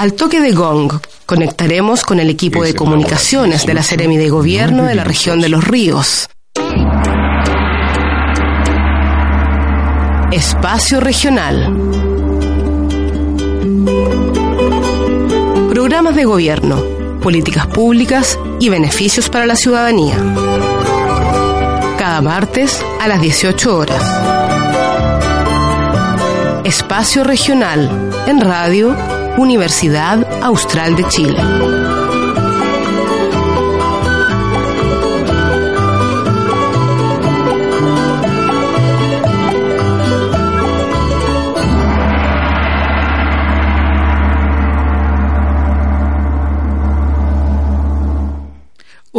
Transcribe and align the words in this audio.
Al 0.00 0.14
toque 0.14 0.40
de 0.40 0.52
gong, 0.52 0.90
conectaremos 1.26 2.04
con 2.04 2.20
el 2.20 2.30
equipo 2.30 2.64
de 2.64 2.74
comunicaciones 2.74 3.66
de 3.66 3.74
la 3.74 3.82
Seremi 3.82 4.16
de 4.16 4.30
Gobierno 4.30 4.84
de 4.84 4.94
la 4.94 5.04
región 5.04 5.42
de 5.42 5.50
Los 5.50 5.62
Ríos. 5.62 6.26
Espacio 10.32 11.00
Regional. 11.00 11.76
Programas 15.68 16.16
de 16.16 16.24
gobierno, 16.24 16.82
políticas 17.20 17.66
públicas 17.66 18.38
y 18.58 18.70
beneficios 18.70 19.28
para 19.28 19.44
la 19.44 19.54
ciudadanía. 19.54 20.16
Cada 21.98 22.22
martes 22.22 22.82
a 23.02 23.06
las 23.06 23.20
18 23.20 23.76
horas. 23.76 24.02
Espacio 26.64 27.22
Regional 27.22 28.10
en 28.26 28.40
radio 28.40 29.19
Universidad 29.40 30.22
Austral 30.42 30.94
de 30.96 31.04
Chile. 31.08 31.79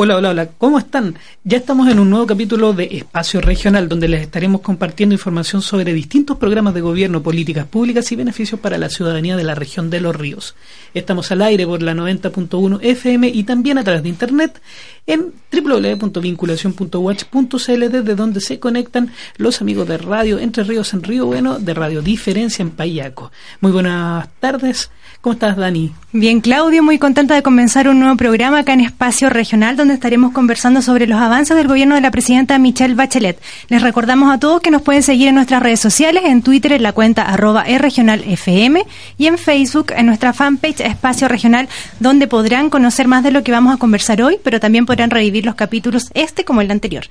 Hola, 0.04 0.16
hola, 0.16 0.32
hola, 0.32 0.50
¿cómo 0.58 0.80
están? 0.80 1.14
Ya 1.44 1.60
estamos 1.60 1.88
en 1.88 2.00
un 2.00 2.10
nuevo 2.10 2.26
capítulo 2.26 2.74
de 2.74 2.86
Espacio 2.86 3.40
Regional, 3.40 3.88
donde 3.88 4.08
les 4.08 4.24
estaremos 4.24 4.62
compartiendo 4.62 5.14
información 5.14 5.62
sobre 5.62 5.94
distintos 5.94 6.40
programas 6.40 6.74
de 6.74 6.82
gobierno, 6.82 7.22
políticas 7.22 7.68
públicas 7.68 8.12
y 8.12 8.16
beneficios 8.16 8.60
para 8.60 8.80
la 8.80 8.90
ciudadanía 8.90 9.38
de 9.38 9.44
la 9.44 9.54
región 9.54 9.92
de 9.92 10.02
Los 10.02 10.16
Ríos. 10.16 10.56
Estamos 10.96 11.32
al 11.32 11.44
aire 11.44 11.68
por 11.68 11.84
la 11.84 11.94
90.1 11.94 12.80
FM 12.82 13.28
y 13.28 13.44
también 13.44 13.78
a 13.78 13.84
través 13.84 14.02
de 14.02 14.10
internet 14.10 14.60
en 15.06 15.34
www.vinculación.watch.cl 15.52 17.90
desde 17.90 18.16
donde 18.16 18.42
se 18.42 18.60
conectan 18.60 19.12
los 19.38 19.62
amigos 19.62 19.88
de 19.88 20.00
Radio 20.00 20.40
Entre 20.40 20.64
Ríos 20.64 20.96
en 20.96 21.04
Río 21.04 21.28
Bueno, 21.28 21.60
de 21.60 21.76
Radio 21.76 22.02
Diferencia 22.02 22.64
en 22.64 22.72
Payaco. 22.72 23.32
Muy 23.60 23.72
buenas 23.72 24.28
tardes. 24.40 24.90
¿Cómo 25.22 25.34
estás, 25.34 25.56
Dani? 25.56 25.92
Bien, 26.14 26.42
Claudio, 26.42 26.82
muy 26.82 26.98
contenta 26.98 27.36
de 27.36 27.44
comenzar 27.44 27.88
un 27.88 28.00
nuevo 28.00 28.18
programa 28.18 28.60
acá 28.60 28.74
en 28.74 28.82
Espacio 28.82 29.30
Regional, 29.30 29.78
donde 29.78 29.91
estaremos 29.94 30.31
conversando 30.31 30.81
sobre 30.81 31.08
los 31.08 31.20
avances 31.20 31.56
del 31.56 31.67
gobierno 31.67 31.95
de 31.95 32.02
la 32.02 32.11
presidenta 32.11 32.58
Michelle 32.58 32.95
Bachelet. 32.95 33.42
Les 33.70 33.81
recordamos 33.81 34.34
a 34.34 34.39
todos 34.39 34.61
que 34.61 34.72
nos 34.72 34.81
pueden 34.81 35.03
seguir 35.03 35.28
en 35.28 35.36
nuestras 35.36 35.61
redes 35.61 35.80
sociales, 35.80 36.23
en 36.25 36.42
Twitter 36.42 36.73
en 36.73 36.84
la 36.84 36.94
cuenta 36.94 37.23
arroba 37.23 37.64
FM 37.64 38.86
y 39.17 39.28
en 39.28 39.38
Facebook 39.38 39.94
en 39.95 40.06
nuestra 40.06 40.34
fanpage 40.34 40.81
Espacio 40.81 41.28
Regional, 41.28 41.67
donde 42.00 42.28
podrán 42.28 42.69
conocer 42.69 43.08
más 43.08 43.23
de 43.23 43.31
lo 43.31 43.44
que 43.44 43.52
vamos 43.52 43.73
a 43.73 43.78
conversar 43.78 44.22
hoy, 44.22 44.38
pero 44.44 44.59
también 44.59 44.86
podrán 44.86 45.09
revivir 45.09 45.45
los 45.45 45.56
capítulos 45.56 46.09
este 46.14 46.45
como 46.45 46.62
el 46.62 46.72
anterior. 46.72 47.06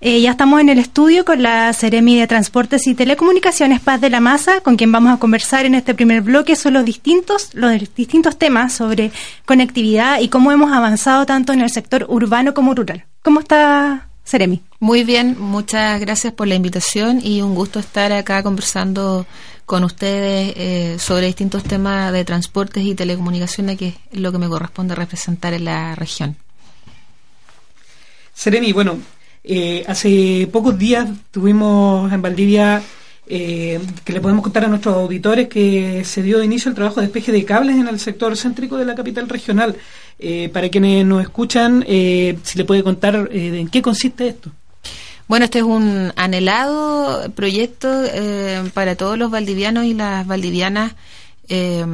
Eh, 0.00 0.20
ya 0.20 0.30
estamos 0.30 0.60
en 0.60 0.68
el 0.68 0.78
estudio 0.78 1.24
con 1.24 1.42
la 1.42 1.72
Seremi 1.72 2.16
de 2.20 2.28
Transportes 2.28 2.86
y 2.86 2.94
Telecomunicaciones 2.94 3.80
Paz 3.80 4.00
de 4.00 4.10
la 4.10 4.20
Masa, 4.20 4.60
con 4.60 4.76
quien 4.76 4.92
vamos 4.92 5.12
a 5.12 5.18
conversar 5.18 5.66
en 5.66 5.74
este 5.74 5.92
primer 5.92 6.22
bloque 6.22 6.54
sobre 6.54 6.74
los 6.74 6.84
distintos, 6.84 7.50
los 7.54 7.72
distintos 7.96 8.38
temas 8.38 8.72
sobre 8.72 9.10
conectividad 9.44 10.20
y 10.20 10.28
cómo 10.28 10.52
hemos 10.52 10.70
avanzado 10.72 11.26
tanto 11.26 11.52
en 11.52 11.62
el 11.62 11.70
sector 11.70 12.06
urbano 12.08 12.17
como 12.54 12.74
rural. 12.74 13.04
¿Cómo 13.22 13.40
está 13.40 14.08
Seremi? 14.24 14.62
Muy 14.80 15.04
bien, 15.04 15.36
muchas 15.38 16.00
gracias 16.00 16.32
por 16.32 16.48
la 16.48 16.54
invitación 16.54 17.20
y 17.22 17.42
un 17.42 17.54
gusto 17.54 17.78
estar 17.78 18.12
acá 18.12 18.42
conversando 18.42 19.26
con 19.66 19.84
ustedes 19.84 20.54
eh, 20.56 20.96
sobre 20.98 21.26
distintos 21.26 21.62
temas 21.62 22.12
de 22.12 22.24
transportes 22.24 22.84
y 22.84 22.94
telecomunicaciones, 22.94 23.78
que 23.78 23.88
es 24.10 24.20
lo 24.20 24.32
que 24.32 24.38
me 24.38 24.48
corresponde 24.48 24.94
representar 24.94 25.52
en 25.54 25.64
la 25.64 25.94
región. 25.94 26.36
Seremi, 28.34 28.72
bueno, 28.72 28.98
eh, 29.44 29.84
hace 29.86 30.48
pocos 30.52 30.78
días 30.78 31.08
tuvimos 31.30 32.12
en 32.12 32.22
Valdivia, 32.22 32.82
eh, 33.28 33.80
que 34.04 34.12
le 34.12 34.20
podemos 34.20 34.42
contar 34.42 34.64
a 34.64 34.68
nuestros 34.68 34.94
auditores, 34.94 35.48
que 35.48 36.04
se 36.04 36.22
dio 36.22 36.42
inicio 36.42 36.68
el 36.68 36.74
trabajo 36.74 37.00
de 37.00 37.06
despeje 37.06 37.32
de 37.32 37.44
cables 37.44 37.76
en 37.76 37.88
el 37.88 38.00
sector 38.00 38.36
céntrico 38.36 38.76
de 38.76 38.84
la 38.84 38.94
capital 38.94 39.28
regional. 39.28 39.76
Eh, 40.18 40.48
para 40.52 40.68
quienes 40.68 41.06
nos 41.06 41.22
escuchan, 41.22 41.84
si 41.86 42.58
le 42.58 42.64
puede 42.64 42.82
contar 42.82 43.28
en 43.30 43.68
qué 43.68 43.82
consiste 43.82 44.28
esto. 44.28 44.50
Bueno, 45.28 45.44
este 45.44 45.58
es 45.58 45.64
un 45.64 46.12
anhelado 46.16 47.30
proyecto 47.32 47.88
para 48.74 48.96
todos 48.96 49.18
los 49.18 49.30
valdivianos 49.30 49.84
y 49.84 49.94
las 49.94 50.26
valdivianas 50.26 50.94
eh, 51.48 51.84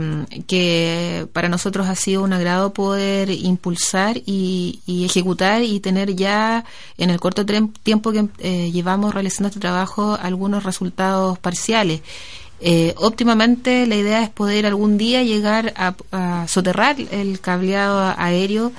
que 0.47 1.27
para 1.33 1.49
nosotros 1.49 1.87
ha 1.89 1.95
sido 1.95 2.23
un 2.23 2.33
agrado 2.33 2.73
poder 2.73 3.31
impulsar 3.31 4.21
y, 4.27 4.81
ejecutar 4.87 5.63
y 5.63 5.81
tener 5.81 6.15
ya 6.15 6.65
en 6.99 7.11
el 7.11 7.21
corto 7.21 7.47
tiempo 7.83 8.13
que 8.13 8.29
eh, 8.39 8.71
llevamos 8.73 9.15
realizando 9.15 9.49
este 9.49 9.61
trabajo 9.61 10.19
algunos 10.21 10.65
resultados 10.65 11.39
parciales. 11.39 12.03
Eh, 12.61 12.95
óptimamente 12.97 13.87
la 13.87 13.97
idea 13.97 14.23
es 14.23 14.31
poder 14.31 14.65
algún 14.65 14.97
día 14.97 15.23
llegar 15.23 15.75
a, 15.77 16.47
soterrar 16.47 16.97
el 17.11 17.41
cableado 17.41 18.15
aéreo 18.17 18.73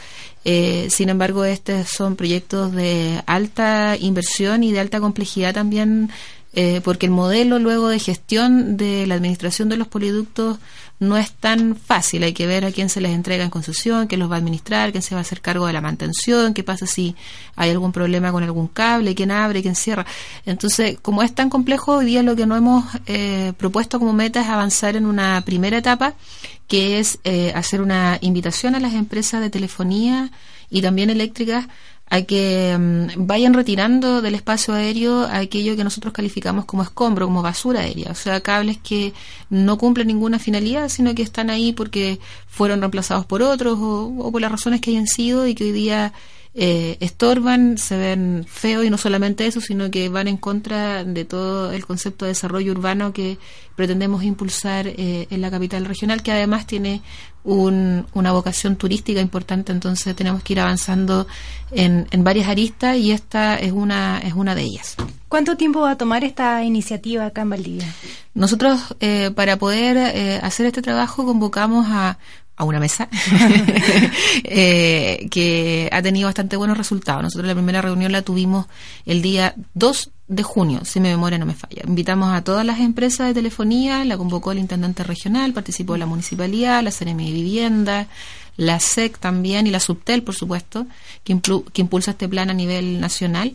eh, 0.47 0.89
sin 0.91 1.09
embargo, 1.09 1.43
estos 1.43 1.87
son 1.89 2.15
proyectos 2.15 2.71
de 2.71 3.21
alta 3.25 3.97
inversión 3.99 4.63
y 4.63 4.71
de 4.71 4.79
alta 4.79 4.99
complejidad 4.99 5.55
también 5.55 6.11
eh, 6.57 6.79
porque 6.83 7.05
el 7.05 7.11
modelo 7.11 7.59
luego 7.59 7.89
de 7.89 7.99
gestión 7.99 8.77
de 8.77 9.05
la 9.07 9.15
administración 9.15 9.67
de 9.67 9.75
los 9.75 9.89
poliductos 9.89 10.57
no 10.99 11.17
es 11.17 11.31
tan 11.33 11.75
fácil. 11.75 12.23
Hay 12.23 12.31
que 12.31 12.47
ver 12.47 12.63
a 12.63 12.71
quién 12.71 12.87
se 12.89 13.01
les 13.01 13.11
entrega 13.11 13.43
en 13.43 13.49
concesión, 13.49 14.07
quién 14.07 14.19
los 14.19 14.31
va 14.31 14.35
a 14.35 14.37
administrar, 14.37 14.91
quién 14.91 15.01
se 15.01 15.13
va 15.13 15.19
a 15.19 15.21
hacer 15.23 15.41
cargo 15.41 15.67
de 15.67 15.73
la 15.73 15.81
mantención, 15.81 16.53
qué 16.53 16.63
pasa 16.63 16.87
si 16.87 17.15
hay 17.57 17.71
algún 17.71 17.91
problema 17.91 18.31
con 18.31 18.41
algún 18.43 18.69
cable, 18.69 19.15
quién 19.15 19.31
abre, 19.31 19.61
quién 19.61 19.75
cierra. 19.75 20.05
Entonces, 20.45 20.97
como 21.01 21.23
es 21.23 21.35
tan 21.35 21.49
complejo, 21.49 21.97
hoy 21.97 22.05
día 22.05 22.23
lo 22.23 22.37
que 22.37 22.45
no 22.45 22.55
hemos 22.55 22.85
eh, 23.05 23.51
propuesto 23.57 23.99
como 23.99 24.13
meta 24.13 24.41
es 24.41 24.47
avanzar 24.47 24.95
en 24.95 25.05
una 25.05 25.43
primera 25.45 25.77
etapa, 25.77 26.13
que 26.69 26.99
es 26.99 27.19
eh, 27.25 27.51
hacer 27.53 27.81
una 27.81 28.17
invitación 28.21 28.75
a 28.75 28.79
las 28.79 28.93
empresas 28.93 29.41
de 29.41 29.49
telefonía 29.49 30.31
y 30.69 30.81
también 30.81 31.09
eléctricas 31.09 31.67
a 32.09 32.21
que 32.21 32.77
mm, 32.77 33.25
vayan 33.25 33.53
retirando 33.53 34.21
del 34.21 34.35
espacio 34.35 34.73
aéreo 34.73 35.25
aquello 35.25 35.75
que 35.75 35.83
nosotros 35.83 36.13
calificamos 36.13 36.65
como 36.65 36.83
escombro, 36.83 37.25
como 37.25 37.41
basura 37.41 37.81
aérea, 37.81 38.11
o 38.11 38.15
sea, 38.15 38.41
cables 38.41 38.77
que 38.77 39.13
no 39.49 39.77
cumplen 39.77 40.07
ninguna 40.07 40.39
finalidad, 40.39 40.89
sino 40.89 41.15
que 41.15 41.23
están 41.23 41.49
ahí 41.49 41.73
porque 41.73 42.19
fueron 42.47 42.79
reemplazados 42.79 43.25
por 43.25 43.41
otros 43.41 43.77
o, 43.79 44.13
o 44.19 44.31
por 44.31 44.41
las 44.41 44.51
razones 44.51 44.81
que 44.81 44.91
hayan 44.91 45.07
sido 45.07 45.47
y 45.47 45.55
que 45.55 45.65
hoy 45.65 45.71
día 45.71 46.13
eh, 46.57 46.95
estorban, 47.01 47.77
se 47.77 47.97
ven 47.97 48.45
feos 48.47 48.85
y 48.85 48.89
no 48.89 48.97
solamente 48.97 49.45
eso, 49.45 49.59
sino 49.59 49.91
que 49.91 50.07
van 50.07 50.29
en 50.29 50.37
contra 50.37 51.03
de 51.03 51.25
todo 51.25 51.73
el 51.73 51.85
concepto 51.85 52.23
de 52.23 52.29
desarrollo 52.29 52.71
urbano 52.71 53.11
que 53.11 53.37
pretendemos 53.75 54.23
impulsar 54.23 54.87
eh, 54.87 55.27
en 55.29 55.41
la 55.41 55.51
capital 55.51 55.83
regional, 55.83 56.23
que 56.23 56.31
además 56.31 56.65
tiene 56.65 57.01
una 57.43 58.31
vocación 58.31 58.75
turística 58.75 59.21
importante, 59.21 59.71
entonces 59.71 60.15
tenemos 60.15 60.41
que 60.41 60.53
ir 60.53 60.61
avanzando 60.61 61.27
en, 61.69 62.07
varias 62.23 62.47
aristas 62.47 62.97
y 62.97 63.11
esta 63.11 63.55
es 63.57 63.71
una, 63.71 64.17
es 64.17 64.33
una 64.33 64.55
de 64.55 64.63
ellas. 64.63 64.95
¿Cuánto 65.27 65.55
tiempo 65.55 65.81
va 65.81 65.91
a 65.91 65.97
tomar 65.97 66.23
esta 66.23 66.63
iniciativa 66.63 67.27
acá 67.27 67.41
en 67.41 67.49
Valdivia? 67.51 67.93
Nosotros, 68.33 68.95
eh, 68.99 69.29
para 69.35 69.57
poder 69.57 70.41
hacer 70.43 70.65
este 70.65 70.81
trabajo, 70.81 71.23
convocamos 71.23 71.85
a 71.89 72.17
a 72.57 72.63
una 72.63 72.79
mesa 72.79 73.09
eh, 74.43 75.27
que 75.29 75.89
ha 75.91 76.01
tenido 76.01 76.27
bastante 76.27 76.55
buenos 76.55 76.77
resultados. 76.77 77.23
Nosotros 77.23 77.47
la 77.47 77.53
primera 77.53 77.81
reunión 77.81 78.11
la 78.11 78.21
tuvimos 78.21 78.67
el 79.05 79.21
día 79.21 79.55
2 79.73 80.11
de 80.27 80.43
junio, 80.43 80.81
si 80.85 80.99
mi 80.99 81.09
memoria 81.09 81.37
no 81.37 81.45
me 81.45 81.53
falla. 81.53 81.83
Invitamos 81.85 82.33
a 82.33 82.43
todas 82.43 82.65
las 82.65 82.79
empresas 82.79 83.27
de 83.27 83.33
telefonía, 83.33 84.03
la 84.05 84.17
convocó 84.17 84.51
el 84.51 84.59
intendente 84.59 85.03
regional, 85.03 85.53
participó 85.53 85.97
la 85.97 86.05
municipalidad, 86.05 86.81
la 86.81 86.91
CNM 86.91 87.17
de 87.17 87.31
Vivienda, 87.31 88.07
la 88.57 88.79
SEC 88.79 89.17
también 89.19 89.67
y 89.67 89.71
la 89.71 89.79
Subtel, 89.79 90.23
por 90.23 90.35
supuesto, 90.35 90.87
que 91.23 91.33
impulsa 91.81 92.11
este 92.11 92.29
plan 92.29 92.49
a 92.49 92.53
nivel 92.53 92.99
nacional. 92.99 93.53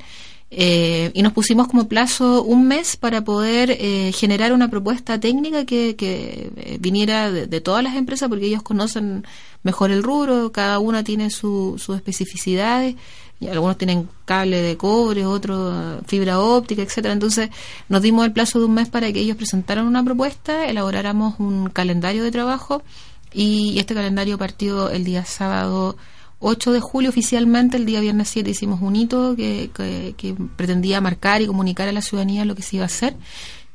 Eh, 0.53 1.13
y 1.15 1.23
nos 1.23 1.33
pusimos 1.33 1.69
como 1.69 1.87
plazo 1.87 2.43
un 2.43 2.67
mes 2.67 2.97
para 2.97 3.23
poder 3.23 3.71
eh, 3.71 4.11
generar 4.13 4.53
una 4.53 4.69
propuesta 4.69 5.21
técnica 5.21 5.65
que, 5.65 5.95
que 5.95 6.79
viniera 6.81 7.31
de, 7.31 7.61
todas 7.61 7.85
las 7.85 7.95
empresas, 7.95 8.29
porque 8.29 8.47
ellos 8.47 8.63
conocen 8.63 9.25
mejor 9.63 9.93
el 9.93 10.03
rubro, 10.03 10.51
cada 10.51 10.81
una 10.81 11.05
tiene 11.05 11.31
sus 11.31 11.89
especificidades, 11.91 12.97
y 13.41 13.49
algunos 13.49 13.79
tienen 13.79 14.09
cable 14.27 14.61
de 14.61 14.77
cobre, 14.77 15.25
otros 15.25 16.03
fibra 16.07 16.41
óptica, 16.41 16.83
etcétera. 16.83 17.15
Entonces 17.15 17.49
nos 17.89 18.03
dimos 18.03 18.27
el 18.27 18.33
plazo 18.33 18.59
de 18.59 18.67
un 18.67 18.75
mes 18.75 18.89
para 18.89 19.11
que 19.13 19.21
ellos 19.21 19.37
presentaran 19.37 19.87
una 19.87 20.05
propuesta, 20.05 20.67
elaboráramos 20.67 21.41
un 21.41 21.71
calendario 21.71 22.23
de 22.23 22.31
trabajo 22.31 22.83
y 23.33 23.79
este 23.79 23.95
calendario 23.95 24.37
partió 24.37 24.91
el 24.91 25.05
día 25.05 25.25
sábado 25.25 25.97
8 26.41 26.73
de 26.73 26.81
julio 26.81 27.11
oficialmente, 27.11 27.77
el 27.77 27.85
día 27.85 28.01
viernes 28.01 28.29
7 28.31 28.51
hicimos 28.51 28.81
un 28.81 28.97
hito 28.97 29.37
que, 29.37 29.71
pretendía 30.57 31.01
marcar 31.01 31.43
y 31.43 31.47
comunicar 31.47 31.87
a 31.89 31.93
la 31.93 32.03
ciudadanía 32.03 32.47
lo 32.47 32.55
que 32.55 32.63
se 32.63 32.77
iba 32.77 32.85
a 32.85 32.87
hacer. 32.87 33.15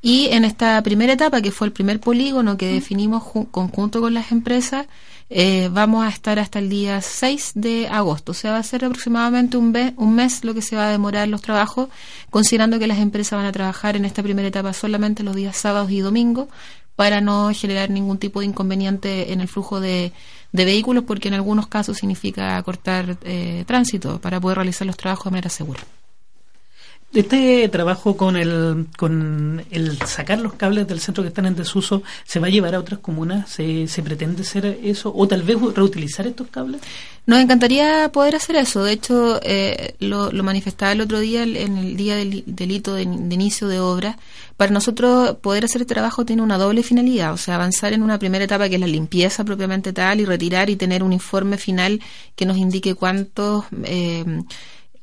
Y 0.01 0.27
en 0.31 0.45
esta 0.45 0.81
primera 0.83 1.13
etapa, 1.13 1.41
que 1.41 1.51
fue 1.51 1.67
el 1.67 1.73
primer 1.73 1.99
polígono 1.99 2.57
que 2.57 2.67
definimos 2.67 3.23
conjunto 3.51 4.01
con 4.01 4.13
las 4.13 4.31
empresas, 4.31 4.87
eh, 5.29 5.69
vamos 5.71 6.05
a 6.05 6.09
estar 6.09 6.37
hasta 6.37 6.59
el 6.59 6.69
día 6.69 7.01
6 7.01 7.53
de 7.55 7.87
agosto. 7.87 8.31
O 8.31 8.35
sea, 8.35 8.51
va 8.51 8.57
a 8.57 8.63
ser 8.63 8.85
aproximadamente 8.85 9.57
un, 9.57 9.75
un 9.97 10.15
mes 10.15 10.43
lo 10.43 10.53
que 10.53 10.61
se 10.61 10.75
va 10.75 10.87
a 10.87 10.91
demorar 10.91 11.27
los 11.27 11.41
trabajos, 11.41 11.89
considerando 12.31 12.79
que 12.79 12.87
las 12.87 12.99
empresas 12.99 13.37
van 13.37 13.45
a 13.45 13.51
trabajar 13.51 13.95
en 13.95 14.05
esta 14.05 14.23
primera 14.23 14.47
etapa 14.47 14.73
solamente 14.73 15.23
los 15.23 15.35
días 15.35 15.55
sábados 15.55 15.91
y 15.91 15.99
domingos, 15.99 16.47
para 16.95 17.21
no 17.21 17.51
generar 17.53 17.89
ningún 17.89 18.17
tipo 18.17 18.39
de 18.39 18.47
inconveniente 18.47 19.33
en 19.33 19.41
el 19.41 19.47
flujo 19.47 19.79
de, 19.79 20.13
vehículos, 20.63 21.03
porque 21.05 21.27
en 21.27 21.33
algunos 21.33 21.67
casos 21.67 21.97
significa 21.97 22.61
cortar 22.63 23.17
eh, 23.23 23.65
tránsito 23.67 24.21
para 24.21 24.39
poder 24.39 24.59
realizar 24.59 24.87
los 24.87 24.95
trabajos 24.95 25.25
de 25.25 25.31
manera 25.31 25.49
segura. 25.49 25.81
Este 27.15 27.69
trabajo 27.69 28.17
con 28.17 28.35
el, 28.35 28.87
con 28.97 29.65
el 29.71 29.97
sacar 30.05 30.39
los 30.39 30.53
cables 30.53 30.85
del 30.85 30.99
centro 30.99 31.23
que 31.23 31.29
están 31.29 31.45
en 31.45 31.55
desuso, 31.55 32.03
¿se 32.25 32.41
va 32.41 32.47
a 32.47 32.49
llevar 32.49 32.75
a 32.75 32.79
otras 32.79 32.99
comunas? 32.99 33.49
¿Se, 33.49 33.87
se 33.87 34.03
pretende 34.03 34.41
hacer 34.41 34.79
eso? 34.83 35.13
¿O 35.15 35.25
tal 35.25 35.41
vez 35.43 35.57
reutilizar 35.73 36.27
estos 36.27 36.47
cables? 36.47 36.81
Nos 37.25 37.39
encantaría 37.39 38.09
poder 38.11 38.35
hacer 38.35 38.57
eso. 38.57 38.83
De 38.83 38.91
hecho, 38.91 39.39
eh, 39.43 39.95
lo, 39.99 40.31
manifestaba 40.43 40.91
el 40.91 41.01
otro 41.01 41.19
día 41.19 41.43
en 41.43 41.77
el 41.77 41.95
día 41.95 42.17
del 42.17 42.43
delito 42.45 42.93
de, 42.93 43.03
inicio 43.03 43.67
de 43.67 43.79
obra. 43.79 44.17
Para 44.57 44.71
nosotros 44.71 45.37
poder 45.37 45.65
hacer 45.65 45.81
este 45.81 45.93
trabajo 45.93 46.25
tiene 46.25 46.41
una 46.41 46.57
doble 46.57 46.83
finalidad, 46.83 47.33
o 47.33 47.37
sea, 47.37 47.55
avanzar 47.55 47.93
en 47.93 48.03
una 48.03 48.19
primera 48.19 48.45
etapa 48.45 48.69
que 48.69 48.75
es 48.75 48.81
la 48.81 48.87
limpieza 48.87 49.43
propiamente 49.43 49.91
tal 49.91 50.19
y 50.19 50.25
retirar 50.25 50.69
y 50.69 50.75
tener 50.75 51.01
un 51.01 51.13
informe 51.13 51.57
final 51.57 51.99
que 52.35 52.45
nos 52.45 52.57
indique 52.57 52.93
cuántos 52.93 53.65
eh, 53.83 54.43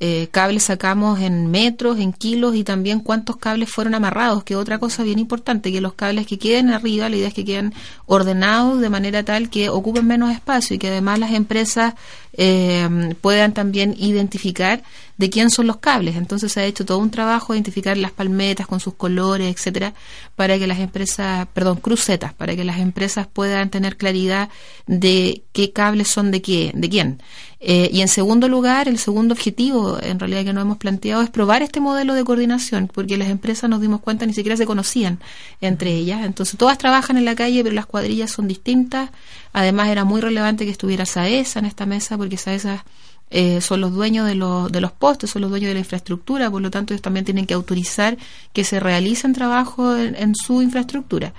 eh, 0.05 0.27
cables 0.33 0.65
sacamos 0.65 1.21
en 1.21 1.49
metros, 1.49 2.01
en 2.01 2.13
kilos 2.13 2.57
y 2.57 2.65
también 2.65 2.99
cuántos 2.99 3.37
cables 3.37 3.71
fueron 3.71 3.95
amarrados, 3.95 4.43
que 4.43 4.57
otra 4.57 4.81
cosa 4.81 5.05
bien 5.05 5.21
importante, 5.21 5.71
que 5.71 5.81
los 5.81 5.93
cables 5.93 6.27
que 6.27 6.41
queden 6.41 6.71
arriba, 6.71 7.09
la 7.09 7.15
idea 7.15 7.29
es 7.29 7.35
que 7.35 7.45
queden 7.45 7.73
ordenados 8.07 8.81
de 8.81 8.91
manera 8.91 9.23
tal 9.23 9.49
que 9.49 9.69
ocupen 9.69 10.05
menos 10.05 10.33
espacio 10.33 10.75
y 10.75 10.81
que 10.81 10.89
además 10.89 11.21
las 11.21 11.31
empresas 11.31 11.95
eh, 12.33 13.15
puedan 13.21 13.55
también 13.55 13.95
identificar 13.97 14.83
de 15.17 15.31
quién 15.31 15.51
son 15.51 15.67
los 15.67 15.79
cables. 15.79 16.17
Entonces 16.17 16.53
se 16.53 16.61
ha 16.61 16.65
hecho 16.65 16.85
todo 16.85 16.99
un 16.99 17.11
trabajo 17.11 17.53
de 17.53 17.59
identificar 17.59 17.97
las 17.97 18.13
palmetas 18.13 18.67
con 18.67 18.81
sus 18.81 18.95
colores, 18.95 19.55
etcétera, 19.55 19.95
para 20.37 20.59
que 20.59 20.67
las 20.67 20.81
empresas, 20.81 21.47
perdón, 21.53 21.77
crucetas, 21.77 22.33
para 22.35 22.57
que 22.57 22.65
las 22.65 22.79
empresas 22.79 23.27
puedan 23.27 23.71
tener 23.71 23.97
claridad 23.97 24.49
de 24.87 25.43
qué 25.53 25.73
cables 25.73 26.09
son 26.09 26.31
de 26.31 26.43
qué, 26.43 26.73
de 26.75 26.89
quién. 26.89 27.23
Eh, 27.65 27.91
y 27.93 28.01
en 28.01 28.09
segundo 28.09 28.49
lugar, 28.49 28.89
el 28.89 28.99
segundo 28.99 29.35
objetivo, 29.35 29.97
en 30.03 30.19
realidad 30.19 30.45
que 30.45 30.53
nos 30.53 30.63
hemos 30.63 30.79
planteado, 30.79 31.23
es 31.23 31.31
probar 31.31 31.63
este 31.63 31.79
modelo 31.79 32.15
de 32.15 32.25
coordinación, 32.25 32.91
porque 32.93 33.17
las 33.17 33.29
empresas 33.29 33.71
nos 33.71 33.81
dimos 33.81 34.01
cuenta 34.01 34.27
ni 34.27 34.35
siquiera 34.35 34.57
se 34.57 34.67
conocían 34.67 35.21
entre 35.61 35.95
ellas. 35.95 36.25
Entonces, 36.25 36.59
todas 36.59 36.77
trabajan 36.77 37.19
en 37.19 37.25
la 37.25 37.37
calle, 37.37 37.63
pero 37.63 37.75
las 37.75 37.87
cuadrillas 37.87 38.33
son 38.33 38.49
distintas. 38.49 39.11
Además, 39.53 39.91
era 39.91 40.05
muy 40.05 40.21
relevante 40.21 40.65
que 40.65 40.73
estuviera 40.73 41.07
SAESA 41.07 41.61
en 41.61 41.67
esta 41.67 41.87
mesa, 41.87 42.17
porque 42.19 42.37
SAESA 42.37 42.85
eh, 43.33 43.61
son 43.61 43.81
los 43.81 43.93
dueños 43.93 44.27
de, 44.27 44.35
de 44.35 44.81
los 44.81 44.93
postes, 44.93 45.31
son 45.31 45.43
los 45.43 45.51
dueños 45.51 45.69
de 45.69 45.75
la 45.75 45.81
infraestructura, 45.81 46.51
por 46.51 46.63
lo 46.63 46.71
tanto, 46.71 46.93
ellos 46.93 47.03
también 47.03 47.25
tienen 47.25 47.47
que 47.47 47.55
autorizar 47.55 48.17
que 48.53 48.65
se 48.65 48.79
realicen 48.79 49.33
trabajo 49.33 49.97
en 49.97 50.35
su 50.35 50.63
infraestructura. 50.63 51.33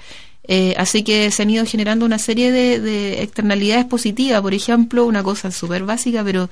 Eh, 0.45 0.75
así 0.77 1.03
que 1.03 1.31
se 1.31 1.43
han 1.43 1.49
ido 1.49 1.65
generando 1.65 2.05
una 2.05 2.19
serie 2.19 2.51
de, 2.51 3.23
externalidades 3.23 3.85
positivas. 3.85 4.41
Por 4.41 4.53
ejemplo, 4.53 5.05
una 5.05 5.23
cosa 5.23 5.51
súper 5.51 5.83
básica, 5.83 6.23
pero 6.23 6.49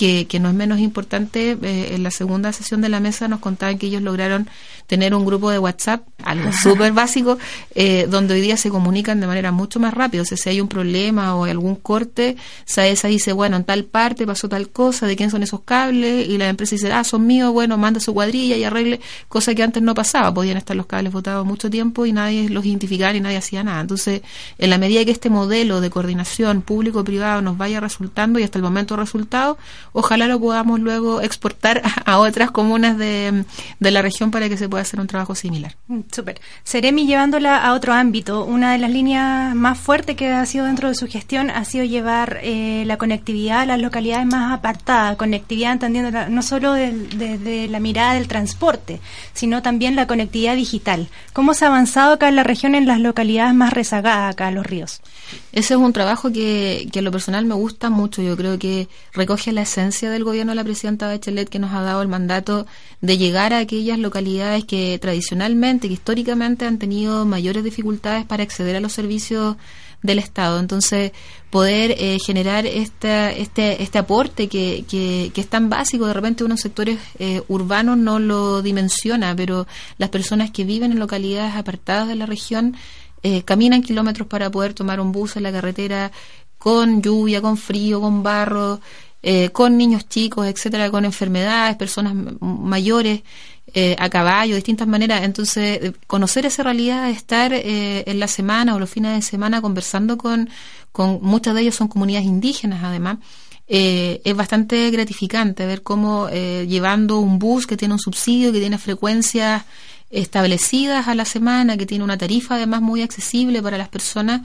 que, 0.00 0.40
no 0.40 0.48
es 0.48 0.54
menos 0.54 0.78
importante, 0.78 1.58
eh, 1.60 1.94
en 1.94 2.02
la 2.02 2.10
segunda 2.10 2.54
sesión 2.54 2.80
de 2.80 2.88
la 2.88 3.00
mesa 3.00 3.28
nos 3.28 3.40
contaban 3.40 3.76
que 3.76 3.86
ellos 3.86 4.00
lograron 4.00 4.48
tener 4.86 5.14
un 5.14 5.26
grupo 5.26 5.50
de 5.50 5.58
WhatsApp, 5.58 6.02
algo 6.24 6.50
súper 6.52 6.92
básico, 6.92 7.38
eh, 7.74 8.06
donde 8.08 8.34
hoy 8.34 8.40
día 8.40 8.56
se 8.56 8.70
comunican 8.70 9.20
de 9.20 9.26
manera 9.26 9.52
mucho 9.52 9.78
más 9.78 9.92
rápida. 9.92 10.22
O 10.22 10.24
sea, 10.24 10.38
si 10.38 10.48
hay 10.48 10.60
un 10.60 10.68
problema 10.68 11.36
o 11.36 11.44
algún 11.44 11.76
corte, 11.76 12.36
SAESA 12.64 13.08
dice, 13.08 13.32
bueno, 13.32 13.56
en 13.56 13.64
tal 13.64 13.84
parte 13.84 14.26
pasó 14.26 14.48
tal 14.48 14.70
cosa, 14.70 15.06
de 15.06 15.16
quién 15.16 15.30
son 15.30 15.42
esos 15.42 15.60
cables, 15.60 16.26
y 16.26 16.38
la 16.38 16.48
empresa 16.48 16.76
dice, 16.76 16.90
ah, 16.92 17.04
son 17.04 17.26
míos, 17.26 17.52
bueno, 17.52 17.76
manda 17.76 18.00
su 18.00 18.14
cuadrilla 18.14 18.56
y 18.56 18.64
arregle, 18.64 19.00
cosa 19.28 19.54
que 19.54 19.62
antes 19.62 19.82
no 19.82 19.94
pasaba. 19.94 20.32
Podían 20.32 20.56
estar 20.56 20.74
los 20.74 20.86
cables 20.86 21.12
votados 21.12 21.46
mucho 21.46 21.68
tiempo 21.68 22.06
y 22.06 22.12
nadie 22.12 22.48
los 22.48 22.64
identificaba 22.64 23.14
y 23.14 23.20
nadie 23.20 23.36
hacía 23.36 23.62
nada. 23.62 23.82
Entonces, 23.82 24.22
en 24.56 24.70
la 24.70 24.78
medida 24.78 25.04
que 25.04 25.10
este 25.10 25.28
modelo 25.28 25.82
de 25.82 25.90
coordinación 25.90 26.62
público-privado 26.62 27.42
nos 27.42 27.58
vaya 27.58 27.80
resultando 27.80 28.38
y 28.38 28.44
hasta 28.44 28.58
el 28.58 28.64
momento 28.64 28.96
resultado, 28.96 29.58
ojalá 29.92 30.26
lo 30.26 30.40
podamos 30.40 30.80
luego 30.80 31.20
exportar 31.20 31.82
a 32.04 32.18
otras 32.18 32.50
comunas 32.50 32.96
de, 32.98 33.44
la 33.80 34.02
región 34.02 34.30
para 34.30 34.48
que 34.48 34.56
se 34.56 34.68
pueda 34.68 34.82
hacer 34.82 35.00
un 35.00 35.06
trabajo 35.06 35.34
similar. 35.34 35.76
Mm, 35.88 36.00
súper. 36.10 36.40
Seremi, 36.64 37.06
llevándola 37.06 37.64
a 37.64 37.74
otro 37.74 37.92
ámbito, 37.92 38.44
una 38.44 38.72
de 38.72 38.78
las 38.78 38.90
líneas 38.90 39.54
más 39.54 39.78
fuertes 39.78 40.16
que 40.16 40.28
ha 40.28 40.46
sido 40.46 40.66
dentro 40.66 40.88
de 40.88 40.94
su 40.94 41.06
gestión 41.06 41.50
ha 41.50 41.64
sido 41.64 41.84
llevar 41.84 42.38
eh, 42.42 42.84
la 42.86 42.96
conectividad 42.96 43.62
a 43.62 43.66
las 43.66 43.80
localidades 43.80 44.26
más 44.26 44.52
apartadas, 44.52 45.16
conectividad 45.16 45.72
entendiendo 45.72 46.28
no 46.28 46.42
solo 46.42 46.72
desde 46.72 47.68
la 47.68 47.80
mirada 47.80 48.14
del 48.14 48.28
transporte, 48.28 49.00
sino 49.32 49.62
también 49.62 49.96
la 49.96 50.06
conectividad 50.06 50.56
digital. 50.56 51.08
¿Cómo 51.32 51.54
se 51.54 51.64
ha 51.64 51.68
avanzado 51.68 52.14
acá 52.14 52.28
en 52.28 52.36
la 52.36 52.44
región 52.44 52.74
en 52.74 52.86
las 52.86 53.00
localidades 53.00 53.54
más 53.54 53.72
rezagadas 53.72 54.32
acá 54.32 54.48
en 54.48 54.54
los 54.56 54.66
ríos? 54.66 55.00
Ese 55.52 55.74
es 55.74 55.80
un 55.80 55.92
trabajo 55.92 56.32
que, 56.32 56.88
que 56.92 57.00
a 57.00 57.02
lo 57.02 57.10
personal 57.10 57.44
me 57.44 57.54
gusta 57.54 57.90
mucho. 57.90 58.22
Yo 58.22 58.36
creo 58.36 58.58
que 58.58 58.88
recoge 59.12 59.52
la 59.52 59.62
esencia 59.62 59.79
del 59.80 60.24
gobierno 60.24 60.52
de 60.52 60.56
la 60.56 60.64
presidenta 60.64 61.06
Bachelet 61.06 61.48
que 61.48 61.58
nos 61.58 61.72
ha 61.72 61.80
dado 61.80 62.02
el 62.02 62.08
mandato 62.08 62.66
de 63.00 63.16
llegar 63.16 63.54
a 63.54 63.58
aquellas 63.58 63.98
localidades 63.98 64.64
que 64.64 64.98
tradicionalmente, 65.00 65.88
que 65.88 65.94
históricamente 65.94 66.66
han 66.66 66.78
tenido 66.78 67.24
mayores 67.24 67.64
dificultades 67.64 68.26
para 68.26 68.42
acceder 68.42 68.76
a 68.76 68.80
los 68.80 68.92
servicios 68.92 69.56
del 70.02 70.18
Estado. 70.18 70.60
Entonces, 70.60 71.12
poder 71.48 71.92
eh, 71.92 72.18
generar 72.24 72.66
esta, 72.66 73.32
este, 73.32 73.82
este 73.82 73.98
aporte 73.98 74.48
que, 74.48 74.84
que, 74.88 75.32
es 75.34 75.48
tan 75.48 75.70
básico, 75.70 76.06
de 76.06 76.14
repente 76.14 76.44
unos 76.44 76.60
sectores 76.60 76.98
eh, 77.18 77.42
urbanos 77.48 77.96
no 77.96 78.18
lo 78.18 78.60
dimensiona, 78.60 79.34
pero 79.34 79.66
las 79.96 80.10
personas 80.10 80.50
que 80.50 80.64
viven 80.64 80.92
en 80.92 80.98
localidades 80.98 81.54
apartadas 81.54 82.08
de 82.08 82.16
la 82.16 82.26
región 82.26 82.76
eh, 83.22 83.42
caminan 83.42 83.82
kilómetros 83.82 84.28
para 84.28 84.50
poder 84.50 84.74
tomar 84.74 85.00
un 85.00 85.12
bus 85.12 85.36
en 85.36 85.42
la 85.42 85.52
carretera 85.52 86.12
con 86.60 87.00
lluvia, 87.00 87.40
con 87.40 87.56
frío, 87.56 88.02
con 88.02 88.22
barro, 88.22 88.80
eh, 89.22 89.50
con 89.50 89.76
niños 89.76 90.08
chicos, 90.08 90.46
etcétera, 90.46 90.90
con 90.90 91.04
enfermedades, 91.04 91.76
personas 91.76 92.14
mayores, 92.40 93.22
eh, 93.72 93.94
a 93.98 94.08
caballo, 94.08 94.54
distintas 94.54 94.88
maneras. 94.88 95.22
Entonces, 95.22 95.78
eh, 95.82 95.92
conocer 96.06 96.46
esa 96.46 96.62
realidad, 96.62 97.10
estar 97.10 97.52
en 97.52 98.18
la 98.18 98.28
semana 98.28 98.74
o 98.74 98.78
los 98.78 98.90
fines 98.90 99.14
de 99.14 99.22
semana 99.22 99.60
conversando 99.60 100.16
con, 100.16 100.48
con 100.90 101.20
muchas 101.22 101.54
de 101.54 101.62
ellas 101.62 101.74
son 101.74 101.88
comunidades 101.88 102.26
indígenas, 102.26 102.82
además. 102.82 103.18
es 103.68 104.34
bastante 104.34 104.90
gratificante 104.90 105.64
ver 105.66 105.82
cómo 105.82 106.28
llevando 106.28 107.20
un 107.20 107.38
bus 107.38 107.66
que 107.66 107.76
tiene 107.76 107.94
un 107.94 108.00
subsidio, 108.00 108.52
que 108.52 108.58
tiene 108.58 108.78
frecuencias 108.78 109.64
establecidas 110.10 111.08
a 111.08 111.14
la 111.14 111.24
semana, 111.24 111.76
que 111.76 111.86
tiene 111.86 112.04
una 112.04 112.18
tarifa 112.18 112.56
además 112.56 112.82
muy 112.82 113.02
accesible 113.02 113.62
para 113.62 113.78
las 113.78 113.88
personas, 113.88 114.42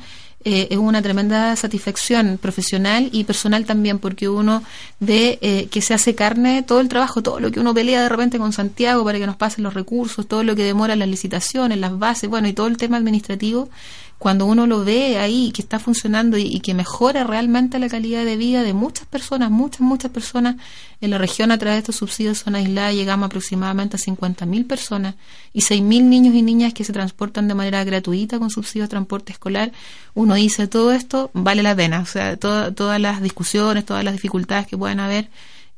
eh, 0.47 0.67
es 0.69 0.77
una 0.77 1.01
tremenda 1.01 1.55
satisfacción 1.55 2.37
profesional 2.39 3.09
y 3.11 3.23
personal 3.23 3.65
también, 3.65 3.97
porque 3.97 4.29
uno 4.29 4.61
ve 4.99 5.39
eh, 5.41 5.67
que 5.71 5.81
se 5.81 5.95
hace 5.95 6.13
carne 6.13 6.61
todo 6.61 6.81
el 6.81 6.87
trabajo, 6.87 7.23
todo 7.23 7.39
lo 7.39 7.49
que 7.49 7.59
uno 7.59 7.73
pelea 7.73 8.03
de 8.03 8.09
repente 8.09 8.37
con 8.37 8.53
Santiago 8.53 9.03
para 9.03 9.17
que 9.17 9.25
nos 9.25 9.37
pasen 9.37 9.63
los 9.63 9.73
recursos, 9.73 10.27
todo 10.27 10.43
lo 10.43 10.55
que 10.55 10.63
demora 10.63 10.95
las 10.95 11.07
licitaciones, 11.07 11.79
las 11.79 11.97
bases, 11.97 12.29
bueno, 12.29 12.47
y 12.47 12.53
todo 12.53 12.67
el 12.67 12.77
tema 12.77 12.97
administrativo, 12.97 13.69
cuando 14.17 14.45
uno 14.45 14.65
lo 14.65 14.85
ve 14.85 15.17
ahí 15.17 15.51
que 15.51 15.61
está 15.61 15.77
funcionando 15.77 16.37
y, 16.37 16.59
que 16.61 16.73
mejora 16.73 17.23
realmente 17.23 17.79
la 17.79 17.89
calidad 17.89 18.23
de 18.25 18.37
vida 18.37 18.63
de 18.63 18.73
muchas 18.73 19.05
personas, 19.07 19.51
muchas, 19.51 19.81
muchas 19.81 20.11
personas 20.11 20.55
en 21.01 21.11
la 21.11 21.17
región 21.17 21.51
a 21.51 21.57
través 21.57 21.75
de 21.75 21.79
estos 21.79 21.97
subsidios 21.97 22.39
zona 22.39 22.59
aislada 22.59 22.93
llegamos 22.93 23.27
aproximadamente 23.27 23.97
a 23.97 23.99
50.000 23.99 24.67
personas 24.67 25.15
y 25.53 25.61
6.000 25.61 26.03
niños 26.03 26.33
y 26.33 26.41
niñas 26.41 26.73
que 26.73 26.83
se 26.83 26.93
transportan 26.93 27.47
de 27.47 27.55
manera 27.55 27.83
gratuita 27.83 28.39
con 28.39 28.49
subsidios 28.49 28.87
de 28.87 28.91
transporte 28.91 29.33
escolar, 29.33 29.71
uno 30.13 30.35
dice 30.35 30.67
todo 30.67 30.93
esto 30.93 31.29
vale 31.33 31.61
la 31.61 31.75
pena, 31.75 31.99
o 31.99 32.05
sea, 32.05 32.37
todas 32.37 32.99
las 33.01 33.21
discusiones, 33.21 33.85
todas 33.85 34.03
las 34.03 34.13
dificultades 34.13 34.67
que 34.67 34.77
puedan 34.77 34.99
haber. 34.99 35.29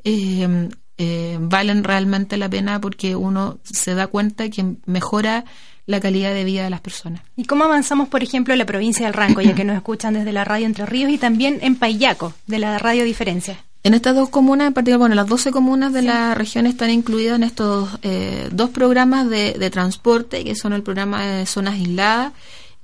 Eh, 0.04 0.70
eh, 1.00 1.38
valen 1.40 1.84
realmente 1.84 2.38
la 2.38 2.50
pena 2.50 2.82
porque 2.82 3.16
uno 3.16 3.60
se 3.64 3.94
da 3.94 4.08
cuenta 4.08 4.50
que 4.50 4.78
mejora 4.86 5.46
la 5.88 6.00
calidad 6.00 6.34
de 6.34 6.44
vida 6.44 6.64
de 6.64 6.70
las 6.70 6.82
personas. 6.82 7.22
¿Y 7.36 7.46
cómo 7.46 7.64
avanzamos, 7.64 8.10
por 8.10 8.22
ejemplo, 8.22 8.54
en 8.54 8.60
la 8.60 8.66
provincia 8.66 9.06
del 9.06 9.14
Ranco, 9.14 9.42
ya 9.42 9.56
que 9.56 9.64
nos 9.64 9.76
escuchan 9.76 10.14
desde 10.14 10.34
la 10.34 10.44
radio 10.44 10.66
Entre 10.68 10.86
Ríos 10.86 11.12
y 11.12 11.18
también 11.18 11.60
en 11.62 11.76
Payaco, 11.76 12.34
de 12.46 12.60
la 12.60 12.78
radio 12.78 13.06
Diferencia? 13.06 13.58
En 13.84 13.94
estas 13.94 14.16
dos 14.16 14.28
comunas, 14.28 14.68
en 14.68 14.74
particular, 14.74 15.00
bueno, 15.00 15.16
las 15.16 15.28
12 15.28 15.52
comunas 15.52 15.94
de 15.94 16.02
la 16.02 16.36
región 16.36 16.68
están 16.68 16.90
incluidas 16.90 17.38
en 17.38 17.44
estos 17.44 17.88
eh, 18.02 18.50
dos 18.52 18.70
programas 18.70 19.30
de, 19.30 19.54
de, 19.54 19.70
transporte, 19.70 20.44
que 20.44 20.56
son 20.56 20.74
el 20.74 20.84
programa 20.84 21.26
de 21.26 21.46
zonas 21.46 21.76
aisladas, 21.76 22.34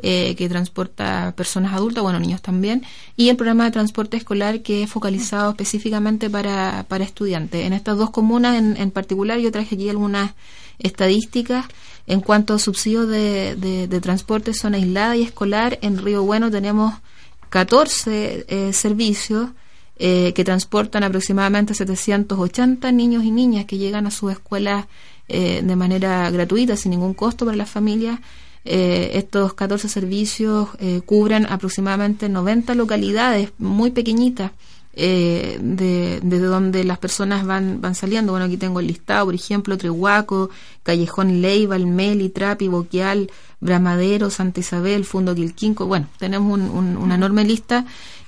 eh, 0.03 0.35
que 0.35 0.47
transporta 0.49 1.33
personas 1.35 1.73
adultas, 1.73 2.03
bueno, 2.03 2.19
niños 2.19 2.41
también, 2.41 2.83
y 3.17 3.29
el 3.29 3.37
programa 3.37 3.63
de 3.63 3.71
transporte 3.71 4.17
escolar 4.17 4.61
que 4.61 4.83
es 4.83 4.89
focalizado 4.89 5.49
específicamente 5.49 6.29
para, 6.29 6.85
para 6.87 7.03
estudiantes. 7.03 7.65
En 7.65 7.73
estas 7.73 7.97
dos 7.97 8.11
comunas 8.11 8.59
en, 8.59 8.77
en 8.77 8.91
particular, 8.91 9.39
yo 9.39 9.51
traje 9.51 9.73
aquí 9.75 9.89
algunas 9.89 10.33
estadísticas 10.79 11.65
en 12.05 12.19
cuanto 12.19 12.53
a 12.53 12.59
subsidios 12.59 13.07
de, 13.07 13.55
de, 13.55 14.01
transporte 14.01 14.53
zona 14.53 14.77
aislada 14.77 15.15
y 15.15 15.23
escolar. 15.23 15.79
En 15.81 15.97
Río 15.97 16.23
Bueno 16.23 16.51
tenemos 16.51 16.93
14 17.49 18.45
eh, 18.47 18.73
servicios 18.73 19.49
eh, 19.97 20.33
que 20.33 20.43
transportan 20.43 21.03
aproximadamente 21.03 21.73
780 21.73 22.91
niños 22.91 23.23
y 23.23 23.31
niñas 23.31 23.65
que 23.65 23.77
llegan 23.77 24.07
a 24.07 24.11
sus 24.11 24.31
escuelas 24.33 24.85
eh, 25.29 25.61
de 25.63 25.75
manera 25.75 26.29
gratuita, 26.29 26.75
sin 26.75 26.91
ningún 26.91 27.13
costo 27.13 27.45
para 27.45 27.55
las 27.55 27.69
familias. 27.69 28.19
Eh, 28.65 29.11
estos 29.15 29.53
14 29.53 29.89
servicios 29.89 30.69
eh, 30.79 31.01
cubren 31.05 31.45
aproximadamente 31.45 32.29
90 32.29 32.75
localidades 32.75 33.51
muy 33.57 33.91
pequeñitas 33.91 34.51
eh, 34.95 35.57
de, 35.59 36.19
donde 36.21 36.83
las 36.83 36.99
personas 36.99 37.45
van, 37.45 37.81
van 37.81 37.95
saliendo. 37.95 38.31
Bueno, 38.31 38.45
aquí 38.45 38.57
tengo 38.57 38.79
el 38.79 38.87
listado, 38.87 39.25
por 39.25 39.35
ejemplo, 39.35 39.77
Trehuaco, 39.77 40.49
Callejón 40.83 41.41
Leiva, 41.41 41.77
Meli, 41.79 42.29
Trapi, 42.29 42.67
Boquial, 42.67 43.31
Bramadero, 43.59 44.29
Santa 44.29 44.59
Isabel, 44.59 45.03
Fundo 45.03 45.33
Quilquinco. 45.33 45.87
Bueno, 45.87 46.07
tenemos 46.19 46.59
una 46.59 47.15
enorme 47.15 47.43
lista 47.43 47.85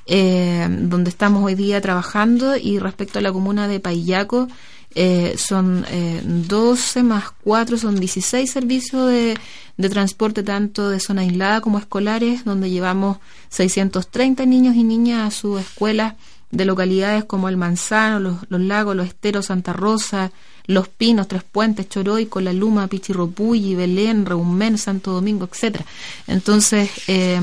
eh, 0.07 0.67
donde 0.69 1.09
estamos 1.09 1.43
hoy 1.43 1.55
día 1.55 1.81
trabajando 1.81 2.55
y 2.57 2.77
respecto 2.79 3.19
a 3.19 3.21
la 3.21 3.31
comuna 3.33 3.67
de 3.67 3.79
Payaco, 3.79 4.47
eh, 4.95 5.35
son 5.37 5.85
eh, 5.89 6.21
12 6.23 7.03
más 7.03 7.25
4, 7.43 7.77
son 7.77 7.99
16 7.99 8.49
servicios 8.49 9.09
de, 9.09 9.37
de, 9.75 9.89
transporte 9.89 10.41
tanto 10.41 10.89
de 10.89 11.01
zona 11.01 11.21
aislada 11.21 11.59
como 11.59 11.79
escolares, 11.79 12.45
donde 12.45 12.69
llevamos 12.69 13.17
630 13.49 14.45
niños 14.45 14.75
y 14.75 14.83
niñas 14.83 15.27
a 15.27 15.31
sus 15.31 15.59
escuelas 15.59 16.15
de 16.49 16.63
localidades 16.63 17.25
como 17.25 17.49
El 17.49 17.57
Manzano, 17.57 18.19
Los, 18.19 18.37
los 18.49 18.61
Lagos, 18.61 18.95
Los 18.95 19.07
Esteros, 19.07 19.47
Santa 19.47 19.73
Rosa, 19.73 20.31
los 20.67 20.87
Pinos, 20.87 21.27
Tres 21.27 21.43
Puentes, 21.43 21.89
Choroy, 21.89 22.29
La 22.41 22.53
Luma, 22.53 22.87
Pichirropuy, 22.87 23.75
Belén, 23.75 24.25
Reumén, 24.25 24.77
Santo 24.77 25.11
Domingo, 25.11 25.47
etcétera. 25.51 25.85
Entonces, 26.27 26.89
eh, 27.07 27.39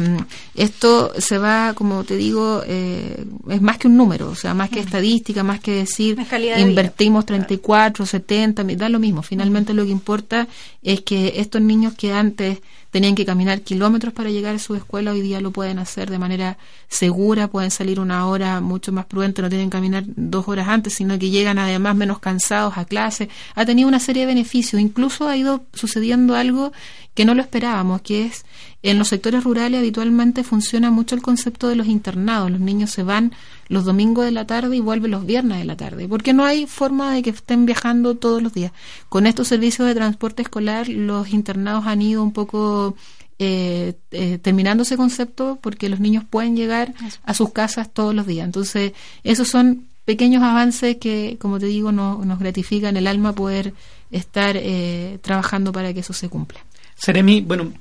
esto 0.54 1.12
se 1.18 1.38
va, 1.38 1.74
como 1.74 2.04
te 2.04 2.16
digo, 2.16 2.62
eh, 2.66 3.24
es 3.48 3.62
más 3.62 3.78
que 3.78 3.88
un 3.88 3.96
número, 3.96 4.30
o 4.30 4.34
sea, 4.34 4.54
más 4.54 4.70
que 4.70 4.80
estadística, 4.80 5.42
más 5.42 5.60
que 5.60 5.72
decir 5.72 6.18
invertimos 6.58 7.26
34, 7.26 8.06
70, 8.06 8.64
da 8.76 8.88
lo 8.88 8.98
mismo. 8.98 9.22
Finalmente 9.22 9.74
lo 9.74 9.84
que 9.84 9.90
importa 9.90 10.48
es 10.82 11.00
que 11.02 11.34
estos 11.36 11.62
niños 11.62 11.94
que 11.94 12.12
antes 12.12 12.58
tenían 12.92 13.14
que 13.14 13.24
caminar 13.24 13.62
kilómetros 13.62 14.12
para 14.12 14.28
llegar 14.28 14.54
a 14.54 14.58
su 14.58 14.74
escuela, 14.74 15.12
hoy 15.12 15.22
día 15.22 15.40
lo 15.40 15.50
pueden 15.50 15.78
hacer 15.78 16.10
de 16.10 16.18
manera 16.18 16.58
segura, 16.88 17.48
pueden 17.48 17.70
salir 17.70 17.98
una 17.98 18.26
hora 18.26 18.60
mucho 18.60 18.92
más 18.92 19.06
prudente, 19.06 19.40
no 19.40 19.48
tienen 19.48 19.70
que 19.70 19.78
caminar 19.78 20.04
dos 20.06 20.46
horas 20.46 20.68
antes, 20.68 20.92
sino 20.92 21.18
que 21.18 21.30
llegan 21.30 21.58
además 21.58 21.96
menos 21.96 22.18
cansados 22.18 22.76
a 22.76 22.84
clase. 22.84 23.30
Ha 23.54 23.64
tenido 23.64 23.88
una 23.88 23.98
serie 23.98 24.22
de 24.22 24.26
beneficios, 24.26 24.80
incluso 24.80 25.26
ha 25.26 25.38
ido 25.38 25.64
sucediendo 25.72 26.36
algo 26.36 26.72
que 27.14 27.24
no 27.24 27.34
lo 27.34 27.40
esperábamos, 27.40 28.02
que 28.02 28.26
es 28.26 28.44
en 28.82 28.98
los 28.98 29.08
sectores 29.08 29.42
rurales 29.42 29.78
habitualmente 29.78 30.44
funciona 30.44 30.90
mucho 30.90 31.14
el 31.14 31.22
concepto 31.22 31.68
de 31.68 31.76
los 31.76 31.86
internados. 31.86 32.50
Los 32.50 32.60
niños 32.60 32.90
se 32.90 33.04
van 33.04 33.32
los 33.72 33.86
domingos 33.86 34.26
de 34.26 34.32
la 34.32 34.46
tarde 34.46 34.76
y 34.76 34.80
vuelven 34.80 35.12
los 35.12 35.24
viernes 35.24 35.58
de 35.58 35.64
la 35.64 35.78
tarde, 35.78 36.06
porque 36.06 36.34
no 36.34 36.44
hay 36.44 36.66
forma 36.66 37.14
de 37.14 37.22
que 37.22 37.30
estén 37.30 37.64
viajando 37.64 38.16
todos 38.16 38.42
los 38.42 38.52
días. 38.52 38.70
Con 39.08 39.26
estos 39.26 39.48
servicios 39.48 39.88
de 39.88 39.94
transporte 39.94 40.42
escolar, 40.42 40.88
los 40.88 41.30
internados 41.30 41.86
han 41.86 42.02
ido 42.02 42.22
un 42.22 42.32
poco 42.32 42.96
eh, 43.38 43.94
eh, 44.10 44.36
terminando 44.42 44.82
ese 44.82 44.98
concepto 44.98 45.58
porque 45.62 45.88
los 45.88 46.00
niños 46.00 46.22
pueden 46.28 46.54
llegar 46.54 46.92
a 47.24 47.32
sus 47.32 47.50
casas 47.50 47.90
todos 47.90 48.14
los 48.14 48.26
días. 48.26 48.44
Entonces, 48.44 48.92
esos 49.24 49.48
son 49.48 49.86
pequeños 50.04 50.42
avances 50.42 50.98
que, 50.98 51.38
como 51.40 51.58
te 51.58 51.64
digo, 51.64 51.92
nos 51.92 52.38
gratifican 52.38 52.98
el 52.98 53.06
alma 53.06 53.32
poder 53.32 53.72
estar 54.10 54.54
eh, 54.58 55.18
trabajando 55.22 55.72
para 55.72 55.94
que 55.94 56.00
eso 56.00 56.12
se 56.12 56.28
cumpla. 56.28 56.60
Seremi, 56.94 57.40
bueno, 57.40 57.72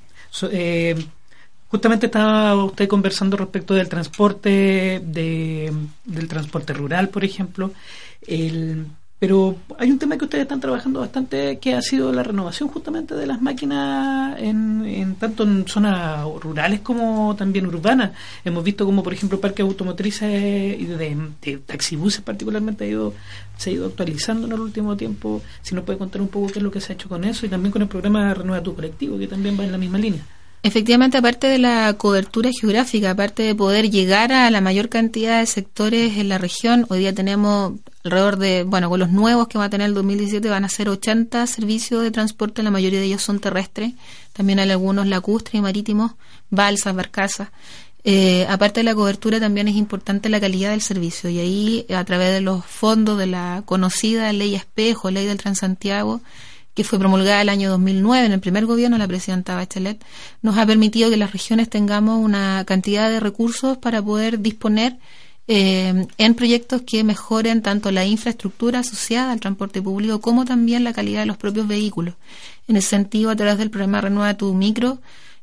eh, 0.51 0.95
justamente 1.72 2.08
estaba 2.08 2.63
usted 2.66 2.88
conversando 2.88 3.38
respecto 3.38 3.74
del 3.74 3.88
transporte, 3.88 5.01
de, 5.04 5.74
del 6.04 6.28
transporte 6.28 6.74
rural, 6.74 7.10
por 7.10 7.24
ejemplo. 7.24 7.72
El, 8.28 8.86
pero 9.18 9.56
hay 9.78 9.92
un 9.92 10.00
tema 10.00 10.18
que 10.18 10.25
ustedes 10.25 10.42
están 10.42 10.60
trabajando 10.60 11.00
bastante 11.00 11.60
que 11.60 11.75
ha 11.75 11.82
sido 11.82 12.12
la 12.12 12.24
renovación 12.24 12.70
justamente 12.70 13.16
de 13.16 13.28
las 13.28 13.42
máquinas 13.42 14.36
en, 14.40 15.16
tanto 15.20 15.44
en 15.44 15.68
zonas 15.68 16.25
rurales 16.42 16.82
como 16.82 17.36
también 17.38 17.68
urbanas. 17.68 18.12
Hemos 18.44 18.63
visto 18.63 18.84
como 18.84 19.01
por 19.01 19.13
ejemplo 19.13 19.40
parques 19.40 19.63
automotrices 19.63 20.78
y 20.78 20.86
de, 20.86 21.18
de, 21.42 21.58
taxibuses 21.60 22.22
particularmente 22.22 22.84
ha 22.84 22.88
ido, 22.88 23.13
se 23.58 23.70
ha 23.70 23.74
ido 23.74 23.86
actualizando 23.86 24.48
en 24.48 24.54
el 24.54 24.60
último 24.60 24.98
tiempo. 24.98 25.42
Si 25.62 25.74
nos 25.74 25.86
puede 25.86 26.00
contar 26.00 26.20
un 26.20 26.28
poco 26.28 26.48
qué 26.48 26.60
es 26.60 26.63
lo 26.63 26.72
que 26.72 26.82
se 26.82 26.92
ha 26.92 26.96
hecho 26.96 27.08
con 27.08 27.24
eso 27.24 27.46
y 27.46 27.50
también 27.50 27.72
con 27.72 27.84
el 27.84 27.88
programa 27.88 28.34
Renueva 28.34 28.63
tu 28.63 28.75
colectivo 28.75 29.18
que 29.18 29.28
también 29.28 29.58
va 29.58 29.63
en 29.63 29.72
la 29.72 29.78
misma 29.78 30.00
línea. 30.00 30.25
Efectivamente, 30.63 31.18
aparte 31.18 31.48
de 31.48 31.58
la 31.58 31.94
cobertura 31.98 32.51
geográfica, 32.51 33.12
aparte 33.12 33.41
de 33.41 33.56
poder 33.56 33.89
llegar 33.89 34.32
a 34.32 34.51
la 34.51 34.62
mayor 34.62 34.89
cantidad 34.89 35.39
de 35.39 35.48
sectores 35.48 36.18
en 36.18 36.30
la 36.30 36.38
región, 36.38 36.86
hoy 36.89 37.00
día 37.00 37.15
tenemos 37.15 37.74
alrededor 38.03 38.38
de, 38.38 38.63
bueno, 38.63 38.88
con 38.88 39.00
los 39.00 39.10
nuevos 39.10 39.48
que 39.48 39.58
va 39.58 39.65
a 39.65 39.70
tener 39.72 39.88
el 39.88 39.96
2017 39.96 40.48
van 40.50 40.63
a 40.63 40.70
ser 40.70 40.88
80 40.88 41.48
servicios 41.48 42.03
de 42.03 42.12
transporte, 42.12 42.62
la 42.62 42.70
mayoría 42.70 43.00
de 43.00 43.08
ellos 43.08 43.24
son 43.24 43.39
terrestres, 43.39 43.94
también 44.34 44.60
hay 44.60 44.70
algunos 44.70 45.08
lacustres 45.08 45.56
y 45.56 45.62
marítimos, 45.62 46.12
balsas, 46.51 46.96
barcazas. 46.96 47.50
Eh, 48.03 48.46
aparte 48.48 48.82
de 48.82 48.84
la 48.84 48.96
cobertura, 48.96 49.39
también 49.39 49.68
es 49.68 49.75
importante 49.75 50.30
la 50.30 50.39
calidad 50.39 50.72
del 50.72 50.82
servicio 50.82 51.32
y 51.32 51.39
ahí, 51.39 51.86
a 51.89 52.03
través 52.03 52.34
de 52.34 52.41
los 52.41 52.63
fondos 52.65 53.18
de 53.18 53.25
la 53.27 53.63
conocida 53.65 54.32
ley 54.32 54.53
espejo, 54.53 55.10
ley 55.10 55.25
del 55.25 55.39
Transantiago, 55.39 56.22
que 56.74 56.84
fue 56.84 57.00
promulgada 57.00 57.42
el 57.42 57.50
año 57.50 57.70
2009 57.70 58.25
en 58.25 58.32
el 58.32 58.40
primer 58.40 58.66
gobierno 58.66 58.96
de 58.96 59.04
la 59.04 59.08
presidenta 59.08 59.56
Bachelet, 59.56 60.04
nos 60.42 60.58
ha 60.58 60.66
permitido 60.66 61.10
que 61.10 61.18
las 61.18 61.32
regiones 61.32 61.70
tengamos 61.70 62.20
una 62.20 62.63
cantidad 62.66 63.10
de 63.10 63.20
recursos 63.20 63.78
para 63.78 64.01
poder 64.01 64.40
disponer 64.40 64.98
eh, 65.48 66.08
en 66.18 66.36
proyectos 66.36 66.84
que 66.84 67.04
mejoren 67.04 67.62
tanto 67.62 67.92
la 67.92 68.06
infraestructura 68.06 68.80
asociada 68.80 69.32
al 69.32 69.40
transporte 69.40 69.82
público 69.82 70.22
como 70.22 70.46
también 70.46 70.84
la 70.84 70.94
calidad 70.94 71.22
de 71.22 71.25
los 71.25 71.38
propios 71.38 71.68
vehículos. 71.68 72.16
En 72.68 72.78
ese 72.78 72.90
sentido, 72.90 73.32
a 73.32 73.36
través 73.36 73.58
del 73.58 73.70
programa 73.70 74.01
Renueva 74.01 74.38
tu 74.38 74.54
Micro, 74.54 75.00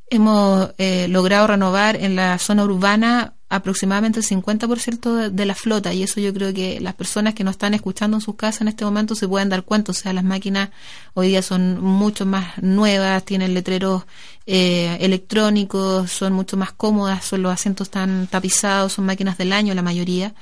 hemos 0.08 0.70
eh, 0.78 1.08
logrado 1.08 1.48
renovar 1.48 1.96
en 1.96 2.16
la 2.16 2.38
zona 2.38 2.64
urbana 2.64 3.34
aproximadamente 3.50 4.20
el 4.20 4.26
50% 4.26 5.30
de, 5.30 5.46
la 5.46 5.54
flota 5.54 5.94
y 5.94 6.02
eso 6.02 6.20
yo 6.20 6.34
creo 6.34 6.52
que 6.52 6.80
las 6.80 6.94
personas 6.94 7.34
que 7.34 7.44
nos 7.44 7.52
están 7.52 7.72
escuchando 7.72 8.16
en 8.16 8.20
sus 8.20 8.34
casas 8.36 8.62
en 8.62 8.68
este 8.68 8.84
momento 8.84 9.14
se 9.14 9.26
pueden 9.26 9.48
dar 9.48 9.62
cuenta, 9.64 9.92
o 9.92 9.94
sea, 9.94 10.12
las 10.12 10.24
máquinas 10.24 10.68
hoy 11.14 11.28
día 11.28 11.40
son 11.40 11.80
mucho 11.80 12.26
más 12.26 12.62
nuevas, 12.62 13.24
tienen 13.24 13.54
letreros 13.54 14.04
eh, 14.46 14.98
electrónicos, 15.00 16.10
son 16.10 16.34
mucho 16.34 16.56
más 16.56 16.72
cómodas, 16.72 17.24
son 17.24 17.42
los 17.42 17.52
asientos 17.52 17.86
están 17.86 18.26
tapizados, 18.26 18.92
son 18.92 19.06
máquinas 19.06 19.38
del 19.38 19.52
año 19.52 19.74
la 19.74 19.82
mayoría 19.82 20.34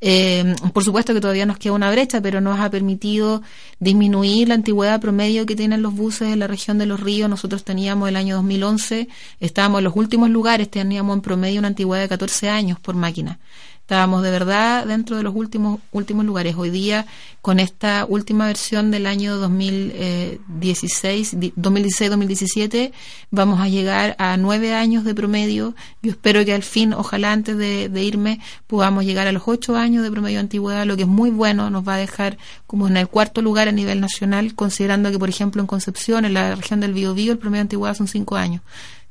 eh, 0.00 0.54
por 0.72 0.84
supuesto 0.84 1.14
que 1.14 1.20
todavía 1.20 1.46
nos 1.46 1.58
queda 1.58 1.72
una 1.72 1.90
brecha, 1.90 2.20
pero 2.20 2.40
nos 2.40 2.60
ha 2.60 2.70
permitido 2.70 3.42
disminuir 3.78 4.48
la 4.48 4.54
antigüedad 4.54 5.00
promedio 5.00 5.46
que 5.46 5.56
tienen 5.56 5.82
los 5.82 5.94
buses 5.94 6.32
en 6.32 6.40
la 6.40 6.46
región 6.46 6.78
de 6.78 6.86
los 6.86 7.00
ríos. 7.00 7.30
Nosotros 7.30 7.64
teníamos 7.64 8.08
el 8.08 8.16
año 8.16 8.36
2011, 8.36 9.08
estábamos 9.40 9.78
en 9.78 9.84
los 9.84 9.96
últimos 9.96 10.30
lugares, 10.30 10.70
teníamos 10.70 11.14
en 11.16 11.22
promedio 11.22 11.58
una 11.58 11.68
antigüedad 11.68 12.02
de 12.02 12.08
14 12.08 12.48
años 12.48 12.78
por 12.80 12.94
máquina. 12.94 13.38
Estábamos 13.84 14.22
de 14.22 14.30
verdad 14.30 14.86
dentro 14.86 15.18
de 15.18 15.22
los 15.22 15.36
últimos 15.36 15.78
últimos 15.92 16.24
lugares. 16.24 16.54
Hoy 16.56 16.70
día, 16.70 17.04
con 17.42 17.60
esta 17.60 18.06
última 18.08 18.46
versión 18.46 18.90
del 18.90 19.04
año 19.04 19.36
2016, 19.36 21.36
2016-2017, 21.36 22.92
vamos 23.30 23.60
a 23.60 23.68
llegar 23.68 24.16
a 24.18 24.38
nueve 24.38 24.72
años 24.72 25.04
de 25.04 25.14
promedio. 25.14 25.74
Yo 26.00 26.12
espero 26.12 26.42
que 26.46 26.54
al 26.54 26.62
fin, 26.62 26.94
ojalá 26.94 27.32
antes 27.32 27.58
de, 27.58 28.02
irme, 28.02 28.40
podamos 28.66 29.04
llegar 29.04 29.26
a 29.26 29.32
los 29.32 29.42
ocho 29.44 29.76
años 29.76 30.02
de 30.02 30.10
promedio 30.10 30.38
de 30.38 30.44
antigüedad, 30.44 30.86
lo 30.86 30.96
que 30.96 31.02
es 31.02 31.08
muy 31.08 31.28
bueno, 31.28 31.68
nos 31.68 31.86
va 31.86 31.96
a 31.96 31.98
dejar 31.98 32.38
como 32.66 32.88
en 32.88 32.96
el 32.96 33.08
cuarto 33.08 33.42
lugar 33.42 33.68
a 33.68 33.72
nivel 33.72 34.00
nacional, 34.00 34.54
considerando 34.54 35.10
que, 35.10 35.18
por 35.18 35.28
ejemplo, 35.28 35.60
en 35.60 35.66
Concepción, 35.66 36.24
en 36.24 36.32
la 36.32 36.54
región 36.54 36.80
del 36.80 36.94
Biobío, 36.94 37.32
el 37.32 37.38
promedio 37.38 37.58
de 37.58 37.66
antigüedad 37.66 37.94
son 37.94 38.08
cinco 38.08 38.36
años 38.36 38.62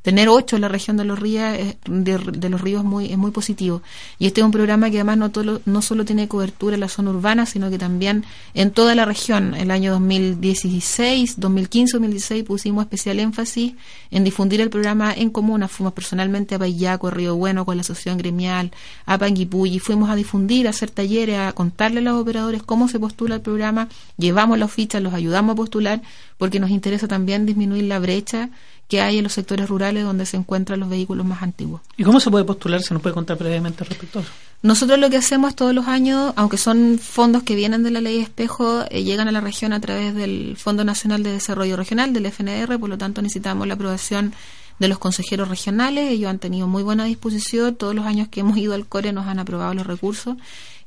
tener 0.03 0.27
ocho 0.27 0.57
en 0.57 0.61
la 0.61 0.67
región 0.67 0.97
de 0.97 1.05
los 1.05 1.17
ríos, 1.17 1.57
de, 1.85 2.49
los 2.49 2.61
ríos 2.61 2.83
muy, 2.83 3.11
es 3.11 3.17
muy 3.17 3.31
positivo. 3.31 3.81
Y 4.19 4.27
este 4.27 4.41
es 4.41 4.45
un 4.45 4.51
programa 4.51 4.91
que 4.91 4.97
además 4.97 5.17
no, 5.17 5.31
no 5.65 5.81
solo 5.81 6.03
tiene 6.05 6.27
cobertura 6.27 6.75
en 6.75 6.81
la 6.81 6.89
zona 6.89 7.11
urbana, 7.11 7.45
sino 7.45 7.69
que 7.69 7.77
también 7.77 8.25
en 8.53 8.71
toda 8.71 8.95
la 8.95 9.05
región. 9.05 9.55
El 9.55 9.71
año 9.71 9.93
2016, 9.93 11.39
2015, 11.39 11.93
2016 11.93 12.43
pusimos 12.43 12.83
especial 12.83 13.17
énfasis 13.19 13.73
en 14.11 14.25
difundir 14.25 14.59
el 14.59 14.69
programa 14.69 15.13
en 15.13 15.29
comuna. 15.29 15.69
Fuimos 15.69 15.93
personalmente 15.93 16.55
a 16.55 16.59
Payaco, 16.59 17.07
a 17.07 17.11
Río 17.11 17.37
Bueno, 17.37 17.65
con 17.65 17.77
la 17.77 17.81
asociación 17.81 18.17
gremial, 18.17 18.71
a 19.05 19.17
Panguipulli. 19.17 19.79
Fuimos 19.79 20.09
a 20.09 20.15
difundir, 20.15 20.67
a 20.67 20.71
hacer 20.71 20.91
talleres, 20.91 21.39
a 21.39 21.53
contarle 21.53 21.99
a 21.99 22.03
los 22.03 22.21
operadores 22.21 22.61
cómo 22.61 22.89
se 22.89 22.99
postula 22.99 23.35
el 23.35 23.41
programa. 23.41 23.87
Llevamos 24.17 24.59
las 24.59 24.69
fichas, 24.69 25.01
los 25.01 25.13
ayudamos 25.13 25.53
a 25.53 25.55
postular, 25.55 26.01
porque 26.37 26.59
nos 26.59 26.71
interesa 26.71 27.07
también 27.07 27.45
disminuir 27.45 27.85
la 27.85 27.99
brecha 27.99 28.49
que 28.87 29.01
hay 29.01 29.17
en 29.17 29.23
los 29.23 29.33
sectores 29.33 29.69
rurales 29.69 30.03
donde 30.03 30.25
se 30.25 30.37
encuentran 30.37 30.79
los 30.79 30.89
vehículos 30.89 31.25
más 31.25 31.41
antiguos. 31.41 31.81
¿Y 31.97 32.03
cómo 32.03 32.19
se 32.19 32.29
puede 32.29 32.45
postular? 32.45 32.81
¿Se 32.81 32.93
nos 32.93 33.01
puede 33.01 33.13
contar 33.13 33.37
brevemente 33.37 33.83
respecto 33.83 34.19
a 34.19 34.21
eso? 34.21 34.31
Nosotros 34.61 34.97
lo 34.97 35.09
que 35.09 35.17
hacemos 35.17 35.55
todos 35.55 35.73
los 35.73 35.87
años, 35.87 36.31
aunque 36.37 36.57
son 36.57 36.97
fondos 36.97 37.43
que 37.43 37.55
vienen 37.55 37.83
de 37.83 37.91
la 37.91 37.99
ley 37.99 38.19
espejo, 38.19 38.85
eh, 38.89 39.03
llegan 39.03 39.27
a 39.27 39.31
la 39.31 39.41
región 39.41 39.73
a 39.73 39.81
través 39.81 40.15
del 40.15 40.55
Fondo 40.57 40.85
Nacional 40.85 41.21
de 41.21 41.33
Desarrollo 41.33 41.75
Regional, 41.75 42.13
del 42.13 42.27
FNR, 42.27 42.79
por 42.79 42.89
lo 42.89 42.97
tanto 42.97 43.21
necesitamos 43.21 43.67
la 43.67 43.73
aprobación 43.73 44.33
de 44.79 44.87
los 44.87 44.99
consejeros 44.99 45.49
regionales. 45.49 46.11
Ellos 46.11 46.29
han 46.29 46.39
tenido 46.39 46.67
muy 46.67 46.83
buena 46.83 47.05
disposición. 47.05 47.75
Todos 47.75 47.95
los 47.95 48.05
años 48.05 48.27
que 48.29 48.39
hemos 48.39 48.57
ido 48.57 48.73
al 48.73 48.85
CORE 48.85 49.11
nos 49.11 49.27
han 49.27 49.39
aprobado 49.39 49.73
los 49.73 49.87
recursos. 49.87 50.37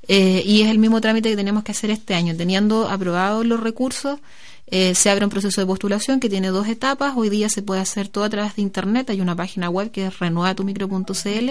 Eh, 0.09 0.43
y 0.47 0.63
es 0.63 0.71
el 0.71 0.79
mismo 0.79 1.01
trámite 1.01 1.31
que 1.31 1.37
tenemos 1.37 1.65
que 1.65 1.73
hacer 1.73 1.91
este 1.91 2.15
año. 2.15 2.35
Teniendo 2.37 2.89
aprobados 2.89 3.45
los 3.45 3.61
recursos, 3.61 4.21
eh, 4.69 4.95
se 4.95 5.11
abre 5.11 5.25
un 5.25 5.31
proceso 5.31 5.61
de 5.61 5.67
postulación 5.67 6.19
que 6.19 6.29
tiene 6.29 6.49
dos 6.49 6.67
etapas. 6.67 7.15
Hoy 7.17 7.29
día 7.29 7.49
se 7.49 7.63
puede 7.63 7.81
hacer 7.81 8.09
todo 8.09 8.25
a 8.25 8.31
través 8.31 8.57
de 8.57 8.63
Internet. 8.63 9.11
Hay 9.11 9.21
una 9.21 9.37
página 9.37 9.71
web 9.71 9.91
que 9.91 10.07
es 10.07 10.19
renuevatumicro.cl, 10.19 11.51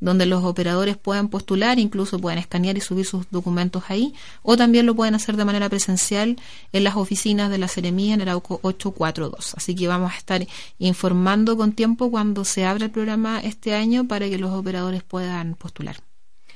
donde 0.00 0.26
los 0.26 0.44
operadores 0.44 0.96
pueden 0.96 1.28
postular, 1.28 1.78
incluso 1.78 2.18
pueden 2.20 2.38
escanear 2.38 2.76
y 2.76 2.80
subir 2.80 3.04
sus 3.04 3.28
documentos 3.30 3.84
ahí, 3.88 4.14
o 4.42 4.56
también 4.56 4.86
lo 4.86 4.94
pueden 4.94 5.14
hacer 5.14 5.36
de 5.36 5.44
manera 5.44 5.68
presencial 5.68 6.36
en 6.72 6.84
las 6.84 6.96
oficinas 6.96 7.50
de 7.50 7.58
la 7.58 7.68
Seremía 7.68 8.14
en 8.14 8.20
el 8.20 8.28
AUCO 8.28 8.60
842. 8.62 9.54
Así 9.56 9.74
que 9.74 9.88
vamos 9.88 10.12
a 10.12 10.16
estar 10.16 10.46
informando 10.78 11.56
con 11.56 11.72
tiempo 11.72 12.10
cuando 12.10 12.44
se 12.44 12.64
abra 12.64 12.84
el 12.84 12.90
programa 12.90 13.40
este 13.40 13.74
año 13.74 14.06
para 14.06 14.28
que 14.28 14.38
los 14.38 14.52
operadores 14.52 15.02
puedan 15.02 15.54
postular. 15.54 16.11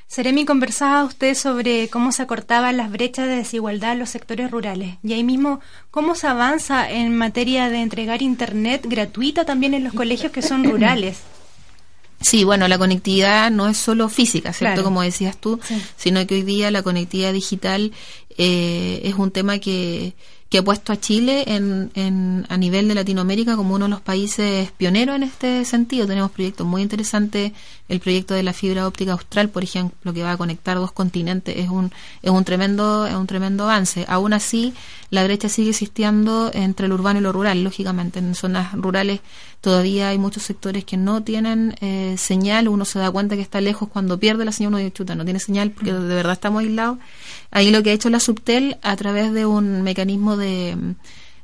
Seremi, 0.09 0.45
conversaba 0.45 1.05
usted 1.05 1.35
sobre 1.35 1.89
cómo 1.89 2.13
se 2.13 2.23
acortaban 2.23 2.77
las 2.77 2.91
brechas 2.91 3.27
de 3.27 3.37
desigualdad 3.37 3.93
en 3.93 3.99
los 3.99 4.11
sectores 4.11 4.51
rurales 4.51 4.97
y 5.03 5.13
ahí 5.13 5.25
mismo 5.25 5.61
cómo 5.91 6.15
se 6.15 6.29
avanza 6.29 6.89
en 6.89 7.17
materia 7.17 7.69
de 7.69 7.83
entregar 7.83 8.23
Internet 8.23 8.87
gratuita 8.87 9.45
también 9.45 9.75
en 9.75 9.85
los 9.85 9.93
colegios 9.93 10.33
que 10.33 10.43
son 10.43 10.65
rurales. 10.65 11.19
Sí, 12.21 12.45
bueno, 12.45 12.67
la 12.67 12.79
conectividad 12.79 13.51
no 13.51 13.69
es 13.69 13.77
solo 13.77 14.09
física, 14.09 14.53
¿cierto? 14.53 14.83
Como 14.83 15.03
decías 15.03 15.37
tú, 15.37 15.61
sino 15.97 16.27
que 16.27 16.37
hoy 16.37 16.43
día 16.43 16.71
la 16.71 16.83
conectividad 16.83 17.33
digital 17.33 17.93
eh, 18.39 19.01
es 19.05 19.15
un 19.15 19.31
tema 19.31 19.59
que, 19.59 20.15
que 20.49 20.59
ha 20.59 20.63
puesto 20.63 20.93
a 20.93 21.01
Chile 21.01 21.45
en, 21.49 21.91
en, 21.95 22.47
a 22.49 22.57
nivel 22.57 22.87
de 22.87 22.95
Latinoamérica 22.95 23.57
como 23.57 23.75
uno 23.75 23.87
de 23.87 23.91
los 23.91 24.01
países 24.01 24.71
pioneros 24.73 25.17
en 25.17 25.25
este 25.25 25.65
sentido. 25.65 26.07
Tenemos 26.07 26.31
proyectos 26.31 26.67
muy 26.67 26.83
interesantes. 26.83 27.53
El 27.89 28.01
proyecto 28.01 28.35
de 28.35 28.43
la 28.43 28.53
fibra 28.53 28.87
óptica 28.87 29.13
austral, 29.13 29.49
por 29.49 29.65
ejemplo, 29.65 30.13
que 30.13 30.23
va 30.23 30.33
a 30.33 30.37
conectar 30.37 30.77
dos 30.77 30.93
continentes, 30.93 31.57
es 31.57 31.69
un, 31.69 31.93
es 32.23 32.31
un 32.31 32.45
tremendo, 32.45 33.07
es 33.07 33.15
un 33.15 33.27
tremendo 33.27 33.65
avance. 33.65 34.05
Aún 34.09 34.33
así, 34.33 34.73
la 35.11 35.25
brecha 35.25 35.49
sigue 35.49 35.71
existiendo 35.71 36.51
entre 36.53 36.87
el 36.87 36.93
urbano 36.93 37.19
y 37.19 37.23
lo 37.23 37.33
rural, 37.33 37.65
lógicamente. 37.65 38.21
En 38.21 38.35
zonas 38.35 38.73
rurales 38.73 39.21
todavía 39.67 40.11
hay 40.11 40.19
muchos 40.19 40.45
sectores 40.45 40.85
que 40.85 40.97
no 40.97 41.25
tienen 41.25 41.75
eh, 41.81 42.15
señal. 42.19 42.69
Uno 42.69 42.85
se 42.85 43.01
da 43.01 43.11
cuenta 43.11 43.35
que 43.35 43.43
está 43.43 43.61
lejos 43.61 43.89
cuando 43.89 44.17
pierde 44.17 44.45
la 44.45 44.53
señal, 44.53 44.69
uno 44.69 44.79
dice, 44.79 44.93
chuta, 44.93 45.17
no 45.17 45.25
tiene 45.25 45.41
señal 45.41 45.73
porque 45.73 45.93
de 45.93 46.15
verdad 46.15 46.35
estamos 46.35 46.61
aislados. 46.63 46.99
Ahí 47.51 47.73
lo 47.73 47.83
que 47.83 47.91
ha 47.91 47.93
hecho 47.93 48.09
la 48.09 48.21
Subtel 48.21 48.79
a 48.83 48.95
través 48.95 49.33
de 49.33 49.45
un 49.45 49.83
mecanismo 49.83 50.37
de, 50.37 50.77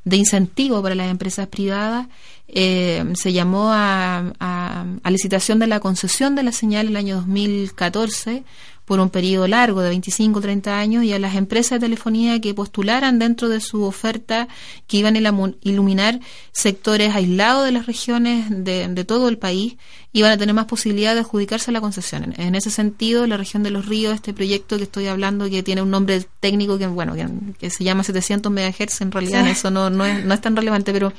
de 0.05 0.17
incentivo 0.17 0.81
para 0.85 0.95
las 0.95 1.11
empresas 1.11 1.49
privadas 1.49 2.07
eh, 2.47 3.05
se 3.15 3.33
llamó 3.33 3.73
a, 3.73 4.33
a, 4.39 5.11
licitación 5.11 5.59
de 5.59 5.67
la 5.67 5.81
concesión 5.81 6.37
de 6.37 6.45
la 6.45 6.53
señal 6.53 6.87
el 6.87 6.97
año 6.97 7.17
2014 7.17 8.45
por 8.93 9.01
un 9.01 9.09
periodo 9.09 9.49
largo 9.49 9.81
de 9.81 9.89
25 9.89 10.39
o 10.39 10.43
30 10.43 10.79
años 10.79 11.03
y 11.03 11.15
a 11.15 11.19
las 11.19 11.35
empresas 11.35 11.81
de 11.81 11.87
telefonía 11.87 12.39
que 12.43 12.53
postularan 12.53 13.19
dentro 13.19 13.49
de 13.49 13.59
su 13.59 13.85
oferta 13.85 14.49
que 14.87 14.99
iban 14.99 15.17
a 15.17 15.55
iluminar 15.63 16.21
sectores 16.53 17.15
aislados 17.15 17.65
de 17.65 17.73
las 17.73 17.87
regiones 17.87 18.49
de, 18.51 18.87
de 18.89 19.05
todo 19.07 19.31
el 19.31 19.39
país 19.39 19.79
iban 20.15 20.31
a 20.31 20.37
tener 20.37 20.55
más 20.55 20.67
posibilidad 20.67 21.15
de 21.15 21.21
adjudicarse 21.21 21.73
la 21.73 21.81
concesión. 21.81 22.35
En, 22.37 22.55
ese 22.55 22.71
sentido, 22.71 23.27
la 23.27 23.39
región 23.39 23.63
de 23.63 23.71
los 23.71 23.87
ríos, 23.87 24.15
este 24.15 24.35
proyecto 24.35 24.77
que 24.77 24.83
estoy 24.85 25.07
hablando, 25.07 25.49
que 25.49 25.63
tiene 25.63 25.81
un 25.81 25.91
nombre 25.91 26.25
técnico 26.41 26.79
que 26.79 26.87
bueno 26.87 27.15
que, 27.59 27.71
se 27.71 27.85
llama 27.85 28.05
700 28.05 28.53
MHz, 28.53 29.01
en 29.01 29.11
realidad 29.11 29.49
eso 29.49 29.71
no, 29.71 29.89
no, 29.89 30.05
es, 30.05 30.25
no 30.25 30.35
es 30.35 30.41
tan 30.41 30.55
relevante, 30.55 30.93
pero 30.93 31.13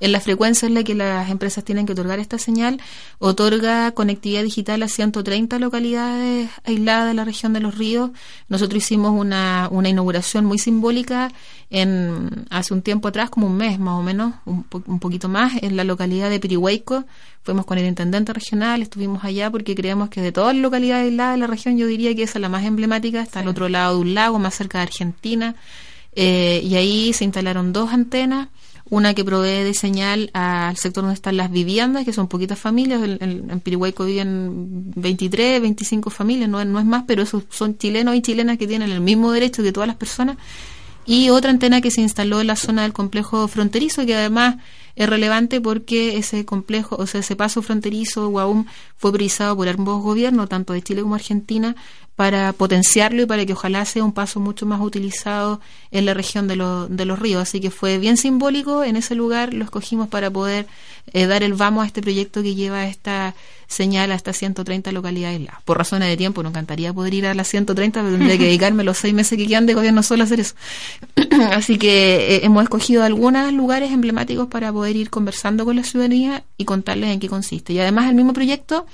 en 0.00 0.12
la 0.12 0.20
frecuencia 0.20 0.66
en 0.66 0.74
la 0.74 0.82
que 0.82 0.94
las 0.94 1.30
empresas 1.30 1.62
tienen 1.64 1.86
que 1.86 1.92
otorgar 1.92 2.18
esta 2.18 2.38
señal, 2.38 2.80
otorga 3.18 3.92
conectividad 3.92 4.42
digital 4.42 4.82
a 4.82 4.88
130 4.88 5.58
localidades 5.60 6.50
aisladas 6.64 7.08
de 7.08 7.14
la 7.14 7.24
región 7.24 7.52
de 7.52 7.60
los 7.60 7.78
ríos. 7.78 8.10
Nosotros 8.48 8.82
hicimos 8.82 9.12
una, 9.12 9.68
una 9.70 9.88
inauguración 9.88 10.44
muy 10.44 10.58
simbólica 10.58 11.30
en 11.70 12.46
hace 12.50 12.74
un 12.74 12.82
tiempo 12.82 13.08
atrás, 13.08 13.30
como 13.30 13.46
un 13.46 13.56
mes 13.56 13.78
más 13.78 13.94
o 13.94 14.02
menos, 14.02 14.34
un, 14.44 14.66
un 14.86 14.98
poquito 14.98 15.28
más, 15.28 15.52
en 15.62 15.76
la 15.76 15.84
localidad 15.84 16.30
de 16.30 16.40
Pirihueico. 16.40 17.04
Fuimos 17.42 17.64
con 17.64 17.78
el 17.78 17.86
intendente 17.86 18.34
regional, 18.40 18.82
estuvimos 18.82 19.22
allá 19.22 19.50
porque 19.50 19.74
creemos 19.74 20.08
que 20.08 20.22
de 20.22 20.32
todas 20.32 20.54
las 20.54 20.62
localidades 20.62 21.10
aisladas 21.10 21.34
de 21.34 21.40
la 21.40 21.46
región, 21.46 21.76
yo 21.76 21.86
diría 21.86 22.14
que 22.14 22.22
esa 22.22 22.38
es 22.38 22.42
la 22.42 22.48
más 22.48 22.64
emblemática, 22.64 23.20
está 23.20 23.40
al 23.40 23.48
otro 23.48 23.68
lado 23.68 23.96
de 23.96 24.00
un 24.00 24.14
lago, 24.14 24.38
más 24.38 24.54
cerca 24.54 24.78
de 24.78 24.82
Argentina, 24.84 25.54
eh, 26.16 26.60
y 26.64 26.74
ahí 26.74 27.12
se 27.12 27.24
instalaron 27.24 27.72
dos 27.72 27.92
antenas, 27.92 28.48
una 28.88 29.14
que 29.14 29.24
provee 29.24 29.62
de 29.62 29.74
señal 29.74 30.30
al 30.32 30.76
sector 30.76 31.04
donde 31.04 31.14
están 31.14 31.36
las 31.36 31.50
viviendas, 31.50 32.04
que 32.04 32.12
son 32.12 32.26
poquitas 32.26 32.58
familias, 32.58 33.02
en, 33.02 33.18
en, 33.20 33.62
viven 33.64 34.92
23, 34.96 35.60
25 35.60 36.10
familias, 36.10 36.48
no, 36.48 36.64
no 36.64 36.78
es 36.80 36.86
más, 36.86 37.04
pero 37.06 37.22
esos 37.22 37.44
son 37.50 37.76
chilenos 37.76 38.16
y 38.16 38.22
chilenas 38.22 38.58
que 38.58 38.66
tienen 38.66 38.90
el 38.90 39.00
mismo 39.00 39.30
derecho 39.32 39.62
que 39.62 39.72
todas 39.72 39.86
las 39.86 39.96
personas, 39.96 40.38
y 41.06 41.28
otra 41.28 41.50
antena 41.50 41.80
que 41.80 41.90
se 41.90 42.00
instaló 42.00 42.40
en 42.40 42.46
la 42.46 42.56
zona 42.56 42.82
del 42.82 42.92
complejo 42.92 43.46
fronterizo, 43.48 44.06
que 44.06 44.16
además 44.16 44.56
es 45.00 45.08
relevante 45.08 45.62
porque 45.62 46.18
ese 46.18 46.44
complejo, 46.44 46.94
o 46.96 47.06
sea, 47.06 47.20
ese 47.20 47.34
paso 47.34 47.62
fronterizo, 47.62 48.28
Guaum, 48.28 48.66
fue 48.98 49.10
priorizado 49.12 49.56
por 49.56 49.66
ambos 49.66 50.02
gobiernos, 50.02 50.50
tanto 50.50 50.74
de 50.74 50.82
Chile 50.82 51.00
como 51.00 51.14
Argentina, 51.14 51.74
para 52.20 52.52
potenciarlo 52.52 53.22
y 53.22 53.24
para 53.24 53.46
que 53.46 53.54
ojalá 53.54 53.82
sea 53.86 54.04
un 54.04 54.12
paso 54.12 54.40
mucho 54.40 54.66
más 54.66 54.82
utilizado 54.82 55.58
en 55.90 56.04
la 56.04 56.12
región 56.12 56.48
de, 56.48 56.86
de 56.90 57.04
los 57.06 57.18
ríos. 57.18 57.40
Así 57.40 57.60
que 57.60 57.70
fue 57.70 57.96
bien 57.96 58.18
simbólico, 58.18 58.84
en 58.84 58.96
ese 58.96 59.14
lugar 59.14 59.54
lo 59.54 59.64
escogimos 59.64 60.06
para 60.06 60.30
poder 60.30 60.66
eh, 61.14 61.24
dar 61.24 61.42
el 61.42 61.54
vamos 61.54 61.82
a 61.82 61.86
este 61.86 62.02
proyecto 62.02 62.42
que 62.42 62.54
lleva 62.54 62.84
esta 62.84 63.34
señal 63.68 64.12
a 64.12 64.16
estas 64.16 64.36
130 64.36 64.92
localidades. 64.92 65.40
Por 65.64 65.78
razones 65.78 66.10
de 66.10 66.18
tiempo, 66.18 66.42
no 66.42 66.50
encantaría 66.50 66.92
poder 66.92 67.14
ir 67.14 67.26
a 67.26 67.32
las 67.32 67.48
130, 67.48 68.02
pero 68.02 68.14
tendría 68.14 68.36
que 68.36 68.44
dedicarme 68.48 68.84
los 68.84 68.98
seis 68.98 69.14
meses 69.14 69.38
que 69.38 69.46
quedan 69.46 69.64
de 69.64 69.72
gobierno 69.72 70.02
solo 70.02 70.24
a 70.24 70.26
hacer 70.26 70.40
eso. 70.40 70.56
Así 71.52 71.78
que 71.78 72.36
eh, 72.36 72.40
hemos 72.44 72.64
escogido 72.64 73.02
algunos 73.02 73.50
lugares 73.54 73.92
emblemáticos 73.92 74.46
para 74.48 74.70
poder 74.70 74.94
ir 74.94 75.08
conversando 75.08 75.64
con 75.64 75.74
la 75.74 75.84
ciudadanía 75.84 76.44
y 76.58 76.66
contarles 76.66 77.14
en 77.14 77.18
qué 77.18 77.30
consiste. 77.30 77.72
Y 77.72 77.78
además 77.78 78.10
el 78.10 78.14
mismo 78.14 78.34
proyecto 78.34 78.84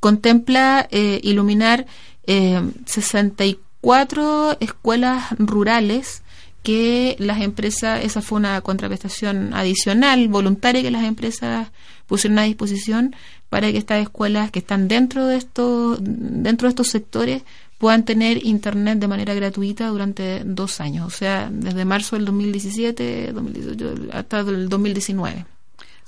contempla 0.00 0.86
eh, 0.92 1.20
iluminar 1.24 1.86
eh, 2.28 2.60
64 2.84 4.58
escuelas 4.60 5.30
rurales 5.38 6.22
que 6.62 7.16
las 7.18 7.40
empresas, 7.40 8.04
esa 8.04 8.20
fue 8.20 8.36
una 8.36 8.60
contraprestación 8.60 9.54
adicional, 9.54 10.28
voluntaria 10.28 10.82
que 10.82 10.90
las 10.90 11.04
empresas 11.04 11.68
pusieron 12.06 12.38
a 12.38 12.42
disposición 12.42 13.16
para 13.48 13.72
que 13.72 13.78
estas 13.78 14.02
escuelas 14.02 14.50
que 14.50 14.58
están 14.58 14.88
dentro 14.88 15.26
de 15.26 15.36
estos, 15.36 15.98
dentro 16.02 16.66
de 16.66 16.70
estos 16.70 16.88
sectores 16.88 17.44
puedan 17.78 18.04
tener 18.04 18.44
internet 18.44 18.98
de 18.98 19.08
manera 19.08 19.32
gratuita 19.32 19.88
durante 19.88 20.42
dos 20.44 20.82
años, 20.82 21.06
o 21.06 21.10
sea, 21.10 21.48
desde 21.50 21.86
marzo 21.86 22.16
del 22.16 22.26
2017 22.26 23.32
2018, 23.32 23.94
hasta 24.12 24.40
el 24.40 24.68
2019. 24.68 25.46